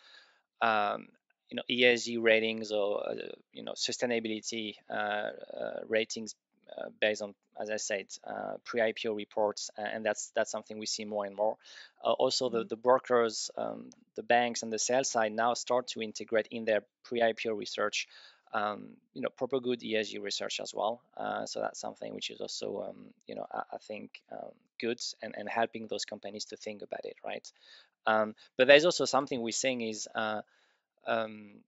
um, 0.62 1.08
you 1.52 1.58
know 1.58 1.64
ESG 1.70 2.22
ratings 2.22 2.72
or 2.72 3.08
uh, 3.08 3.14
you 3.54 3.64
know 3.64 3.74
sustainability 3.74 4.76
uh, 4.90 4.94
uh, 4.94 5.80
ratings 5.88 6.36
uh, 6.78 6.90
based 7.02 7.22
on, 7.22 7.36
as 7.60 7.70
I 7.70 7.76
said, 7.76 8.06
uh, 8.26 8.54
pre-IPO 8.64 9.14
reports, 9.14 9.70
and 9.78 10.06
that's 10.06 10.32
that's 10.34 10.50
something 10.50 10.80
we 10.80 10.86
see 10.86 11.04
more 11.04 11.26
and 11.26 11.36
more. 11.36 11.58
Uh, 12.04 12.14
also, 12.14 12.50
the, 12.50 12.60
mm-hmm. 12.60 12.68
the 12.70 12.78
brokers, 12.78 13.52
um, 13.58 13.90
the 14.16 14.24
banks, 14.24 14.64
and 14.64 14.72
the 14.72 14.80
sales 14.80 15.12
side 15.12 15.34
now 15.34 15.54
start 15.54 15.88
to 15.90 16.02
integrate 16.02 16.48
in 16.50 16.64
their 16.64 16.82
pre-IPO 17.04 17.58
research 17.58 18.08
um, 18.54 18.90
you 19.14 19.22
know, 19.22 19.30
proper 19.30 19.60
good 19.60 19.80
ESG 19.82 20.22
research 20.22 20.60
as 20.60 20.74
well. 20.74 21.02
Uh, 21.16 21.46
so 21.46 21.62
that's 21.62 21.80
something 21.80 22.14
which 22.14 22.30
is 22.30 22.42
also, 22.42 22.88
um, 22.90 23.14
you 23.28 23.36
know, 23.36 23.46
I, 23.52 23.62
I 23.74 23.78
think 23.78 24.22
um, 24.32 24.52
good 24.80 25.00
and, 25.22 25.36
and 25.38 25.48
helping 25.48 25.88
those 25.88 26.06
companies 26.06 26.46
to 26.46 26.58
think 26.58 26.82
about 26.82 27.06
it, 27.06 27.16
right? 27.24 27.50
Um, 28.06 28.36
but 28.58 28.68
there's 28.68 28.86
also 28.86 29.06
something 29.06 29.42
we're 29.42 29.52
seeing 29.52 29.82
is, 29.82 30.08
uh, 30.14 30.42
um, 31.08 31.62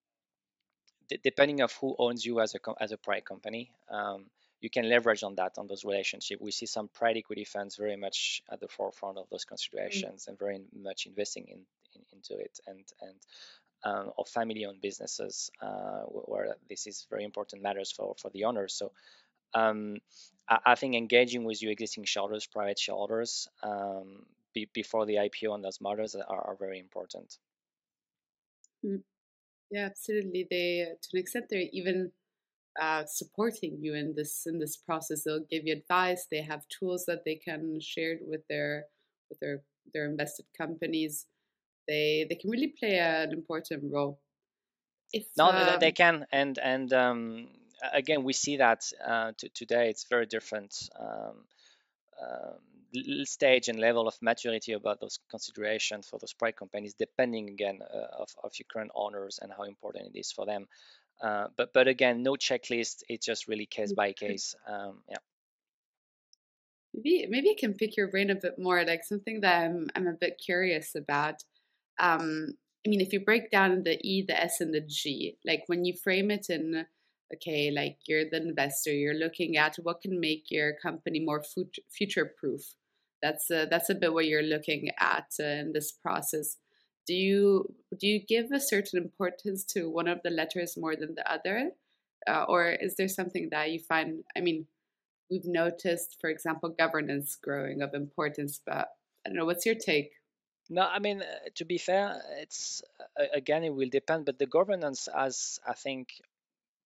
d- 1.09 1.19
depending 1.23 1.61
of 1.61 1.71
who 1.73 1.95
owns 1.97 2.25
you 2.25 2.39
as 2.39 2.55
a 2.55 2.59
as 2.79 2.91
a 2.91 2.97
private 2.97 3.25
company, 3.25 3.71
um, 3.89 4.25
you 4.61 4.69
can 4.69 4.87
leverage 4.89 5.23
on 5.23 5.35
that 5.35 5.57
on 5.57 5.67
those 5.67 5.83
relationships. 5.83 6.41
We 6.41 6.51
see 6.51 6.65
some 6.65 6.87
private 6.87 7.19
equity 7.19 7.45
funds 7.45 7.75
very 7.75 7.97
much 7.97 8.41
at 8.51 8.59
the 8.59 8.67
forefront 8.67 9.17
of 9.17 9.27
those 9.29 9.45
considerations 9.45 10.23
mm-hmm. 10.23 10.29
and 10.29 10.39
very 10.39 10.59
much 10.73 11.05
investing 11.05 11.45
in, 11.47 11.59
in, 11.95 12.01
into 12.13 12.41
it. 12.41 12.59
And 12.67 12.85
and 13.01 13.15
um, 13.85 14.11
or 14.15 14.25
family-owned 14.25 14.81
businesses 14.81 15.51
uh, 15.61 16.03
where 16.03 16.55
this 16.69 16.87
is 16.87 17.05
very 17.09 17.25
important 17.25 17.61
matters 17.61 17.91
for 17.91 18.15
for 18.17 18.29
the 18.31 18.45
owners. 18.45 18.73
So 18.73 18.91
um, 19.53 19.97
I, 20.47 20.59
I, 20.65 20.75
think 20.75 20.95
engaging 20.95 21.43
with 21.43 21.61
your 21.61 21.71
existing 21.71 22.05
shareholders, 22.05 22.47
private 22.47 22.79
shareholders, 22.79 23.47
um, 23.61 24.25
be, 24.53 24.69
before 24.73 25.05
the 25.05 25.15
IPO 25.15 25.51
on 25.51 25.61
those 25.61 25.79
matters 25.81 26.15
are, 26.15 26.23
are 26.25 26.55
very 26.57 26.79
important. 26.79 27.37
Mm. 28.85 29.01
Yeah, 29.73 29.85
absolutely. 29.85 30.45
They, 30.51 30.85
to 30.85 31.09
an 31.13 31.19
extent, 31.19 31.45
they're 31.49 31.65
even 31.73 32.11
uh, 32.79 33.05
supporting 33.07 33.79
you 33.81 33.95
in 33.95 34.13
this 34.15 34.45
in 34.45 34.59
this 34.59 34.77
process. 34.77 35.23
They'll 35.23 35.47
give 35.49 35.63
you 35.65 35.73
advice. 35.73 36.27
They 36.29 36.43
have 36.43 36.61
tools 36.67 37.05
that 37.07 37.25
they 37.25 37.35
can 37.35 37.79
share 37.81 38.19
with 38.21 38.41
their 38.47 38.85
with 39.31 39.39
their 39.39 39.63
their 39.91 40.05
invested 40.05 40.45
companies. 40.55 41.25
They 41.87 42.27
they 42.29 42.35
can 42.35 42.51
really 42.51 42.75
play 42.79 42.99
an 42.99 43.31
important 43.33 43.91
role. 43.91 44.19
If, 45.11 45.25
no, 45.35 45.49
um, 45.49 45.79
they 45.79 45.91
can, 45.91 46.27
and 46.31 46.59
and 46.59 46.93
um, 46.93 47.47
again, 47.93 48.23
we 48.23 48.33
see 48.33 48.57
that 48.57 48.83
uh, 49.03 49.31
today. 49.55 49.89
It's 49.89 50.05
very 50.07 50.27
different. 50.27 50.75
Um, 50.99 51.45
um 52.21 52.72
stage 53.23 53.69
and 53.69 53.79
level 53.79 54.07
of 54.07 54.15
maturity 54.21 54.73
about 54.73 54.99
those 54.99 55.19
considerations 55.29 56.07
for 56.07 56.19
those 56.19 56.33
private 56.33 56.57
companies, 56.57 56.93
depending 56.93 57.49
again 57.49 57.79
uh, 57.81 58.21
of, 58.21 58.29
of 58.43 58.51
your 58.59 58.65
current 58.71 58.91
owners 58.95 59.39
and 59.41 59.51
how 59.55 59.63
important 59.63 60.07
it 60.13 60.19
is 60.19 60.31
for 60.31 60.45
them. 60.45 60.67
Uh, 61.21 61.47
but 61.57 61.73
but 61.73 61.87
again, 61.87 62.23
no 62.23 62.33
checklist. 62.33 63.03
It's 63.07 63.25
just 63.25 63.47
really 63.47 63.65
case 63.65 63.93
by 63.93 64.13
case. 64.13 64.55
Um, 64.67 64.99
yeah. 65.09 65.17
Maybe 66.93 67.27
maybe 67.29 67.49
I 67.51 67.55
can 67.59 67.73
pick 67.73 67.97
your 67.97 68.09
brain 68.09 68.29
a 68.29 68.35
bit 68.35 68.59
more. 68.59 68.83
Like 68.85 69.03
something 69.03 69.41
that 69.41 69.63
I'm 69.63 69.87
I'm 69.95 70.07
a 70.07 70.13
bit 70.13 70.41
curious 70.43 70.95
about. 70.95 71.43
Um, 71.99 72.55
I 72.85 72.89
mean, 72.89 72.99
if 72.99 73.13
you 73.13 73.21
break 73.23 73.49
down 73.49 73.83
the 73.83 73.97
E, 74.05 74.25
the 74.27 74.39
S, 74.39 74.59
and 74.59 74.73
the 74.73 74.81
G, 74.81 75.37
like 75.45 75.63
when 75.67 75.85
you 75.85 75.93
frame 75.95 76.29
it 76.29 76.47
in, 76.49 76.85
okay, 77.33 77.71
like 77.71 77.97
you're 78.07 78.29
the 78.29 78.37
investor, 78.37 78.91
you're 78.91 79.13
looking 79.13 79.55
at 79.55 79.77
what 79.77 80.01
can 80.01 80.19
make 80.19 80.45
your 80.49 80.73
company 80.81 81.21
more 81.21 81.43
future 81.89 82.33
proof. 82.37 82.75
That's 83.23 83.49
uh, 83.49 83.65
that's 83.71 83.89
a 83.89 83.95
bit 83.95 84.13
what 84.13 84.27
you're 84.27 84.43
looking 84.43 84.89
at 84.99 85.33
uh, 85.39 85.45
in 85.45 85.71
this 85.71 85.93
process. 85.93 86.57
Do 87.07 87.15
you 87.15 87.73
do 87.97 88.05
you 88.05 88.19
give 88.19 88.51
a 88.51 88.59
certain 88.59 89.01
importance 89.01 89.63
to 89.73 89.89
one 89.89 90.09
of 90.09 90.19
the 90.23 90.29
letters 90.29 90.77
more 90.77 90.95
than 90.95 91.15
the 91.15 91.25
other? 91.31 91.71
Uh, 92.27 92.45
or 92.47 92.69
is 92.69 92.95
there 92.95 93.07
something 93.07 93.49
that 93.51 93.71
you 93.71 93.79
find 93.79 94.23
i 94.37 94.39
mean 94.39 94.65
we've 95.29 95.45
noticed 95.45 96.17
for 96.21 96.29
example 96.29 96.69
governance 96.69 97.35
growing 97.35 97.81
of 97.81 97.93
importance 97.93 98.61
but 98.65 98.89
i 99.25 99.29
don't 99.29 99.35
know 99.35 99.45
what's 99.45 99.65
your 99.65 99.75
take? 99.75 100.11
No 100.69 100.83
i 100.83 100.99
mean 100.99 101.21
uh, 101.21 101.49
to 101.55 101.65
be 101.65 101.77
fair 101.77 102.21
it's 102.39 102.81
uh, 103.19 103.25
again 103.33 103.63
it 103.63 103.73
will 103.73 103.89
depend 103.89 104.25
but 104.25 104.39
the 104.39 104.45
governance 104.45 105.09
has 105.13 105.59
i 105.67 105.73
think 105.73 106.21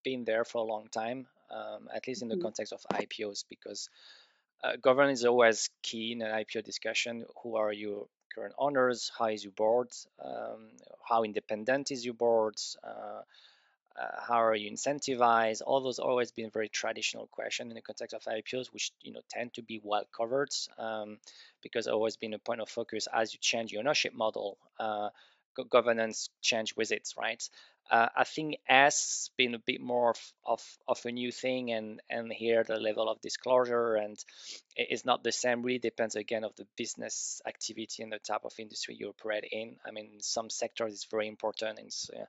been 0.04 0.26
there 0.26 0.44
for 0.44 0.60
a 0.60 0.68
long 0.74 0.88
time 0.90 1.28
um, 1.52 1.88
at 1.94 2.08
least 2.08 2.22
in 2.22 2.28
the 2.28 2.36
mm-hmm. 2.36 2.44
context 2.44 2.74
of 2.74 2.84
ipos 2.94 3.44
because 3.48 3.90
governance 4.82 5.20
is 5.20 5.26
always 5.26 5.70
key 5.82 6.12
in 6.12 6.22
an 6.22 6.32
ipo 6.44 6.64
discussion 6.64 7.26
who 7.44 7.56
are 7.56 7.72
your 7.72 8.08
current 8.34 8.54
owners, 8.58 9.12
how 9.18 9.26
is 9.28 9.44
your 9.44 9.54
board, 9.54 9.90
um, 10.24 10.70
how 11.08 11.24
independent 11.24 11.92
is 11.92 12.06
your 12.06 12.14
board, 12.14 12.56
uh, 12.84 13.22
uh, 14.00 14.22
how 14.28 14.44
are 14.44 14.56
you 14.56 14.72
incentivized? 14.72 15.62
All 15.66 15.82
those 15.82 16.00
always 16.00 16.32
been 16.32 16.52
very 16.52 16.70
traditional 16.70 17.28
questions 17.28 17.72
in 17.72 17.76
the 17.76 17.82
context 17.82 18.14
of 18.14 18.24
IPOs, 18.28 18.68
which 18.68 18.92
you 19.02 19.12
know 19.12 19.22
tend 19.30 19.54
to 19.54 19.64
be 19.64 19.82
well 19.84 20.06
covered 20.16 20.50
um, 20.78 21.18
because 21.64 21.88
always 21.88 22.16
been 22.18 22.34
a 22.34 22.40
point 22.40 22.62
of 22.62 22.70
focus 22.70 23.08
as 23.12 23.34
you 23.34 23.40
change 23.42 23.72
your 23.72 23.82
ownership 23.82 24.14
model. 24.14 24.58
Uh, 24.80 25.10
governance 25.72 26.30
change 26.42 26.76
with 26.76 26.92
it, 26.92 27.10
right? 27.18 27.50
Uh, 27.90 28.10
I 28.16 28.24
think 28.26 28.58
S 28.68 29.30
been 29.38 29.56
a 29.56 29.60
bit 29.60 29.82
more 29.82 30.10
of, 30.12 30.34
of, 30.46 30.78
of, 30.88 31.06
a 31.06 31.12
new 31.12 31.32
thing, 31.32 31.72
and 31.72 32.02
and 32.10 32.32
here 32.32 32.64
the 32.64 32.78
level 32.78 33.10
of 33.10 33.22
disclosure 33.22 33.96
and 33.96 34.18
it 34.76 34.88
is 34.92 35.06
not 35.06 35.24
the 35.24 35.32
same. 35.32 35.64
Really 35.64 35.80
depends 35.80 36.16
again 36.16 36.44
of 36.44 36.56
the 36.56 36.68
business 36.78 37.42
activity 37.48 38.04
and 38.04 38.12
the 38.12 38.20
type 38.20 38.46
of 38.46 38.54
industry 38.60 38.96
you 39.00 39.10
operate 39.10 39.46
in. 39.52 39.78
I 39.86 39.92
mean, 39.92 40.20
some 40.20 40.50
sectors 40.50 40.94
is 40.94 41.08
very 41.10 41.28
important 41.28 41.80
and 41.80 41.92
uh, 42.14 42.26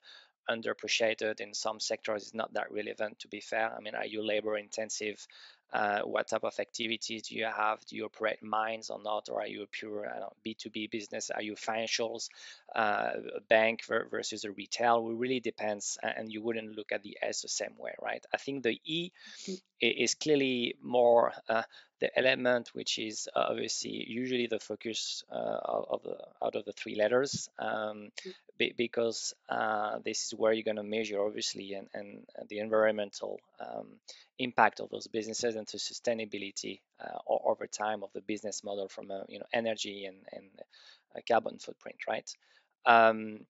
underappreciated. 0.52 1.40
In 1.40 1.54
some 1.54 1.80
sectors, 1.80 2.22
it's 2.22 2.34
not 2.34 2.54
that 2.54 2.72
relevant. 2.72 3.20
To 3.20 3.28
be 3.28 3.40
fair, 3.40 3.74
I 3.74 3.80
mean, 3.80 3.94
are 3.94 4.06
you 4.06 4.26
labor 4.26 4.56
intensive? 4.56 5.26
Uh, 5.72 6.00
what 6.00 6.28
type 6.28 6.44
of 6.44 6.58
activities 6.58 7.22
do 7.22 7.34
you 7.34 7.44
have? 7.44 7.84
Do 7.86 7.96
you 7.96 8.06
operate 8.06 8.42
mines 8.42 8.90
or 8.90 9.00
not? 9.02 9.28
Or 9.30 9.40
are 9.40 9.46
you 9.46 9.62
a 9.62 9.66
pure 9.66 10.10
B2B 10.44 10.90
business? 10.90 11.30
Are 11.30 11.42
you 11.42 11.54
financials, 11.54 12.28
uh, 12.74 13.12
a 13.36 13.40
bank 13.48 13.84
versus 13.84 14.44
a 14.44 14.50
retail? 14.50 15.08
It 15.10 15.16
really 15.16 15.40
depends. 15.40 15.98
And 16.02 16.32
you 16.32 16.42
wouldn't 16.42 16.76
look 16.76 16.92
at 16.92 17.02
the 17.02 17.18
S 17.20 17.42
the 17.42 17.48
same 17.48 17.76
way, 17.78 17.92
right? 18.00 18.24
I 18.32 18.38
think 18.38 18.62
the 18.62 18.80
E 18.84 19.12
mm-hmm. 19.42 19.54
is 19.80 20.14
clearly 20.14 20.76
more 20.82 21.32
uh, 21.48 21.62
the 22.00 22.16
element 22.16 22.70
which 22.74 22.98
is 22.98 23.28
obviously 23.34 24.04
usually 24.08 24.46
the 24.46 24.60
focus 24.60 25.24
uh, 25.32 25.34
of 25.34 26.02
the 26.04 26.16
out 26.42 26.54
of 26.54 26.64
the 26.64 26.72
three 26.72 26.94
letters 26.94 27.50
um, 27.58 28.10
mm. 28.60 28.76
because 28.76 29.34
uh, 29.48 29.98
this 30.04 30.26
is 30.26 30.34
where 30.34 30.52
you're 30.52 30.64
going 30.64 30.76
to 30.76 30.82
measure 30.82 31.20
obviously 31.24 31.74
and, 31.74 31.88
and 31.94 32.26
the 32.48 32.58
environmental 32.58 33.40
um, 33.60 33.86
impact 34.38 34.80
of 34.80 34.90
those 34.90 35.06
businesses 35.06 35.56
and 35.56 35.66
the 35.66 35.78
sustainability 35.78 36.80
uh, 37.00 37.18
over 37.26 37.66
time 37.66 38.02
of 38.02 38.10
the 38.14 38.20
business 38.20 38.62
model 38.64 38.88
from 38.88 39.10
a 39.10 39.24
you 39.28 39.38
know 39.38 39.46
energy 39.52 40.04
and, 40.04 40.16
and 40.32 40.44
carbon 41.28 41.58
footprint 41.58 41.96
right 42.08 42.30
um, 42.86 43.40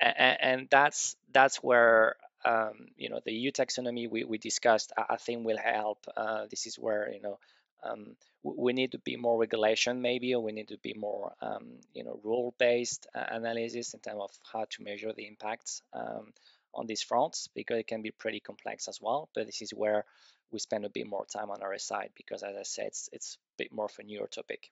and, 0.00 0.38
and, 0.40 0.68
that's 0.70 1.16
that's 1.32 1.56
where 1.56 2.16
um, 2.44 2.88
you 2.96 3.08
know 3.08 3.20
the 3.24 3.32
EU 3.32 3.50
taxonomy 3.50 4.08
we, 4.08 4.24
we 4.24 4.38
discussed 4.38 4.92
I, 4.96 5.14
I 5.14 5.16
think 5.16 5.44
will 5.44 5.58
help 5.58 6.06
uh, 6.16 6.46
this 6.50 6.66
is 6.66 6.76
where 6.76 7.10
you 7.12 7.20
know 7.20 7.38
um, 7.86 8.16
we 8.42 8.72
need 8.72 8.92
to 8.92 8.98
be 8.98 9.16
more 9.16 9.38
regulation 9.38 10.00
maybe 10.00 10.34
or 10.34 10.42
we 10.42 10.52
need 10.52 10.68
to 10.68 10.78
be 10.78 10.94
more 10.94 11.32
um, 11.40 11.78
you 11.94 12.04
know 12.04 12.20
rule 12.22 12.54
based 12.58 13.06
uh, 13.14 13.24
analysis 13.30 13.94
in 13.94 14.00
terms 14.00 14.20
of 14.20 14.30
how 14.52 14.64
to 14.70 14.82
measure 14.82 15.12
the 15.12 15.26
impacts 15.26 15.82
um, 15.92 16.32
on 16.74 16.86
these 16.86 17.02
fronts 17.02 17.48
because 17.54 17.78
it 17.78 17.86
can 17.86 18.02
be 18.02 18.10
pretty 18.10 18.40
complex 18.40 18.86
as 18.86 19.00
well. 19.00 19.28
But 19.34 19.46
this 19.46 19.62
is 19.62 19.70
where 19.70 20.04
we 20.52 20.58
spend 20.58 20.84
a 20.84 20.90
bit 20.90 21.06
more 21.06 21.26
time 21.26 21.50
on 21.50 21.62
our 21.62 21.76
side 21.78 22.10
because 22.16 22.42
as 22.42 22.54
i 22.56 22.62
said 22.62 22.86
it's, 22.86 23.08
it's 23.12 23.38
a 23.54 23.64
bit 23.64 23.72
more 23.72 23.86
of 23.86 23.96
a 23.98 24.04
newer 24.04 24.28
topic. 24.28 24.70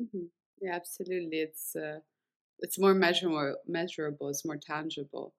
Mm-hmm. 0.00 0.26
yeah 0.62 0.74
absolutely. 0.74 1.38
It's 1.38 1.76
uh, 1.76 1.98
it's 2.60 2.78
more 2.78 2.94
measurable 2.94 3.56
measurable 3.66 4.28
it's 4.28 4.44
more 4.44 4.56
tangible. 4.56 5.34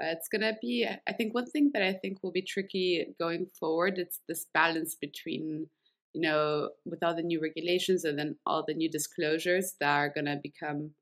Uh, 0.00 0.12
it's 0.12 0.28
gonna 0.28 0.52
be 0.60 0.86
i 1.08 1.12
think 1.14 1.34
one 1.34 1.46
thing 1.46 1.70
that 1.72 1.82
i 1.82 1.90
think 1.90 2.22
will 2.22 2.30
be 2.30 2.42
tricky 2.42 3.14
going 3.18 3.46
forward 3.58 3.96
it's 3.96 4.20
this 4.28 4.44
balance 4.52 4.94
between 4.94 5.70
you 6.16 6.22
know, 6.22 6.70
with 6.86 7.02
all 7.02 7.14
the 7.14 7.22
new 7.22 7.42
regulations 7.42 8.04
and 8.04 8.18
then 8.18 8.36
all 8.46 8.64
the 8.66 8.72
new 8.72 8.90
disclosures 8.90 9.74
that 9.80 9.90
are 9.90 10.08
going 10.08 10.24
to 10.24 10.40
become 10.42 10.92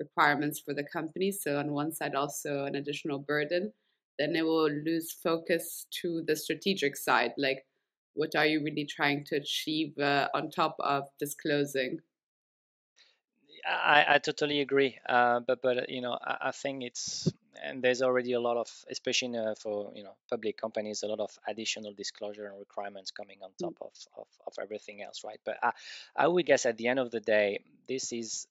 requirements 0.00 0.58
for 0.58 0.74
the 0.74 0.82
companies. 0.82 1.40
So, 1.40 1.56
on 1.56 1.70
one 1.70 1.92
side, 1.92 2.16
also 2.16 2.64
an 2.64 2.74
additional 2.74 3.20
burden, 3.20 3.72
then 4.18 4.34
it 4.34 4.44
will 4.44 4.68
lose 4.68 5.12
focus 5.12 5.86
to 6.02 6.24
the 6.26 6.34
strategic 6.34 6.96
side. 6.96 7.30
Like, 7.38 7.64
what 8.14 8.34
are 8.34 8.44
you 8.44 8.60
really 8.60 8.84
trying 8.84 9.24
to 9.26 9.36
achieve 9.36 9.96
uh, 9.98 10.30
on 10.34 10.50
top 10.50 10.74
of 10.80 11.04
disclosing? 11.20 12.00
I, 13.64 14.04
I 14.08 14.18
totally 14.18 14.62
agree. 14.62 14.98
Uh, 15.08 15.40
but, 15.46 15.62
but, 15.62 15.88
you 15.88 16.00
know, 16.00 16.18
I, 16.20 16.48
I 16.48 16.50
think 16.50 16.82
it's 16.82 17.32
and 17.62 17.82
there's 17.82 18.02
already 18.02 18.32
a 18.32 18.40
lot 18.40 18.56
of, 18.56 18.68
especially 18.90 19.36
uh, 19.36 19.54
for 19.54 19.92
you 19.94 20.02
know 20.02 20.16
public 20.30 20.56
companies, 20.56 21.02
a 21.02 21.06
lot 21.06 21.20
of 21.20 21.30
additional 21.46 21.92
disclosure 21.92 22.46
and 22.46 22.58
requirements 22.58 23.10
coming 23.10 23.38
on 23.42 23.50
top 23.60 23.76
of, 23.80 23.92
of, 24.16 24.26
of 24.46 24.52
everything 24.60 25.02
else, 25.02 25.22
right? 25.24 25.40
But 25.44 25.58
I, 25.62 25.72
I 26.16 26.28
would 26.28 26.46
guess 26.46 26.66
at 26.66 26.76
the 26.76 26.88
end 26.88 26.98
of 26.98 27.10
the 27.10 27.20
day, 27.20 27.60
this 27.88 28.12
is 28.12 28.46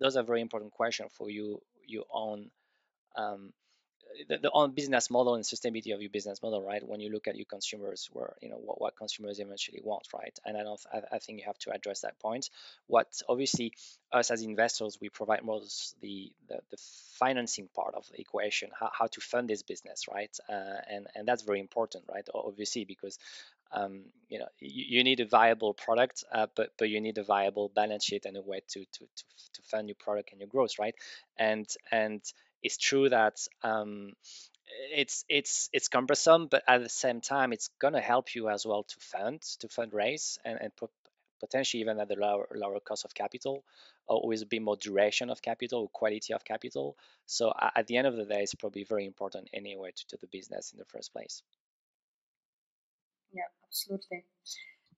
those 0.00 0.16
are 0.16 0.22
very 0.22 0.40
important 0.40 0.72
questions 0.72 1.10
for 1.12 1.30
you 1.30 1.60
you 1.86 2.04
own 2.12 2.50
um, 3.16 3.52
the, 4.28 4.38
the 4.38 4.50
on 4.50 4.72
business 4.72 5.10
model 5.10 5.34
and 5.34 5.44
sustainability 5.44 5.94
of 5.94 6.00
your 6.00 6.10
business 6.10 6.42
model, 6.42 6.62
right? 6.62 6.86
When 6.86 7.00
you 7.00 7.10
look 7.10 7.28
at 7.28 7.36
your 7.36 7.46
consumers, 7.46 8.08
where 8.12 8.34
you 8.40 8.48
know 8.48 8.56
what, 8.56 8.80
what 8.80 8.96
consumers 8.96 9.38
eventually 9.38 9.80
want, 9.82 10.08
right? 10.12 10.36
And 10.44 10.56
I 10.56 10.62
don't, 10.62 10.80
I, 10.92 11.16
I, 11.16 11.18
think 11.18 11.38
you 11.38 11.44
have 11.46 11.58
to 11.58 11.72
address 11.72 12.00
that 12.00 12.18
point. 12.18 12.50
What 12.86 13.08
obviously 13.28 13.72
us 14.12 14.30
as 14.30 14.42
investors, 14.42 14.98
we 15.00 15.08
provide 15.08 15.42
more 15.42 15.60
the 16.00 16.32
the, 16.48 16.58
the 16.70 16.76
financing 17.18 17.68
part 17.74 17.94
of 17.94 18.06
the 18.10 18.20
equation, 18.20 18.70
how, 18.78 18.90
how 18.92 19.06
to 19.06 19.20
fund 19.20 19.48
this 19.48 19.62
business, 19.62 20.06
right? 20.12 20.36
Uh, 20.48 20.80
and 20.88 21.06
and 21.14 21.26
that's 21.26 21.42
very 21.42 21.60
important, 21.60 22.04
right? 22.12 22.26
Obviously, 22.34 22.84
because 22.84 23.18
um, 23.72 24.02
you 24.28 24.38
know 24.38 24.48
you, 24.58 24.84
you, 24.98 25.04
need 25.04 25.20
a 25.20 25.26
viable 25.26 25.74
product, 25.74 26.24
uh, 26.32 26.46
but 26.56 26.70
but 26.78 26.88
you 26.88 27.00
need 27.00 27.18
a 27.18 27.24
viable 27.24 27.70
balance 27.74 28.04
sheet 28.04 28.24
and 28.26 28.36
a 28.36 28.42
way 28.42 28.60
to 28.68 28.80
to 28.80 29.00
to, 29.00 29.24
to 29.54 29.62
fund 29.62 29.88
your 29.88 29.96
product 29.96 30.32
and 30.32 30.40
your 30.40 30.48
growth, 30.48 30.78
right? 30.78 30.94
And 31.38 31.66
and 31.92 32.20
it's 32.62 32.76
true 32.76 33.08
that 33.08 33.36
um, 33.62 34.12
it's 34.92 35.24
it's 35.28 35.68
it's 35.72 35.88
cumbersome, 35.88 36.48
but 36.48 36.62
at 36.66 36.82
the 36.82 36.88
same 36.88 37.20
time, 37.20 37.52
it's 37.52 37.70
gonna 37.80 38.00
help 38.00 38.34
you 38.34 38.48
as 38.48 38.66
well 38.66 38.84
to 38.84 38.96
fund 39.00 39.40
to 39.60 39.68
fundraise 39.68 40.38
and, 40.44 40.58
and 40.60 40.76
put 40.76 40.90
potentially 41.40 41.80
even 41.80 41.98
at 41.98 42.08
the 42.08 42.16
lower, 42.16 42.46
lower 42.54 42.80
cost 42.80 43.04
of 43.04 43.14
capital, 43.14 43.64
or 44.06 44.28
with 44.28 44.42
a 44.42 44.46
bit 44.46 44.62
more 44.62 44.76
duration 44.76 45.30
of 45.30 45.40
capital, 45.42 45.82
or 45.82 45.88
quality 45.88 46.34
of 46.34 46.44
capital. 46.44 46.96
So 47.26 47.52
at 47.74 47.86
the 47.86 47.96
end 47.96 48.06
of 48.06 48.16
the 48.16 48.26
day, 48.26 48.42
it's 48.42 48.54
probably 48.54 48.84
very 48.84 49.06
important 49.06 49.48
anyway 49.54 49.92
to, 49.96 50.06
to 50.08 50.18
the 50.20 50.26
business 50.26 50.72
in 50.72 50.78
the 50.78 50.84
first 50.84 51.12
place. 51.12 51.42
Yeah, 53.32 53.44
absolutely. 53.66 54.24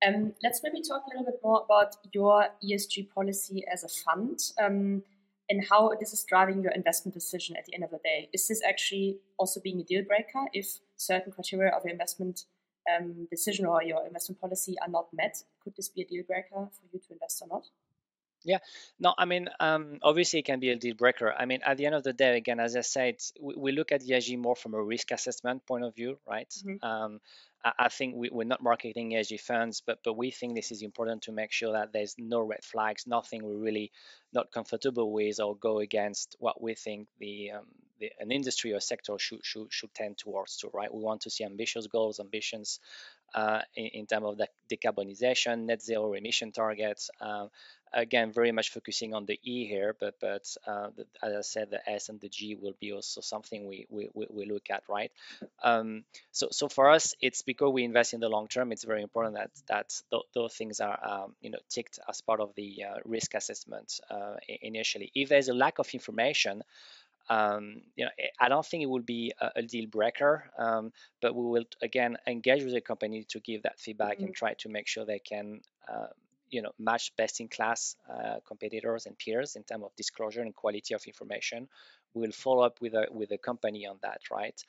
Um, 0.04 0.34
let's 0.42 0.60
maybe 0.64 0.82
talk 0.82 1.04
a 1.06 1.10
little 1.10 1.30
bit 1.30 1.40
more 1.44 1.62
about 1.64 1.94
your 2.12 2.48
ESG 2.64 3.10
policy 3.14 3.64
as 3.72 3.84
a 3.84 3.88
fund 3.88 4.40
um, 4.60 5.04
and 5.52 5.62
how 5.68 5.92
this 6.00 6.14
is 6.14 6.24
driving 6.24 6.62
your 6.62 6.72
investment 6.72 7.12
decision 7.12 7.56
at 7.56 7.66
the 7.66 7.74
end 7.74 7.84
of 7.84 7.90
the 7.90 7.98
day. 8.02 8.30
Is 8.32 8.48
this 8.48 8.62
actually 8.66 9.18
also 9.36 9.60
being 9.60 9.80
a 9.80 9.84
deal 9.84 10.02
breaker 10.02 10.46
if 10.54 10.78
certain 10.96 11.30
criteria 11.30 11.70
of 11.76 11.84
your 11.84 11.92
investment 11.92 12.44
um, 12.90 13.28
decision 13.30 13.66
or 13.66 13.82
your 13.82 14.06
investment 14.06 14.40
policy 14.40 14.76
are 14.80 14.88
not 14.88 15.08
met? 15.12 15.36
Could 15.62 15.76
this 15.76 15.90
be 15.90 16.00
a 16.00 16.06
deal 16.06 16.24
breaker 16.26 16.70
for 16.72 16.84
you 16.90 17.00
to 17.00 17.12
invest 17.12 17.42
or 17.42 17.48
not? 17.48 17.66
Yeah, 18.44 18.58
no, 18.98 19.14
I 19.16 19.26
mean, 19.26 19.50
um, 19.60 19.98
obviously 20.02 20.40
it 20.40 20.46
can 20.46 20.58
be 20.58 20.70
a 20.70 20.76
deal 20.76 20.94
breaker. 20.94 21.32
I 21.38 21.44
mean, 21.44 21.60
at 21.64 21.76
the 21.76 21.84
end 21.84 21.94
of 21.94 22.02
the 22.02 22.14
day, 22.14 22.36
again, 22.38 22.58
as 22.58 22.74
I 22.74 22.80
said, 22.80 23.16
we, 23.38 23.54
we 23.54 23.72
look 23.72 23.92
at 23.92 24.02
ESG 24.02 24.38
more 24.38 24.56
from 24.56 24.72
a 24.72 24.82
risk 24.82 25.10
assessment 25.10 25.66
point 25.66 25.84
of 25.84 25.94
view, 25.94 26.18
right? 26.26 26.48
Mm-hmm. 26.48 26.84
Um, 26.84 27.20
I, 27.64 27.88
think 27.88 28.16
we, 28.16 28.28
are 28.30 28.44
not 28.44 28.62
marketing 28.62 29.10
ESG 29.10 29.40
funds, 29.40 29.82
but 29.86 29.98
but 30.04 30.16
we 30.16 30.30
think 30.30 30.54
this 30.54 30.72
is 30.72 30.82
important 30.82 31.22
to 31.22 31.32
make 31.32 31.52
sure 31.52 31.72
that 31.72 31.92
there's 31.92 32.16
no 32.18 32.40
red 32.40 32.64
flags, 32.64 33.06
nothing 33.06 33.44
we're 33.44 33.56
really 33.56 33.92
not 34.32 34.50
comfortable 34.50 35.12
with, 35.12 35.38
or 35.40 35.56
go 35.56 35.78
against 35.78 36.36
what 36.40 36.60
we 36.60 36.74
think 36.74 37.06
the, 37.18 37.52
um, 37.52 37.66
the 38.00 38.10
an 38.18 38.32
industry 38.32 38.72
or 38.72 38.80
sector 38.80 39.16
should 39.18 39.44
should 39.44 39.72
should 39.72 39.94
tend 39.94 40.18
towards 40.18 40.56
to, 40.58 40.70
right? 40.74 40.92
We 40.92 41.00
want 41.00 41.22
to 41.22 41.30
see 41.30 41.44
ambitious 41.44 41.86
goals, 41.86 42.18
ambitions 42.18 42.80
uh, 43.34 43.62
in, 43.76 43.86
in 43.86 44.06
terms 44.06 44.26
of 44.26 44.38
the 44.38 44.48
decarbonization, 44.68 45.66
net 45.66 45.82
zero 45.82 46.14
emission 46.14 46.52
targets. 46.52 47.10
Um, 47.20 47.48
again 47.94 48.32
very 48.32 48.52
much 48.52 48.70
focusing 48.70 49.14
on 49.14 49.26
the 49.26 49.38
E 49.42 49.66
here, 49.66 49.94
but 49.98 50.14
but 50.20 50.56
uh, 50.66 50.88
the, 50.96 51.06
as 51.22 51.34
I 51.34 51.40
said, 51.40 51.70
the 51.70 51.88
S 51.88 52.08
and 52.08 52.20
the 52.20 52.28
G 52.28 52.54
will 52.54 52.74
be 52.80 52.92
also 52.92 53.20
something 53.20 53.66
we 53.66 53.86
we, 53.90 54.08
we 54.14 54.46
look 54.46 54.70
at, 54.70 54.82
right? 54.88 55.12
Um, 55.62 56.04
so 56.30 56.48
so 56.50 56.68
for 56.68 56.90
us, 56.90 57.14
it's 57.20 57.42
because 57.42 57.72
we 57.72 57.84
invest 57.84 58.14
in 58.14 58.20
the 58.20 58.28
long 58.28 58.48
term. 58.48 58.72
It's 58.72 58.84
very 58.84 59.02
important 59.02 59.36
that 59.36 59.50
that 59.68 59.94
th- 60.10 60.22
those 60.34 60.54
things 60.54 60.80
are 60.80 60.98
um, 61.02 61.34
you 61.40 61.50
know 61.50 61.58
ticked 61.68 61.98
as 62.08 62.20
part 62.20 62.40
of 62.40 62.54
the 62.54 62.84
uh, 62.84 62.98
risk 63.04 63.34
assessment 63.34 64.00
uh, 64.10 64.36
initially. 64.60 65.10
If 65.14 65.28
there's 65.28 65.48
a 65.48 65.54
lack 65.54 65.78
of 65.78 65.88
information. 65.92 66.62
Um, 67.28 67.82
you 67.94 68.04
know, 68.04 68.10
I 68.40 68.48
don't 68.48 68.66
think 68.66 68.82
it 68.82 68.90
will 68.90 69.00
be 69.00 69.32
a, 69.40 69.52
a 69.56 69.62
deal 69.62 69.86
breaker, 69.86 70.50
um, 70.58 70.92
but 71.20 71.36
we 71.36 71.44
will 71.44 71.64
again 71.80 72.16
engage 72.26 72.64
with 72.64 72.74
the 72.74 72.80
company 72.80 73.24
to 73.28 73.38
give 73.38 73.62
that 73.62 73.78
feedback 73.78 74.16
mm-hmm. 74.16 74.26
and 74.26 74.34
try 74.34 74.54
to 74.54 74.68
make 74.68 74.88
sure 74.88 75.04
they 75.04 75.20
can 75.20 75.60
uh, 75.88 76.08
you 76.52 76.62
know 76.62 76.70
match 76.78 77.12
best 77.16 77.40
in 77.40 77.48
class 77.48 77.96
uh, 78.12 78.36
competitors 78.46 79.06
and 79.06 79.18
peers 79.18 79.56
in 79.56 79.64
terms 79.64 79.84
of 79.84 79.96
disclosure 79.96 80.42
and 80.42 80.54
quality 80.54 80.94
of 80.94 81.02
information 81.06 81.68
we'll 82.14 82.30
follow 82.30 82.62
up 82.62 82.80
with 82.80 82.94
a 82.94 83.06
with 83.10 83.32
a 83.32 83.38
company 83.38 83.86
on 83.86 83.96
that 84.02 84.20
right 84.30 84.62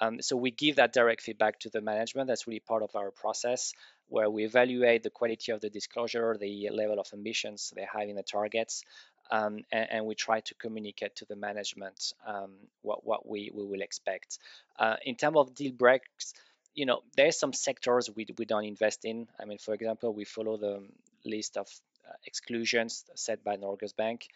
um, 0.00 0.20
so 0.20 0.36
we 0.36 0.50
give 0.50 0.76
that 0.76 0.92
direct 0.92 1.22
feedback 1.22 1.58
to 1.58 1.70
the 1.70 1.80
management 1.80 2.28
that's 2.28 2.46
really 2.46 2.60
part 2.60 2.82
of 2.82 2.94
our 2.94 3.10
process 3.10 3.72
where 4.08 4.28
we 4.28 4.44
evaluate 4.44 5.02
the 5.02 5.10
quality 5.10 5.52
of 5.52 5.60
the 5.60 5.70
disclosure 5.70 6.36
the 6.38 6.68
level 6.70 6.98
of 6.98 7.06
ambitions 7.14 7.72
they 7.74 7.86
have 7.92 8.08
in 8.08 8.16
the 8.16 8.22
targets 8.22 8.84
um, 9.30 9.58
and, 9.70 9.88
and, 9.90 10.06
we 10.06 10.14
try 10.14 10.40
to 10.40 10.54
communicate 10.54 11.16
to 11.16 11.26
the 11.26 11.36
management 11.36 12.14
um, 12.26 12.52
what, 12.80 13.04
what 13.04 13.28
we, 13.28 13.50
we 13.54 13.62
will 13.62 13.82
expect. 13.82 14.38
Uh, 14.78 14.96
in 15.04 15.16
terms 15.16 15.36
of 15.36 15.54
deal 15.54 15.72
breaks, 15.72 16.32
you 16.74 16.86
know, 16.86 17.00
there's 17.16 17.38
some 17.38 17.52
sectors 17.52 18.08
we, 18.14 18.26
we 18.38 18.44
don't 18.44 18.64
invest 18.64 19.04
in. 19.04 19.26
I 19.38 19.44
mean, 19.44 19.58
for 19.58 19.74
example, 19.74 20.14
we 20.14 20.24
follow 20.24 20.56
the 20.56 20.82
list 21.28 21.56
of 21.56 21.68
uh, 22.08 22.12
exclusions 22.26 23.04
set 23.14 23.44
by 23.44 23.56
Norges 23.56 23.94
Bank. 23.94 24.28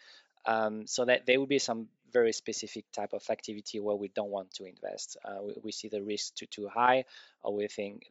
Um, 0.45 0.87
so 0.87 1.05
that 1.05 1.25
there 1.25 1.39
will 1.39 1.47
be 1.47 1.59
some 1.59 1.87
very 2.11 2.33
specific 2.33 2.85
type 2.91 3.13
of 3.13 3.23
activity 3.29 3.79
where 3.79 3.95
we 3.95 4.09
don't 4.09 4.29
want 4.29 4.51
to 4.55 4.65
invest. 4.65 5.17
Uh, 5.23 5.41
we, 5.41 5.53
we, 5.63 5.71
see 5.71 5.87
the 5.87 6.01
risk 6.01 6.35
too 6.35 6.45
too 6.45 6.67
high, 6.67 7.05
or 7.41 7.55
we 7.55 7.67
think 7.67 8.07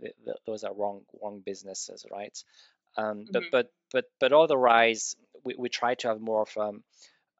those 0.46 0.64
are 0.64 0.74
wrong 0.74 1.02
wrong 1.22 1.42
businesses, 1.44 2.06
right? 2.10 2.36
Um, 2.96 3.04
mm-hmm. 3.04 3.32
But 3.32 3.42
but 3.52 3.72
but 3.92 4.04
but 4.18 4.32
otherwise, 4.32 5.14
we, 5.44 5.54
we 5.58 5.68
try 5.68 5.94
to 5.96 6.08
have 6.08 6.20
more 6.20 6.42
of 6.42 6.56
um, 6.56 6.82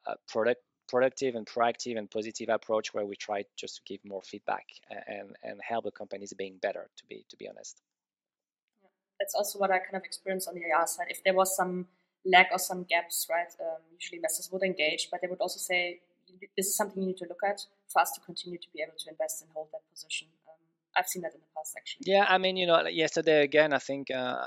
a 0.05 0.15
product 0.27 0.61
productive 0.87 1.35
and 1.35 1.45
proactive 1.47 1.97
and 1.97 2.09
positive 2.09 2.49
approach 2.49 2.93
where 2.93 3.05
we 3.05 3.15
try 3.15 3.45
just 3.55 3.77
to 3.77 3.81
give 3.85 3.99
more 4.05 4.21
feedback 4.21 4.65
and 5.07 5.35
and 5.43 5.59
help 5.61 5.85
the 5.85 5.91
companies 5.91 6.33
being 6.33 6.57
better 6.61 6.89
to 6.97 7.03
be 7.05 7.25
to 7.29 7.37
be 7.37 7.47
honest 7.47 7.81
that's 9.23 9.35
also 9.39 9.57
what 9.57 9.71
i 9.71 9.79
kind 9.79 9.95
of 9.95 10.03
experienced 10.03 10.49
on 10.49 10.55
the 10.55 10.61
IR 10.61 10.85
side. 10.85 11.07
If 11.09 11.23
there 11.23 11.33
was 11.41 11.55
some 11.55 11.87
lack 12.25 12.49
or 12.51 12.59
some 12.59 12.83
gaps 12.83 13.27
right 13.29 13.51
um, 13.65 13.81
usually 13.97 14.17
investors 14.17 14.49
would 14.51 14.63
engage 14.63 15.07
but 15.11 15.21
they 15.21 15.29
would 15.31 15.39
also 15.45 15.59
say 15.59 15.99
this 16.57 16.67
is 16.67 16.75
something 16.75 17.01
you 17.01 17.07
need 17.07 17.17
to 17.17 17.27
look 17.31 17.43
at 17.51 17.59
for 17.91 18.01
us 18.01 18.11
to 18.15 18.19
continue 18.21 18.57
to 18.57 18.67
be 18.73 18.81
able 18.81 18.97
to 19.03 19.09
invest 19.09 19.41
and 19.41 19.49
hold 19.53 19.67
that 19.71 19.83
position. 19.93 20.27
Um, 20.47 20.59
i've 20.97 21.07
seen 21.07 21.21
that 21.21 21.33
in 21.33 21.41
the 21.45 21.51
past 21.55 21.71
actually. 21.79 22.03
Yeah 22.13 22.25
i 22.27 22.37
mean 22.37 22.55
you 22.57 22.67
know 22.67 22.79
yesterday 22.87 23.43
again 23.43 23.71
i 23.73 23.79
think 23.79 24.11
uh, 24.11 24.45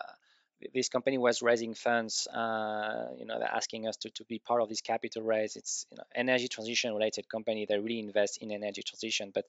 this 0.75 0.89
company 0.89 1.19
was 1.19 1.43
raising 1.43 1.75
funds. 1.75 2.27
Uh, 2.27 3.09
you 3.19 3.27
know, 3.27 3.39
they're 3.39 3.49
asking 3.49 3.87
us 3.87 3.97
to, 3.99 4.11
to 4.11 4.25
be 4.25 4.39
part 4.39 4.63
of 4.63 4.69
this 4.69 4.81
capital 4.81 5.23
raise. 5.23 5.57
It's 5.57 5.87
you 5.91 5.97
know 5.99 6.05
energy 6.15 6.49
transition 6.49 6.93
related 6.95 7.29
company. 7.29 7.67
They 7.67 7.79
really 7.79 8.01
invest 8.01 8.39
in 8.43 8.51
energy 8.51 8.83
transition. 8.83 9.33
But 9.35 9.45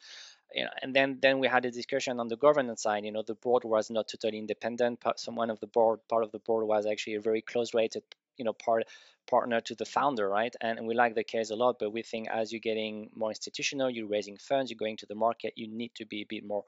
you 0.53 0.63
know, 0.63 0.69
and 0.81 0.95
then 0.95 1.19
then 1.21 1.39
we 1.39 1.47
had 1.47 1.65
a 1.65 1.71
discussion 1.71 2.19
on 2.19 2.27
the 2.27 2.37
governance 2.37 2.83
side. 2.83 3.05
You 3.05 3.11
know, 3.11 3.23
the 3.23 3.35
board 3.35 3.63
was 3.63 3.89
not 3.89 4.07
totally 4.07 4.37
independent. 4.37 5.03
Someone 5.17 5.49
of 5.49 5.59
the 5.59 5.67
board, 5.67 5.99
part 6.09 6.23
of 6.23 6.31
the 6.31 6.39
board 6.39 6.67
was 6.67 6.85
actually 6.85 7.15
a 7.15 7.21
very 7.21 7.41
close 7.41 7.73
related 7.73 8.03
you 8.37 8.45
know 8.45 8.53
part 8.53 8.83
partner 9.27 9.59
to 9.59 9.75
the 9.75 9.85
founder, 9.85 10.27
right? 10.27 10.55
And, 10.61 10.79
and 10.79 10.87
we 10.87 10.95
like 10.95 11.13
the 11.13 11.23
case 11.23 11.49
a 11.51 11.55
lot, 11.55 11.77
but 11.79 11.91
we 11.91 12.01
think 12.01 12.29
as 12.29 12.51
you're 12.51 12.61
getting 12.61 13.09
more 13.13 13.29
institutional, 13.29 13.89
you're 13.89 14.07
raising 14.07 14.37
funds, 14.37 14.71
you're 14.71 14.77
going 14.77 14.97
to 14.97 15.05
the 15.05 15.15
market, 15.15 15.53
you 15.57 15.67
need 15.67 15.91
to 15.95 16.05
be 16.05 16.21
a 16.21 16.25
bit 16.27 16.45
more 16.45 16.63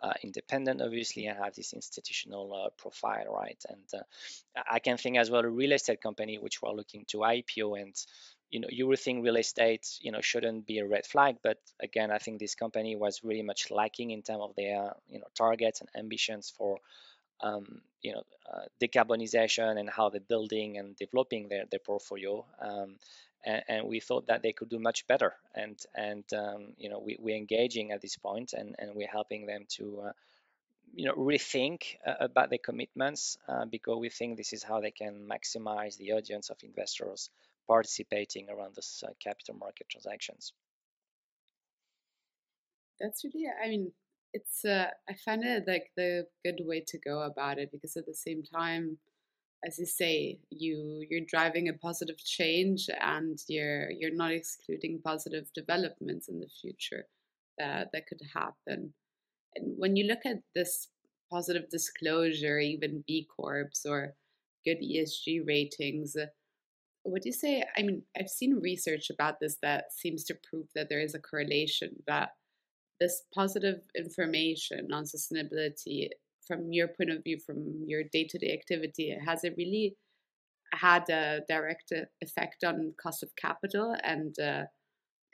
uh, 0.00 0.12
independent, 0.22 0.80
obviously, 0.80 1.26
and 1.26 1.38
have 1.38 1.54
this 1.54 1.72
institutional 1.72 2.52
uh, 2.54 2.70
profile, 2.78 3.34
right? 3.34 3.62
And 3.68 4.00
uh, 4.00 4.62
I 4.70 4.78
can 4.78 4.96
think 4.96 5.18
as 5.18 5.30
well 5.30 5.44
a 5.44 5.48
real 5.48 5.72
estate 5.72 6.00
company 6.00 6.38
which 6.38 6.62
we're 6.62 6.72
looking 6.72 7.04
to 7.08 7.18
IPO, 7.18 7.80
and 7.80 7.94
you 8.50 8.60
know, 8.60 8.68
you 8.70 8.86
would 8.86 9.00
think 9.00 9.24
real 9.24 9.36
estate, 9.36 9.84
you 10.00 10.12
know, 10.12 10.20
shouldn't 10.20 10.66
be 10.66 10.78
a 10.78 10.86
red 10.86 11.04
flag, 11.06 11.36
but 11.42 11.58
again, 11.80 12.12
I 12.12 12.18
think 12.18 12.38
this 12.38 12.54
company 12.54 12.94
was 12.94 13.24
really 13.24 13.42
much 13.42 13.70
lacking 13.70 14.12
in 14.12 14.22
terms 14.22 14.42
of 14.42 14.54
their, 14.56 14.92
you 15.08 15.18
know, 15.18 15.26
targets 15.34 15.80
and 15.80 15.88
ambitions 15.96 16.52
for 16.56 16.78
um, 17.44 17.80
you 18.02 18.12
know, 18.12 18.22
uh, 18.52 18.66
decarbonization 18.82 19.78
and 19.78 19.88
how 19.88 20.08
they're 20.08 20.20
building 20.20 20.78
and 20.78 20.96
developing 20.96 21.48
their, 21.48 21.64
their 21.70 21.80
portfolio. 21.80 22.44
Um, 22.60 22.96
and, 23.46 23.86
we 23.86 24.00
thought 24.00 24.28
that 24.28 24.42
they 24.42 24.52
could 24.52 24.70
do 24.70 24.78
much 24.78 25.06
better. 25.06 25.34
And 25.54 25.78
and 25.94 26.24
um, 26.32 26.72
you 26.78 26.88
know, 26.88 26.98
we, 26.98 27.18
we're 27.20 27.36
engaging 27.36 27.92
at 27.92 28.00
this 28.00 28.16
point, 28.16 28.54
and, 28.54 28.74
and 28.78 28.94
we're 28.94 29.14
helping 29.18 29.46
them 29.46 29.66
to. 29.76 30.04
Uh, 30.06 30.12
you 30.96 31.06
know, 31.06 31.14
rethink 31.14 31.96
uh, 32.06 32.14
about 32.20 32.50
their 32.50 32.58
commitments 32.64 33.36
uh, 33.48 33.64
because 33.64 33.98
we 33.98 34.08
think 34.08 34.36
this 34.36 34.52
is 34.52 34.62
how 34.62 34.80
they 34.80 34.92
can 34.92 35.28
maximize 35.28 35.96
the 35.96 36.12
audience 36.12 36.50
of 36.50 36.56
investors 36.62 37.30
participating 37.66 38.48
around 38.48 38.76
this 38.76 39.02
uh, 39.04 39.10
capital 39.18 39.56
market 39.56 39.88
transactions. 39.88 40.52
That's 43.00 43.24
really, 43.24 43.46
I 43.48 43.68
mean, 43.70 43.92
it's 44.34 44.64
uh, 44.64 44.90
I 45.08 45.14
find 45.24 45.44
it 45.44 45.64
like 45.66 45.92
the 45.96 46.26
good 46.44 46.60
way 46.64 46.84
to 46.88 46.98
go 46.98 47.22
about 47.22 47.58
it 47.58 47.70
because 47.70 47.96
at 47.96 48.04
the 48.04 48.14
same 48.14 48.42
time, 48.42 48.98
as 49.64 49.78
you 49.78 49.86
say, 49.86 50.40
you 50.50 51.06
you're 51.08 51.26
driving 51.26 51.68
a 51.68 51.72
positive 51.72 52.18
change 52.18 52.90
and 53.00 53.38
you're 53.48 53.90
you're 53.90 54.14
not 54.14 54.32
excluding 54.32 55.00
positive 55.02 55.46
developments 55.54 56.28
in 56.28 56.40
the 56.40 56.48
future 56.60 57.06
that 57.58 57.90
that 57.92 58.08
could 58.08 58.22
happen. 58.34 58.92
And 59.54 59.78
when 59.78 59.94
you 59.94 60.06
look 60.06 60.26
at 60.26 60.42
this 60.54 60.88
positive 61.30 61.70
disclosure, 61.70 62.58
even 62.58 63.04
B 63.06 63.28
Corps 63.36 63.70
or 63.86 64.14
good 64.66 64.78
ESG 64.82 65.46
ratings, 65.46 66.16
uh, 66.16 66.26
do 67.04 67.20
you 67.22 67.32
say? 67.32 67.64
I 67.78 67.82
mean, 67.82 68.02
I've 68.18 68.28
seen 68.28 68.60
research 68.60 69.10
about 69.10 69.38
this 69.38 69.58
that 69.62 69.92
seems 69.92 70.24
to 70.24 70.34
prove 70.50 70.66
that 70.74 70.88
there 70.88 71.00
is 71.00 71.14
a 71.14 71.20
correlation 71.20 72.02
that 72.08 72.30
this 73.00 73.22
positive 73.34 73.80
information 73.96 74.88
on 74.92 75.04
sustainability 75.04 76.08
from 76.46 76.72
your 76.72 76.88
point 76.88 77.10
of 77.10 77.24
view, 77.24 77.38
from 77.44 77.84
your 77.86 78.02
day 78.12 78.26
to 78.28 78.38
day 78.38 78.52
activity, 78.52 79.16
has 79.24 79.44
it 79.44 79.54
really 79.56 79.96
had 80.74 81.08
a 81.08 81.40
direct 81.48 81.92
effect 82.20 82.64
on 82.64 82.94
cost 83.00 83.22
of 83.22 83.30
capital 83.36 83.96
and 84.02 84.38
uh, 84.38 84.64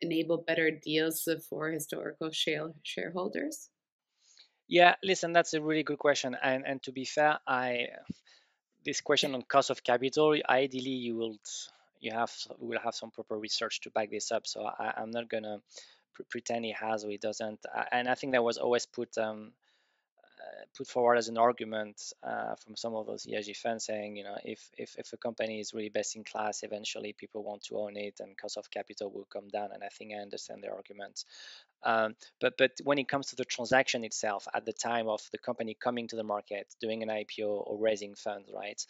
enable 0.00 0.38
better 0.46 0.70
deals 0.70 1.28
for 1.48 1.70
historical 1.70 2.30
share- 2.30 2.74
shareholders? 2.82 3.70
Yeah, 4.68 4.94
listen, 5.02 5.32
that's 5.32 5.54
a 5.54 5.60
really 5.60 5.82
good 5.82 5.98
question. 5.98 6.36
And 6.40 6.64
and 6.64 6.82
to 6.84 6.92
be 6.92 7.04
fair, 7.04 7.40
I 7.46 7.88
this 8.84 9.00
question 9.00 9.34
on 9.34 9.42
cost 9.42 9.70
of 9.70 9.82
capital, 9.82 10.36
ideally 10.48 10.90
you 10.90 11.16
will 11.16 11.36
you 12.00 12.12
have 12.12 12.32
will 12.58 12.78
have 12.78 12.94
some 12.94 13.10
proper 13.10 13.36
research 13.36 13.80
to 13.82 13.90
back 13.90 14.10
this 14.10 14.30
up. 14.30 14.46
So 14.46 14.64
I, 14.64 14.94
I'm 14.96 15.10
not 15.10 15.28
gonna 15.28 15.58
pretend 16.28 16.64
he 16.64 16.72
has 16.72 17.04
or 17.04 17.10
he 17.10 17.18
doesn't. 17.18 17.60
And 17.92 18.08
I 18.08 18.14
think 18.14 18.32
that 18.32 18.44
was 18.44 18.58
always 18.58 18.86
put 18.86 19.16
um, 19.18 19.52
put 20.76 20.86
forward 20.86 21.16
as 21.16 21.28
an 21.28 21.38
argument 21.38 22.12
uh, 22.22 22.54
from 22.56 22.76
some 22.76 22.94
of 22.94 23.06
those 23.06 23.26
ESG 23.26 23.56
funds 23.56 23.84
saying, 23.84 24.16
you 24.16 24.24
know, 24.24 24.36
if, 24.44 24.70
if 24.78 24.96
if 24.98 25.12
a 25.12 25.16
company 25.16 25.60
is 25.60 25.74
really 25.74 25.88
best 25.88 26.16
in 26.16 26.24
class, 26.24 26.62
eventually 26.62 27.12
people 27.12 27.42
want 27.42 27.62
to 27.62 27.78
own 27.78 27.96
it 27.96 28.20
and 28.20 28.36
cost 28.36 28.56
of 28.56 28.70
capital 28.70 29.10
will 29.10 29.26
come 29.32 29.48
down. 29.48 29.70
And 29.72 29.82
I 29.82 29.88
think 29.88 30.12
I 30.12 30.20
understand 30.20 30.62
their 30.62 30.74
argument. 30.74 31.24
Um, 31.82 32.14
but 32.40 32.54
but 32.58 32.72
when 32.84 32.98
it 32.98 33.08
comes 33.08 33.28
to 33.28 33.36
the 33.36 33.44
transaction 33.44 34.04
itself, 34.04 34.46
at 34.54 34.64
the 34.64 34.72
time 34.72 35.08
of 35.08 35.20
the 35.32 35.38
company 35.38 35.76
coming 35.78 36.08
to 36.08 36.16
the 36.16 36.24
market, 36.24 36.66
doing 36.80 37.02
an 37.02 37.08
IPO 37.08 37.48
or 37.66 37.78
raising 37.78 38.14
funds, 38.14 38.50
right? 38.54 38.84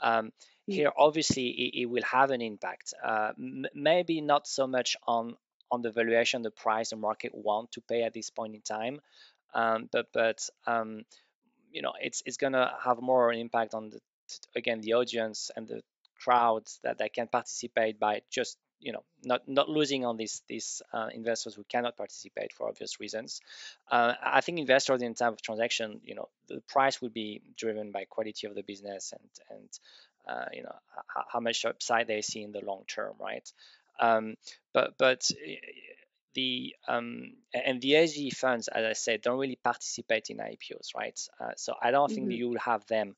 Um, 0.00 0.32
here, 0.66 0.92
obviously, 0.96 1.48
it, 1.48 1.82
it, 1.82 1.86
will 1.86 2.02
have 2.02 2.30
an 2.30 2.42
impact. 2.42 2.92
Uh, 3.02 3.32
m- 3.38 3.64
maybe 3.74 4.20
not 4.20 4.46
so 4.46 4.66
much 4.66 4.94
on 5.06 5.36
on 5.70 5.82
the 5.82 5.90
valuation, 5.90 6.42
the 6.42 6.50
price 6.50 6.90
the 6.90 6.96
market 6.96 7.32
want 7.34 7.72
to 7.72 7.80
pay 7.80 8.02
at 8.02 8.14
this 8.14 8.30
point 8.30 8.54
in 8.54 8.60
time, 8.62 9.00
um, 9.54 9.88
but 9.92 10.06
but 10.12 10.48
um, 10.66 11.02
you 11.70 11.82
know 11.82 11.92
it's 12.00 12.22
it's 12.26 12.36
gonna 12.36 12.72
have 12.82 13.00
more 13.00 13.32
impact 13.32 13.74
on 13.74 13.90
the 13.90 14.00
again 14.54 14.80
the 14.80 14.94
audience 14.94 15.50
and 15.56 15.68
the 15.68 15.82
crowds 16.18 16.80
that, 16.82 16.98
that 16.98 17.12
can 17.12 17.28
participate 17.28 18.00
by 18.00 18.22
just 18.30 18.56
you 18.80 18.92
know 18.92 19.02
not 19.24 19.42
not 19.48 19.68
losing 19.68 20.04
on 20.04 20.16
these 20.16 20.42
these 20.48 20.82
uh, 20.92 21.08
investors 21.12 21.54
who 21.54 21.64
cannot 21.64 21.96
participate 21.96 22.52
for 22.52 22.68
obvious 22.68 23.00
reasons. 23.00 23.40
Uh, 23.90 24.14
I 24.22 24.40
think 24.40 24.58
investors 24.58 25.02
in 25.02 25.14
time 25.14 25.32
of 25.32 25.42
transaction, 25.42 26.00
you 26.04 26.14
know, 26.14 26.28
the 26.48 26.60
price 26.68 27.00
would 27.00 27.14
be 27.14 27.42
driven 27.56 27.90
by 27.92 28.04
quality 28.04 28.46
of 28.46 28.54
the 28.54 28.62
business 28.62 29.12
and 29.12 29.58
and 29.58 29.68
uh, 30.28 30.46
you 30.52 30.62
know 30.62 30.74
how, 31.28 31.40
much 31.40 31.64
upside 31.64 32.08
they 32.08 32.20
see 32.20 32.42
in 32.42 32.52
the 32.52 32.64
long 32.64 32.82
term, 32.88 33.14
right? 33.20 33.48
Um, 34.00 34.36
but 34.72 34.94
but 34.98 35.28
eh, 35.44 35.56
the 36.34 36.74
um, 36.86 37.32
and 37.52 37.80
the 37.80 37.92
ESG 37.92 38.34
funds, 38.36 38.68
as 38.68 38.84
I 38.84 38.92
said, 38.92 39.22
don't 39.22 39.38
really 39.38 39.58
participate 39.62 40.30
in 40.30 40.38
IPOs, 40.38 40.94
right? 40.94 41.18
Uh, 41.40 41.52
so 41.56 41.74
I 41.80 41.90
don't 41.90 42.08
mm-hmm. 42.08 42.14
think 42.14 42.32
you 42.32 42.50
will 42.50 42.58
have 42.58 42.86
them 42.86 43.16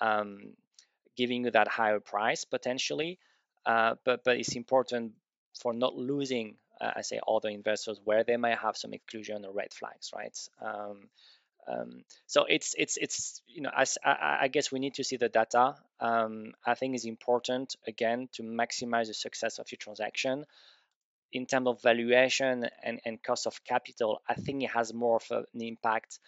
um, 0.00 0.38
giving 1.16 1.44
you 1.44 1.50
that 1.52 1.68
higher 1.68 2.00
price 2.00 2.44
potentially. 2.44 3.18
Uh, 3.64 3.94
but 4.04 4.24
but 4.24 4.36
it's 4.36 4.54
important 4.54 5.12
for 5.60 5.72
not 5.72 5.96
losing, 5.96 6.56
uh, 6.80 6.92
I 6.96 7.02
say, 7.02 7.20
other 7.26 7.48
investors 7.48 8.00
where 8.04 8.24
they 8.24 8.36
might 8.36 8.58
have 8.58 8.76
some 8.76 8.92
exclusion 8.92 9.44
or 9.44 9.52
red 9.52 9.72
flags, 9.72 10.10
right? 10.14 10.36
Um, 10.60 11.08
um, 11.68 12.04
so 12.26 12.44
it's 12.44 12.74
it's 12.78 12.96
it's 12.96 13.42
you 13.48 13.62
know 13.62 13.70
I, 13.74 13.86
I, 14.42 14.48
guess 14.48 14.70
we 14.70 14.78
need 14.78 14.94
to 14.94 15.04
see 15.04 15.16
the 15.16 15.28
data. 15.28 15.74
Um, 16.00 16.52
I 16.64 16.74
think 16.74 16.94
it's 16.94 17.04
important 17.04 17.76
again 17.86 18.28
to 18.34 18.42
maximize 18.42 19.06
the 19.06 19.14
success 19.14 19.58
of 19.58 19.70
your 19.70 19.78
transaction 19.78 20.44
in 21.32 21.46
terms 21.46 21.68
of 21.68 21.82
valuation 21.82 22.68
and, 22.82 23.00
and 23.04 23.22
cost 23.22 23.46
of 23.46 23.64
capital. 23.64 24.20
I 24.28 24.34
think 24.34 24.62
it 24.62 24.70
has 24.70 24.92
more 24.92 25.16
of 25.16 25.30
an 25.30 25.62
impact 25.62 26.18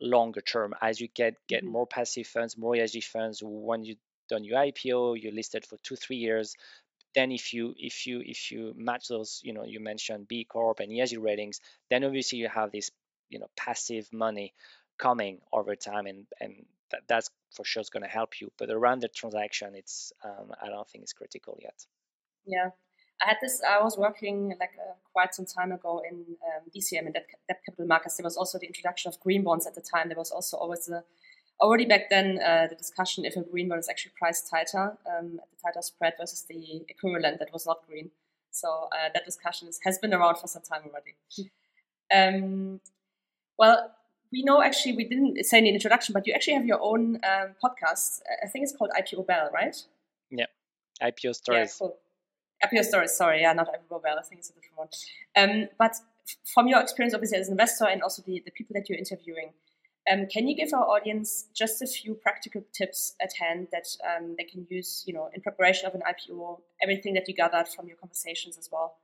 longer 0.00 0.40
term 0.40 0.74
as 0.82 1.00
you 1.00 1.08
get 1.14 1.34
get 1.48 1.62
mm-hmm. 1.62 1.72
more 1.72 1.86
passive 1.86 2.26
funds, 2.26 2.56
more 2.56 2.74
ESG 2.74 3.04
funds. 3.04 3.40
When 3.42 3.84
you 3.84 3.96
done 4.28 4.44
your 4.44 4.58
IPO, 4.58 5.22
you're 5.22 5.32
listed 5.32 5.64
for 5.64 5.76
two 5.82 5.96
three 5.96 6.16
years. 6.16 6.54
Then 7.14 7.30
if 7.30 7.52
you 7.52 7.74
if 7.78 8.06
you 8.06 8.22
if 8.24 8.50
you 8.50 8.74
match 8.76 9.08
those, 9.08 9.40
you 9.44 9.52
know, 9.52 9.64
you 9.64 9.80
mentioned 9.80 10.28
B 10.28 10.44
Corp 10.44 10.80
and 10.80 10.90
ESG 10.90 11.22
ratings, 11.22 11.60
then 11.90 12.04
obviously 12.04 12.38
you 12.38 12.48
have 12.48 12.72
this 12.72 12.90
you 13.28 13.38
know 13.38 13.48
passive 13.56 14.08
money 14.12 14.52
coming 14.98 15.40
over 15.52 15.76
time 15.76 16.06
and 16.06 16.26
and 16.40 16.64
that, 16.92 17.00
that's 17.08 17.30
for 17.54 17.64
sure 17.64 17.80
is 17.80 17.90
going 17.90 18.02
to 18.02 18.08
help 18.08 18.40
you 18.40 18.50
but 18.58 18.70
around 18.70 19.00
the 19.00 19.08
transaction 19.08 19.74
it's 19.74 20.12
um, 20.24 20.52
i 20.62 20.68
don't 20.68 20.88
think 20.88 21.02
it's 21.02 21.12
critical 21.12 21.58
yet. 21.60 21.86
Yeah. 22.46 22.70
I 23.22 23.28
had 23.28 23.36
this 23.40 23.62
i 23.68 23.82
was 23.82 23.96
working 23.96 24.56
like 24.60 24.72
uh, 24.78 24.94
quite 25.12 25.34
some 25.34 25.46
time 25.46 25.72
ago 25.72 26.02
in 26.08 26.16
um, 26.48 26.62
dcm 26.74 27.06
and 27.06 27.14
debt, 27.14 27.26
debt 27.48 27.60
capital 27.64 27.86
markets. 27.86 28.16
There 28.16 28.24
was 28.24 28.36
also 28.36 28.58
the 28.58 28.66
introduction 28.66 29.08
of 29.08 29.20
green 29.20 29.42
bonds 29.44 29.66
at 29.66 29.74
the 29.74 29.80
time. 29.80 30.08
There 30.08 30.18
was 30.18 30.30
also 30.30 30.56
always 30.56 30.88
a 30.88 31.04
already 31.62 31.84
back 31.84 32.10
then 32.10 32.40
uh, 32.44 32.66
the 32.68 32.74
discussion 32.74 33.24
if 33.24 33.36
a 33.36 33.42
green 33.42 33.68
bond 33.68 33.78
is 33.78 33.88
actually 33.88 34.12
priced 34.18 34.50
tighter 34.50 34.96
um, 35.06 35.40
at 35.40 35.48
the 35.50 35.56
tighter 35.62 35.80
spread 35.82 36.14
versus 36.18 36.44
the 36.48 36.82
equivalent 36.88 37.38
that 37.38 37.52
was 37.52 37.66
not 37.66 37.86
green. 37.86 38.10
So 38.50 38.88
uh, 38.92 39.08
that 39.14 39.24
discussion 39.24 39.68
is, 39.68 39.80
has 39.84 39.98
been 39.98 40.12
around 40.12 40.36
for 40.36 40.48
some 40.48 40.62
time 40.62 40.82
already. 40.86 41.14
Um, 42.14 42.80
well, 43.58 43.92
we 44.32 44.42
know 44.42 44.62
actually 44.62 44.96
we 44.96 45.04
didn't 45.04 45.44
say 45.44 45.58
in 45.58 45.64
the 45.64 45.70
introduction, 45.70 46.12
but 46.12 46.26
you 46.26 46.32
actually 46.32 46.54
have 46.54 46.66
your 46.66 46.80
own 46.82 47.20
um, 47.22 47.54
podcast. 47.62 48.20
I 48.42 48.48
think 48.48 48.64
it's 48.64 48.74
called 48.74 48.90
IPO 48.98 49.26
Bell, 49.26 49.50
right? 49.52 49.76
Yeah, 50.30 50.46
IPO 51.02 51.34
Stories. 51.34 51.78
Yeah, 51.80 51.86
cool. 51.86 51.96
IPO 52.64 52.84
Stories. 52.84 53.12
Sorry, 53.12 53.42
yeah, 53.42 53.52
not 53.52 53.68
IPO 53.68 54.02
Bell. 54.02 54.16
I 54.18 54.22
think 54.22 54.40
it's 54.40 54.50
a 54.50 54.54
different 54.54 54.78
one. 54.78 54.88
Um, 55.36 55.68
but 55.78 55.96
from 56.54 56.68
your 56.68 56.80
experience, 56.80 57.14
obviously 57.14 57.38
as 57.38 57.48
an 57.48 57.52
investor 57.52 57.84
and 57.84 58.02
also 58.02 58.22
the, 58.22 58.42
the 58.44 58.50
people 58.52 58.74
that 58.74 58.88
you're 58.88 58.98
interviewing, 58.98 59.50
um, 60.10 60.26
can 60.26 60.48
you 60.48 60.56
give 60.56 60.72
our 60.72 60.84
audience 60.84 61.46
just 61.54 61.80
a 61.80 61.86
few 61.86 62.14
practical 62.14 62.64
tips 62.72 63.14
at 63.20 63.30
hand 63.38 63.68
that 63.70 63.86
um, 64.04 64.34
they 64.36 64.44
can 64.44 64.66
use, 64.68 65.04
you 65.06 65.14
know, 65.14 65.30
in 65.32 65.40
preparation 65.40 65.86
of 65.86 65.94
an 65.94 66.02
IPO? 66.02 66.60
Everything 66.82 67.14
that 67.14 67.28
you 67.28 67.34
gathered 67.34 67.68
from 67.68 67.86
your 67.86 67.96
conversations 67.96 68.58
as 68.58 68.68
well. 68.72 68.96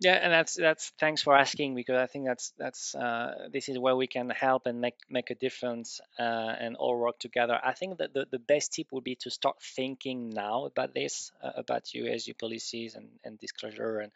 Yeah, 0.00 0.14
and 0.14 0.32
that's 0.32 0.54
that's 0.56 0.90
thanks 0.98 1.22
for 1.22 1.36
asking 1.36 1.74
because 1.76 1.96
I 1.96 2.06
think 2.06 2.26
that's 2.26 2.52
that's 2.58 2.94
uh, 2.94 3.48
this 3.52 3.68
is 3.68 3.78
where 3.78 3.94
we 3.96 4.06
can 4.08 4.28
help 4.28 4.66
and 4.66 4.80
make 4.80 4.96
make 5.08 5.30
a 5.30 5.34
difference 5.36 6.00
uh, 6.18 6.22
and 6.58 6.76
all 6.76 6.98
work 6.98 7.18
together. 7.18 7.58
I 7.62 7.72
think 7.74 7.98
that 7.98 8.12
the, 8.12 8.26
the 8.30 8.40
best 8.40 8.72
tip 8.72 8.88
would 8.92 9.04
be 9.04 9.14
to 9.20 9.30
start 9.30 9.56
thinking 9.62 10.30
now 10.30 10.66
about 10.66 10.94
this, 10.94 11.30
uh, 11.42 11.52
about 11.56 11.84
ESG 11.94 12.34
policies 12.38 12.96
and, 12.96 13.08
and 13.24 13.38
disclosure 13.38 14.00
and 14.00 14.10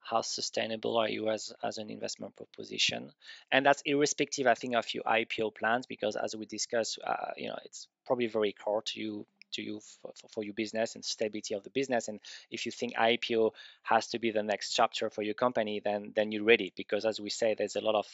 how 0.00 0.22
sustainable 0.22 0.96
are 0.98 1.08
you 1.08 1.30
as 1.30 1.52
as 1.62 1.78
an 1.78 1.90
investment 1.90 2.36
proposition, 2.36 3.12
and 3.52 3.64
that's 3.64 3.82
irrespective, 3.86 4.46
I 4.48 4.54
think, 4.54 4.74
of 4.74 4.92
your 4.94 5.04
IPO 5.06 5.50
plans 5.52 5.86
because 5.86 6.16
as 6.16 6.34
we 6.36 6.46
discussed, 6.46 6.98
uh, 7.06 7.32
you 7.36 7.48
know, 7.48 7.58
it's 7.64 7.86
probably 8.06 8.26
very 8.26 8.52
core 8.52 8.82
to 8.82 9.00
you 9.00 9.26
to 9.52 9.62
you 9.62 9.80
for, 10.02 10.12
for, 10.32 10.44
your 10.44 10.54
business 10.54 10.94
and 10.94 11.04
stability 11.04 11.54
of 11.54 11.62
the 11.64 11.70
business. 11.70 12.08
And 12.08 12.20
if 12.50 12.66
you 12.66 12.72
think 12.72 12.96
IPO 12.96 13.52
has 13.82 14.08
to 14.08 14.18
be 14.18 14.30
the 14.30 14.42
next 14.42 14.72
chapter 14.72 15.10
for 15.10 15.22
your 15.22 15.34
company, 15.34 15.80
then 15.84 16.12
then 16.14 16.32
you're 16.32 16.44
ready 16.44 16.72
because 16.76 17.04
as 17.04 17.20
we 17.20 17.30
say, 17.30 17.54
there's 17.54 17.76
a 17.76 17.80
lot 17.80 17.94
of 17.94 18.06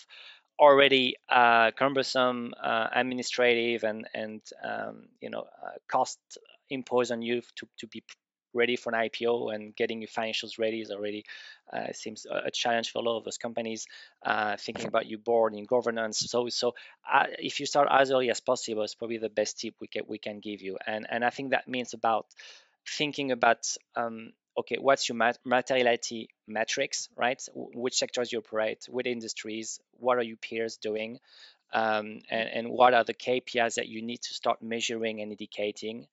already 0.58 1.16
uh, 1.28 1.70
cumbersome 1.72 2.54
uh, 2.62 2.88
administrative 2.94 3.84
and 3.84 4.08
and 4.14 4.40
um, 4.64 5.08
you 5.20 5.30
know 5.30 5.46
uh, 5.62 5.76
cost 5.88 6.18
imposed 6.70 7.12
on 7.12 7.22
you 7.22 7.42
to, 7.54 7.68
to 7.78 7.86
be 7.86 8.02
ready 8.56 8.76
for 8.76 8.94
an 8.94 9.08
IPO 9.08 9.54
and 9.54 9.76
getting 9.76 10.00
your 10.00 10.08
financials 10.08 10.58
ready 10.58 10.80
is 10.80 10.90
already 10.90 11.24
uh, 11.72 11.92
seems 11.92 12.26
a, 12.30 12.50
challenge 12.50 12.90
for 12.90 13.00
a 13.00 13.02
lot 13.02 13.18
of 13.18 13.24
those 13.24 13.38
companies. 13.38 13.86
Uh, 14.24 14.56
thinking 14.56 14.86
about 14.86 15.06
your 15.06 15.18
board 15.18 15.52
and 15.54 15.68
governance. 15.68 16.18
So 16.18 16.48
so 16.48 16.74
uh, 17.12 17.26
if 17.38 17.60
you 17.60 17.66
start 17.66 17.88
as 17.90 18.10
early 18.10 18.30
as 18.30 18.40
possible, 18.40 18.82
it's 18.82 18.94
probably 18.94 19.18
the 19.18 19.28
best 19.28 19.60
tip 19.60 19.74
we 19.80 19.86
can 19.86 20.02
we 20.08 20.18
can 20.18 20.40
give 20.40 20.62
you. 20.62 20.78
And 20.86 21.06
and 21.10 21.24
I 21.24 21.30
think 21.30 21.50
that 21.50 21.68
means 21.68 21.94
about 21.94 22.26
thinking 22.86 23.32
about 23.32 23.66
um, 23.96 24.32
okay, 24.58 24.76
what's 24.80 25.08
your 25.08 25.18
materiality 25.44 26.28
metrics, 26.46 27.08
right? 27.16 27.42
Which 27.54 27.96
sectors 27.96 28.32
you 28.32 28.38
operate, 28.38 28.86
what 28.88 29.06
industries, 29.06 29.80
what 29.98 30.18
are 30.18 30.22
your 30.22 30.38
peers 30.38 30.78
doing, 30.78 31.18
um, 31.72 32.20
and, 32.30 32.48
and 32.48 32.70
what 32.70 32.94
are 32.94 33.04
the 33.04 33.14
KPIs 33.14 33.74
that 33.74 33.88
you 33.88 34.02
need 34.02 34.22
to 34.22 34.34
start 34.34 34.62
measuring 34.62 35.20
and 35.20 35.32
indicating 35.32 36.06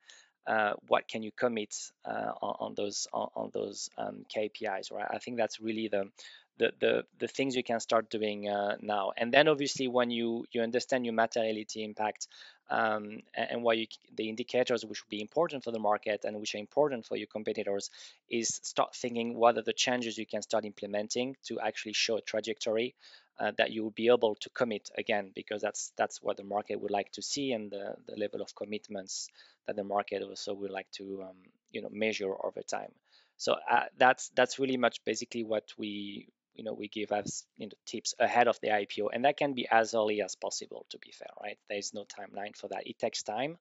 uh, 0.48 0.74
what 0.88 1.08
can 1.08 1.24
you 1.24 1.32
commit 1.32 1.76
uh, 2.06 2.32
on, 2.42 2.56
on, 2.60 2.76
those 2.76 3.08
on, 3.14 3.30
on 3.36 3.50
those 3.54 3.90
um, 3.98 4.26
KPIs, 4.36 4.92
right? 4.92 5.08
I 5.10 5.20
think 5.20 5.38
that's 5.38 5.60
really 5.60 5.88
the 5.88 6.10
the, 6.58 6.72
the, 6.80 7.04
the 7.20 7.28
things 7.28 7.56
you 7.56 7.64
can 7.64 7.80
start 7.80 8.10
doing 8.10 8.48
uh, 8.48 8.78
now. 8.82 9.12
And 9.18 9.34
then 9.34 9.48
obviously 9.48 9.88
when 9.88 10.12
you, 10.12 10.46
you 10.52 10.62
understand 10.62 11.06
your 11.06 11.14
materiality 11.14 11.84
impact 11.84 12.28
um, 12.70 13.22
and, 13.36 13.66
and 13.66 13.80
you, 13.80 13.88
the 14.16 14.30
indicators 14.30 14.86
which 14.86 15.04
will 15.04 15.10
be 15.10 15.22
important 15.22 15.64
for 15.64 15.72
the 15.72 15.80
market 15.80 16.26
and 16.26 16.40
which 16.40 16.56
are 16.56 16.60
important 16.60 17.06
for 17.06 17.18
your 17.18 17.28
competitors 17.28 17.90
is 18.30 18.60
start 18.64 18.96
thinking 18.96 19.36
what 19.36 19.58
are 19.58 19.64
the 19.64 19.74
changes 19.74 20.18
you 20.18 20.26
can 20.26 20.42
start 20.42 20.66
implementing 20.66 21.36
to 21.46 21.60
actually 21.60 21.94
show 21.94 22.18
a 22.18 22.22
trajectory 22.22 22.96
uh, 23.40 23.52
that 23.58 23.72
you 23.72 23.84
will 23.84 23.92
be 23.92 24.08
able 24.10 24.36
to 24.36 24.50
commit 24.50 24.90
again 24.98 25.32
because 25.36 25.62
that's 25.62 25.92
that's 25.98 26.22
what 26.22 26.38
the 26.38 26.44
market 26.44 26.80
would 26.80 26.92
like 26.92 27.12
to 27.12 27.22
see 27.22 27.52
and 27.52 27.72
the, 27.72 27.96
the 28.08 28.16
level 28.16 28.42
of 28.42 28.56
commitments 28.56 29.30
that 29.68 29.76
the 29.76 29.84
market 29.84 30.22
also 30.22 30.54
would 30.54 30.72
like 30.72 30.90
to 30.92 31.24
um, 31.24 31.38
you 31.72 31.82
know 31.82 31.90
measure 31.92 32.34
over 32.44 32.62
time. 32.62 32.92
So 33.38 33.56
uh, 33.70 33.86
that's 33.98 34.30
that's 34.36 34.60
really 34.60 34.78
much 34.78 35.04
basically 35.04 35.44
what 35.44 35.64
we 35.78 36.28
you 36.54 36.64
know 36.64 36.74
we 36.74 36.88
give 36.88 37.12
as 37.12 37.46
you 37.58 37.68
know 37.68 37.72
tips 37.86 38.14
ahead 38.20 38.48
of 38.48 38.60
the 38.62 38.68
ipo 38.70 39.08
and 39.12 39.26
that 39.26 39.38
can 39.38 39.54
be 39.54 39.68
as 39.70 39.96
early 39.96 40.22
as 40.22 40.36
possible 40.36 40.86
to 40.90 41.00
be 41.00 41.12
fair 41.12 41.30
right? 41.42 41.58
There's 41.70 41.94
no 41.94 42.06
timeline 42.06 42.56
for 42.56 42.68
that. 42.70 42.86
It 42.86 43.00
takes 43.00 43.24
time. 43.24 43.58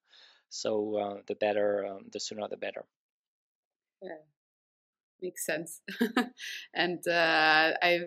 So 0.51 0.96
uh, 0.96 1.20
the 1.26 1.34
better 1.34 1.86
um, 1.86 2.07
the 2.12 2.20
sooner 2.20 2.46
the 2.49 2.59
better. 2.59 2.84
Yeah. 4.03 4.22
Makes 5.22 5.46
sense. 5.46 5.80
And 6.74 7.07
uh, 7.07 7.72
i 7.80 8.01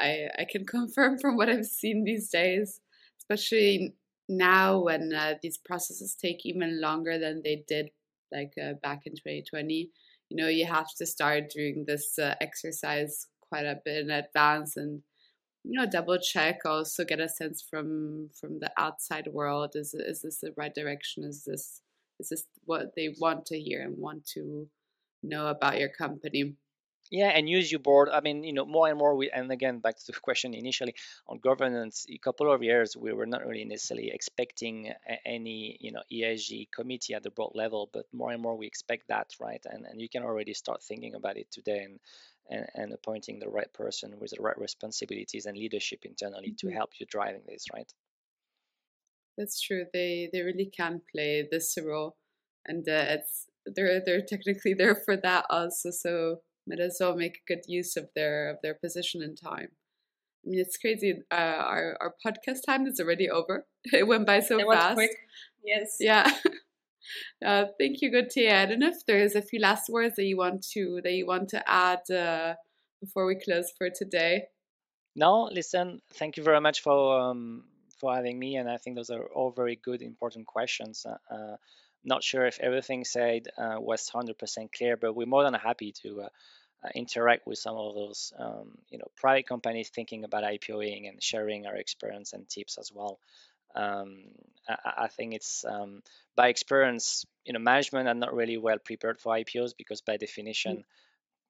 I, 0.00 0.28
I 0.38 0.46
can 0.50 0.64
confirm 0.76 1.18
from 1.18 1.36
what 1.36 1.48
I've 1.48 1.66
seen 1.66 2.04
these 2.04 2.30
days, 2.30 2.80
especially 3.18 3.94
now 4.28 4.80
when 4.80 5.12
uh, 5.12 5.34
these 5.42 5.58
processes 5.58 6.14
take 6.14 6.46
even 6.46 6.80
longer 6.80 7.18
than 7.18 7.42
they 7.42 7.64
did 7.66 7.90
like 8.32 8.52
uh, 8.62 8.74
back 8.82 9.02
in 9.06 9.12
2020. 9.14 9.90
You 10.30 10.36
know, 10.36 10.48
you 10.48 10.66
have 10.66 10.94
to 10.98 11.06
start 11.06 11.50
doing 11.50 11.84
this 11.86 12.18
uh, 12.18 12.34
exercise 12.40 13.26
quite 13.40 13.66
a 13.66 13.80
bit 13.84 14.04
in 14.04 14.10
advance 14.10 14.76
and 14.76 15.02
you 15.64 15.78
know 15.78 15.86
double 15.90 16.18
check 16.18 16.60
also 16.64 17.04
get 17.04 17.20
a 17.20 17.28
sense 17.28 17.62
from 17.68 18.30
from 18.38 18.60
the 18.60 18.70
outside 18.78 19.26
world 19.32 19.72
is 19.74 19.92
is 19.94 20.22
this 20.22 20.38
the 20.40 20.52
right 20.56 20.74
direction 20.74 21.24
is 21.24 21.44
this 21.44 21.82
is 22.18 22.28
this 22.30 22.46
what 22.64 22.94
they 22.96 23.14
want 23.18 23.44
to 23.44 23.58
hear 23.58 23.82
and 23.82 23.98
want 23.98 24.24
to 24.24 24.68
know 25.22 25.48
about 25.48 25.78
your 25.78 25.88
company 25.88 26.54
yeah 27.10 27.28
and 27.28 27.48
use 27.48 27.70
your 27.70 27.80
board 27.80 28.08
i 28.12 28.20
mean 28.20 28.44
you 28.44 28.52
know 28.52 28.64
more 28.64 28.88
and 28.88 28.98
more 28.98 29.16
we 29.16 29.30
and 29.30 29.50
again 29.50 29.78
back 29.78 29.96
to 29.96 30.06
the 30.06 30.12
question 30.20 30.54
initially 30.54 30.94
on 31.28 31.38
governance 31.38 32.06
a 32.08 32.18
couple 32.18 32.52
of 32.52 32.62
years 32.62 32.96
we 32.96 33.12
were 33.12 33.26
not 33.26 33.44
really 33.44 33.64
necessarily 33.64 34.10
expecting 34.12 34.92
any 35.26 35.76
you 35.80 35.90
know 35.92 36.02
esg 36.12 36.68
committee 36.74 37.14
at 37.14 37.22
the 37.22 37.30
board 37.30 37.52
level 37.54 37.90
but 37.92 38.04
more 38.12 38.30
and 38.30 38.40
more 38.40 38.56
we 38.56 38.66
expect 38.66 39.08
that 39.08 39.30
right? 39.40 39.64
And 39.64 39.84
and 39.86 40.00
you 40.00 40.08
can 40.08 40.22
already 40.22 40.54
start 40.54 40.82
thinking 40.82 41.14
about 41.14 41.36
it 41.36 41.50
today 41.50 41.82
and 41.84 42.00
and, 42.48 42.66
and 42.74 42.92
appointing 42.92 43.38
the 43.38 43.48
right 43.48 43.72
person 43.72 44.18
with 44.18 44.30
the 44.30 44.42
right 44.42 44.58
responsibilities 44.58 45.46
and 45.46 45.56
leadership 45.56 46.00
internally 46.04 46.48
mm-hmm. 46.48 46.68
to 46.68 46.74
help 46.74 46.90
you 46.98 47.06
driving 47.06 47.42
this 47.46 47.66
right? 47.72 47.92
That's 49.36 49.60
true. 49.60 49.86
They 49.92 50.28
they 50.32 50.42
really 50.42 50.70
can 50.76 51.00
play 51.12 51.46
this 51.50 51.76
role 51.82 52.16
and 52.66 52.86
uh, 52.88 53.06
it's 53.16 53.46
they're 53.66 54.00
they're 54.04 54.22
technically 54.22 54.74
there 54.78 54.94
for 54.94 55.16
that 55.16 55.46
also. 55.50 55.90
So 55.90 56.40
might 56.70 56.80
as 56.80 56.96
well 57.00 57.16
make 57.16 57.46
good 57.46 57.64
use 57.66 57.96
of 57.96 58.08
their 58.14 58.50
of 58.50 58.56
their 58.62 58.74
position 58.74 59.22
and 59.22 59.36
time 59.36 59.68
I 60.44 60.50
mean, 60.50 60.60
it's 60.60 60.76
crazy. 60.78 61.22
Uh, 61.30 61.34
our 61.34 61.96
our 62.00 62.14
podcast 62.24 62.64
time 62.64 62.86
is 62.86 63.00
already 63.00 63.28
over. 63.28 63.66
It 63.92 64.06
went 64.06 64.26
by 64.26 64.40
so 64.40 64.58
it 64.58 64.66
fast. 64.70 64.94
Quick. 64.94 65.16
Yes. 65.64 65.96
Yeah. 66.00 66.30
Uh, 67.44 67.64
thank 67.78 68.02
you, 68.02 68.12
Gautier. 68.12 68.54
I 68.54 68.66
don't 68.66 68.78
know 68.78 68.88
if 68.88 69.04
there's 69.06 69.34
a 69.34 69.42
few 69.42 69.58
last 69.58 69.88
words 69.88 70.16
that 70.16 70.24
you 70.24 70.36
want 70.36 70.62
to 70.74 71.00
that 71.02 71.12
you 71.12 71.26
want 71.26 71.48
to 71.48 71.68
add 71.68 72.08
uh, 72.10 72.54
before 73.00 73.26
we 73.26 73.36
close 73.36 73.72
for 73.76 73.88
today. 73.88 74.44
No, 75.16 75.48
listen. 75.50 76.02
Thank 76.12 76.36
you 76.36 76.44
very 76.44 76.60
much 76.60 76.82
for 76.82 77.18
um, 77.18 77.64
for 77.98 78.14
having 78.14 78.38
me, 78.38 78.56
and 78.56 78.70
I 78.70 78.76
think 78.76 78.96
those 78.96 79.10
are 79.10 79.24
all 79.24 79.50
very 79.50 79.76
good, 79.76 80.02
important 80.02 80.46
questions. 80.46 81.06
Uh, 81.06 81.34
uh 81.34 81.56
not 82.04 82.22
sure 82.22 82.46
if 82.46 82.60
everything 82.60 83.04
said 83.04 83.48
uh, 83.58 83.76
was 83.78 84.10
100% 84.10 84.72
clear, 84.72 84.96
but 84.96 85.14
we're 85.14 85.26
more 85.26 85.42
than 85.42 85.54
happy 85.54 85.92
to. 86.02 86.28
Uh, 86.82 86.88
interact 86.94 87.46
with 87.46 87.58
some 87.58 87.76
of 87.76 87.94
those, 87.94 88.32
um, 88.38 88.78
you 88.88 88.96
know, 88.96 89.04
private 89.14 89.46
companies 89.46 89.90
thinking 89.90 90.24
about 90.24 90.44
IPOing 90.44 91.10
and 91.10 91.22
sharing 91.22 91.66
our 91.66 91.76
experience 91.76 92.32
and 92.32 92.48
tips 92.48 92.78
as 92.78 92.90
well. 92.90 93.18
Um, 93.74 94.22
I, 94.66 95.04
I, 95.04 95.08
think 95.08 95.34
it's 95.34 95.62
um, 95.68 96.02
by 96.36 96.48
experience, 96.48 97.26
you 97.44 97.52
know, 97.52 97.58
management 97.58 98.08
are 98.08 98.14
not 98.14 98.34
really 98.34 98.56
well 98.56 98.78
prepared 98.82 99.20
for 99.20 99.34
IPOs 99.34 99.72
because 99.76 100.00
by 100.00 100.16
definition, 100.16 100.78
mm. 100.78 100.84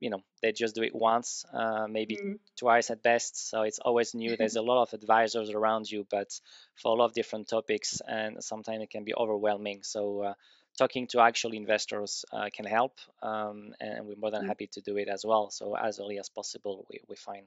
you 0.01 0.11
know, 0.11 0.25
they 0.43 0.51
just 0.51 0.75
do 0.75 0.83
it 0.83 0.97
once, 0.97 1.45
uh, 1.55 1.87
maybe 1.89 2.17
mm. 2.17 2.39
twice 2.59 2.91
at 2.91 3.01
best. 3.01 3.49
So 3.51 3.63
it's 3.63 3.79
always 3.79 4.17
new. 4.17 4.37
There's 4.37 4.57
a 4.63 4.63
lot 4.63 4.83
of 4.83 4.93
advisors 4.95 5.51
around 5.51 5.89
you, 5.89 6.09
but 6.11 6.29
for 6.75 6.93
a 6.93 6.99
lot 6.99 7.05
of 7.07 7.13
different 7.15 7.47
topics, 7.47 8.03
and 8.05 8.43
sometimes 8.43 8.83
it 8.83 8.91
can 8.91 9.05
be 9.05 9.15
overwhelming. 9.15 9.85
So 9.85 10.23
uh, 10.23 10.35
talking 10.79 11.07
to 11.09 11.21
actual 11.21 11.53
investors 11.53 12.25
uh, 12.33 12.49
can 12.53 12.65
help, 12.65 12.99
um, 13.23 13.73
and 13.81 14.07
we're 14.07 14.17
more 14.17 14.31
than 14.31 14.45
mm. 14.45 14.49
happy 14.49 14.69
to 14.73 14.81
do 14.81 14.97
it 14.97 15.09
as 15.09 15.25
well. 15.25 15.51
So 15.51 15.77
as 15.77 16.01
early 16.01 16.19
as 16.19 16.29
possible, 16.29 16.87
we 16.91 17.01
we 17.09 17.17
find. 17.17 17.47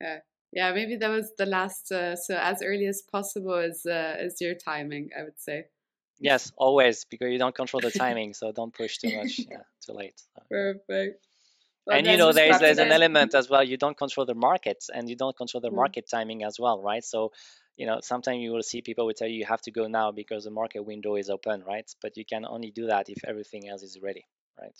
Yeah 0.00 0.18
yeah 0.52 0.72
maybe 0.72 0.96
that 0.96 1.08
was 1.08 1.32
the 1.38 1.46
last 1.46 1.90
uh, 1.90 2.14
so 2.14 2.36
as 2.36 2.62
early 2.62 2.86
as 2.86 3.02
possible 3.10 3.58
is 3.58 3.84
uh, 3.86 4.16
is 4.20 4.40
your 4.40 4.54
timing 4.54 5.10
i 5.18 5.22
would 5.22 5.38
say 5.38 5.64
yes 6.20 6.52
always 6.56 7.04
because 7.06 7.30
you 7.30 7.38
don't 7.38 7.54
control 7.54 7.80
the 7.80 7.90
timing 7.90 8.34
so 8.34 8.52
don't 8.52 8.74
push 8.74 8.98
too 8.98 9.16
much 9.16 9.38
yeah, 9.50 9.58
too 9.84 9.92
late 9.92 10.20
perfect 10.50 11.26
well, 11.86 11.98
and 11.98 12.06
you 12.06 12.16
know 12.16 12.32
there's 12.32 12.58
there's 12.60 12.78
an 12.78 12.92
element 12.92 13.34
as 13.34 13.48
well 13.48 13.64
you 13.64 13.76
don't 13.76 13.96
control 13.96 14.26
the 14.26 14.34
markets 14.34 14.90
and 14.92 15.08
you 15.08 15.16
don't 15.16 15.36
control 15.36 15.60
the 15.60 15.70
mm. 15.70 15.76
market 15.76 16.08
timing 16.08 16.44
as 16.44 16.58
well 16.60 16.80
right 16.82 17.04
so 17.04 17.32
you 17.76 17.86
know 17.86 17.98
sometimes 18.02 18.40
you 18.40 18.52
will 18.52 18.62
see 18.62 18.82
people 18.82 19.06
will 19.06 19.14
tell 19.14 19.28
you 19.28 19.38
you 19.38 19.44
have 19.46 19.62
to 19.62 19.70
go 19.70 19.86
now 19.86 20.10
because 20.10 20.44
the 20.44 20.50
market 20.50 20.84
window 20.84 21.16
is 21.16 21.30
open 21.30 21.62
right? 21.66 21.88
But 22.00 22.16
you 22.16 22.24
can 22.24 22.44
only 22.44 22.70
do 22.70 22.86
that 22.86 23.08
if 23.08 23.24
everything 23.24 23.68
else 23.68 23.82
is 23.82 23.98
ready 24.02 24.24
right? 24.60 24.76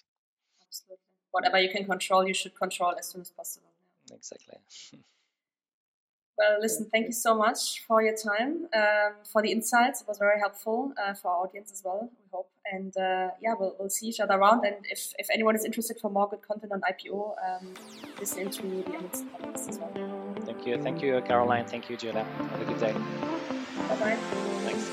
Absolutely. 0.67 0.99
Whatever 1.31 1.61
you 1.61 1.71
can 1.71 1.85
control 1.85 2.27
you 2.27 2.35
should 2.35 2.55
control 2.55 2.95
as 2.99 3.07
soon 3.09 3.23
as 3.23 3.31
possible. 3.31 3.69
Exactly 4.13 4.59
Well, 6.39 6.59
listen, 6.61 6.87
thank 6.91 7.07
you 7.07 7.13
so 7.13 7.37
much 7.37 7.85
for 7.87 8.03
your 8.03 8.17
time, 8.17 8.67
um, 8.75 9.13
for 9.31 9.43
the 9.43 9.53
insights. 9.53 10.01
It 10.01 10.09
was 10.09 10.17
very 10.19 10.39
helpful 10.41 10.95
uh, 10.97 11.13
for 11.13 11.31
our 11.31 11.45
audience 11.45 11.71
as 11.71 11.83
well, 11.85 12.11
we 12.11 12.25
hope. 12.33 12.49
And 12.73 12.97
uh, 12.97 13.31
yeah, 13.41 13.55
we'll, 13.59 13.77
we'll 13.79 13.91
see 13.91 14.07
each 14.07 14.19
other 14.19 14.35
around. 14.35 14.65
And 14.65 14.77
if, 14.89 15.13
if 15.19 15.29
anyone 15.31 15.57
is 15.57 15.65
interested 15.65 15.99
for 16.01 16.11
more 16.11 16.29
good 16.29 16.41
content 16.41 16.73
on 16.73 16.81
IPO, 16.81 17.35
um, 17.47 17.75
listen 18.19 18.51
to 18.51 18.63
the 18.63 18.85
Amundsen 18.87 19.29
podcast 19.29 19.69
as 19.69 19.79
well. 19.79 20.35
Thank 20.47 20.67
you. 20.67 20.83
Thank 20.83 21.03
you, 21.03 21.21
Caroline. 21.27 21.67
Thank 21.67 21.91
you, 21.91 21.97
Julia. 21.99 22.25
Have 22.25 22.63
a 22.63 22.65
good 22.65 22.81
day. 22.81 22.93
Bye 22.93 23.97
bye. 24.01 24.17
Thanks. 24.65 24.89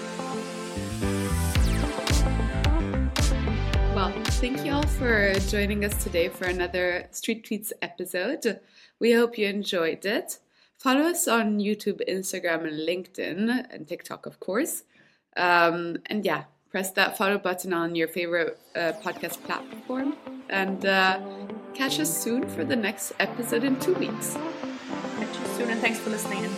Well, 3.95 4.11
thank 4.41 4.65
you 4.65 4.73
all 4.73 4.83
for 4.83 5.33
joining 5.47 5.85
us 5.85 6.03
today 6.03 6.29
for 6.29 6.45
another 6.45 7.07
Street 7.11 7.45
Tweets 7.45 7.71
episode. 7.81 8.59
We 8.99 9.13
hope 9.13 9.37
you 9.37 9.47
enjoyed 9.47 10.05
it. 10.05 10.39
Follow 10.79 11.01
us 11.01 11.27
on 11.27 11.59
YouTube, 11.59 11.99
Instagram, 12.07 12.65
and 12.65 12.79
LinkedIn, 12.87 13.67
and 13.69 13.85
TikTok, 13.85 14.25
of 14.25 14.39
course. 14.39 14.83
Um, 15.35 15.97
and 16.05 16.23
yeah, 16.23 16.45
press 16.71 16.91
that 16.91 17.17
follow 17.17 17.37
button 17.37 17.73
on 17.73 17.95
your 17.95 18.07
favorite 18.07 18.57
uh, 18.75 18.93
podcast 19.03 19.43
platform. 19.43 20.15
And 20.49 20.85
uh, 20.85 21.19
catch 21.73 21.99
us 21.99 22.09
soon 22.17 22.47
for 22.47 22.63
the 22.63 22.77
next 22.77 23.11
episode 23.19 23.65
in 23.65 23.77
two 23.81 23.93
weeks. 23.95 24.37
Catch 25.17 25.37
you 25.37 25.45
soon, 25.57 25.69
and 25.69 25.81
thanks 25.81 25.99
for 25.99 26.11
listening. 26.11 26.49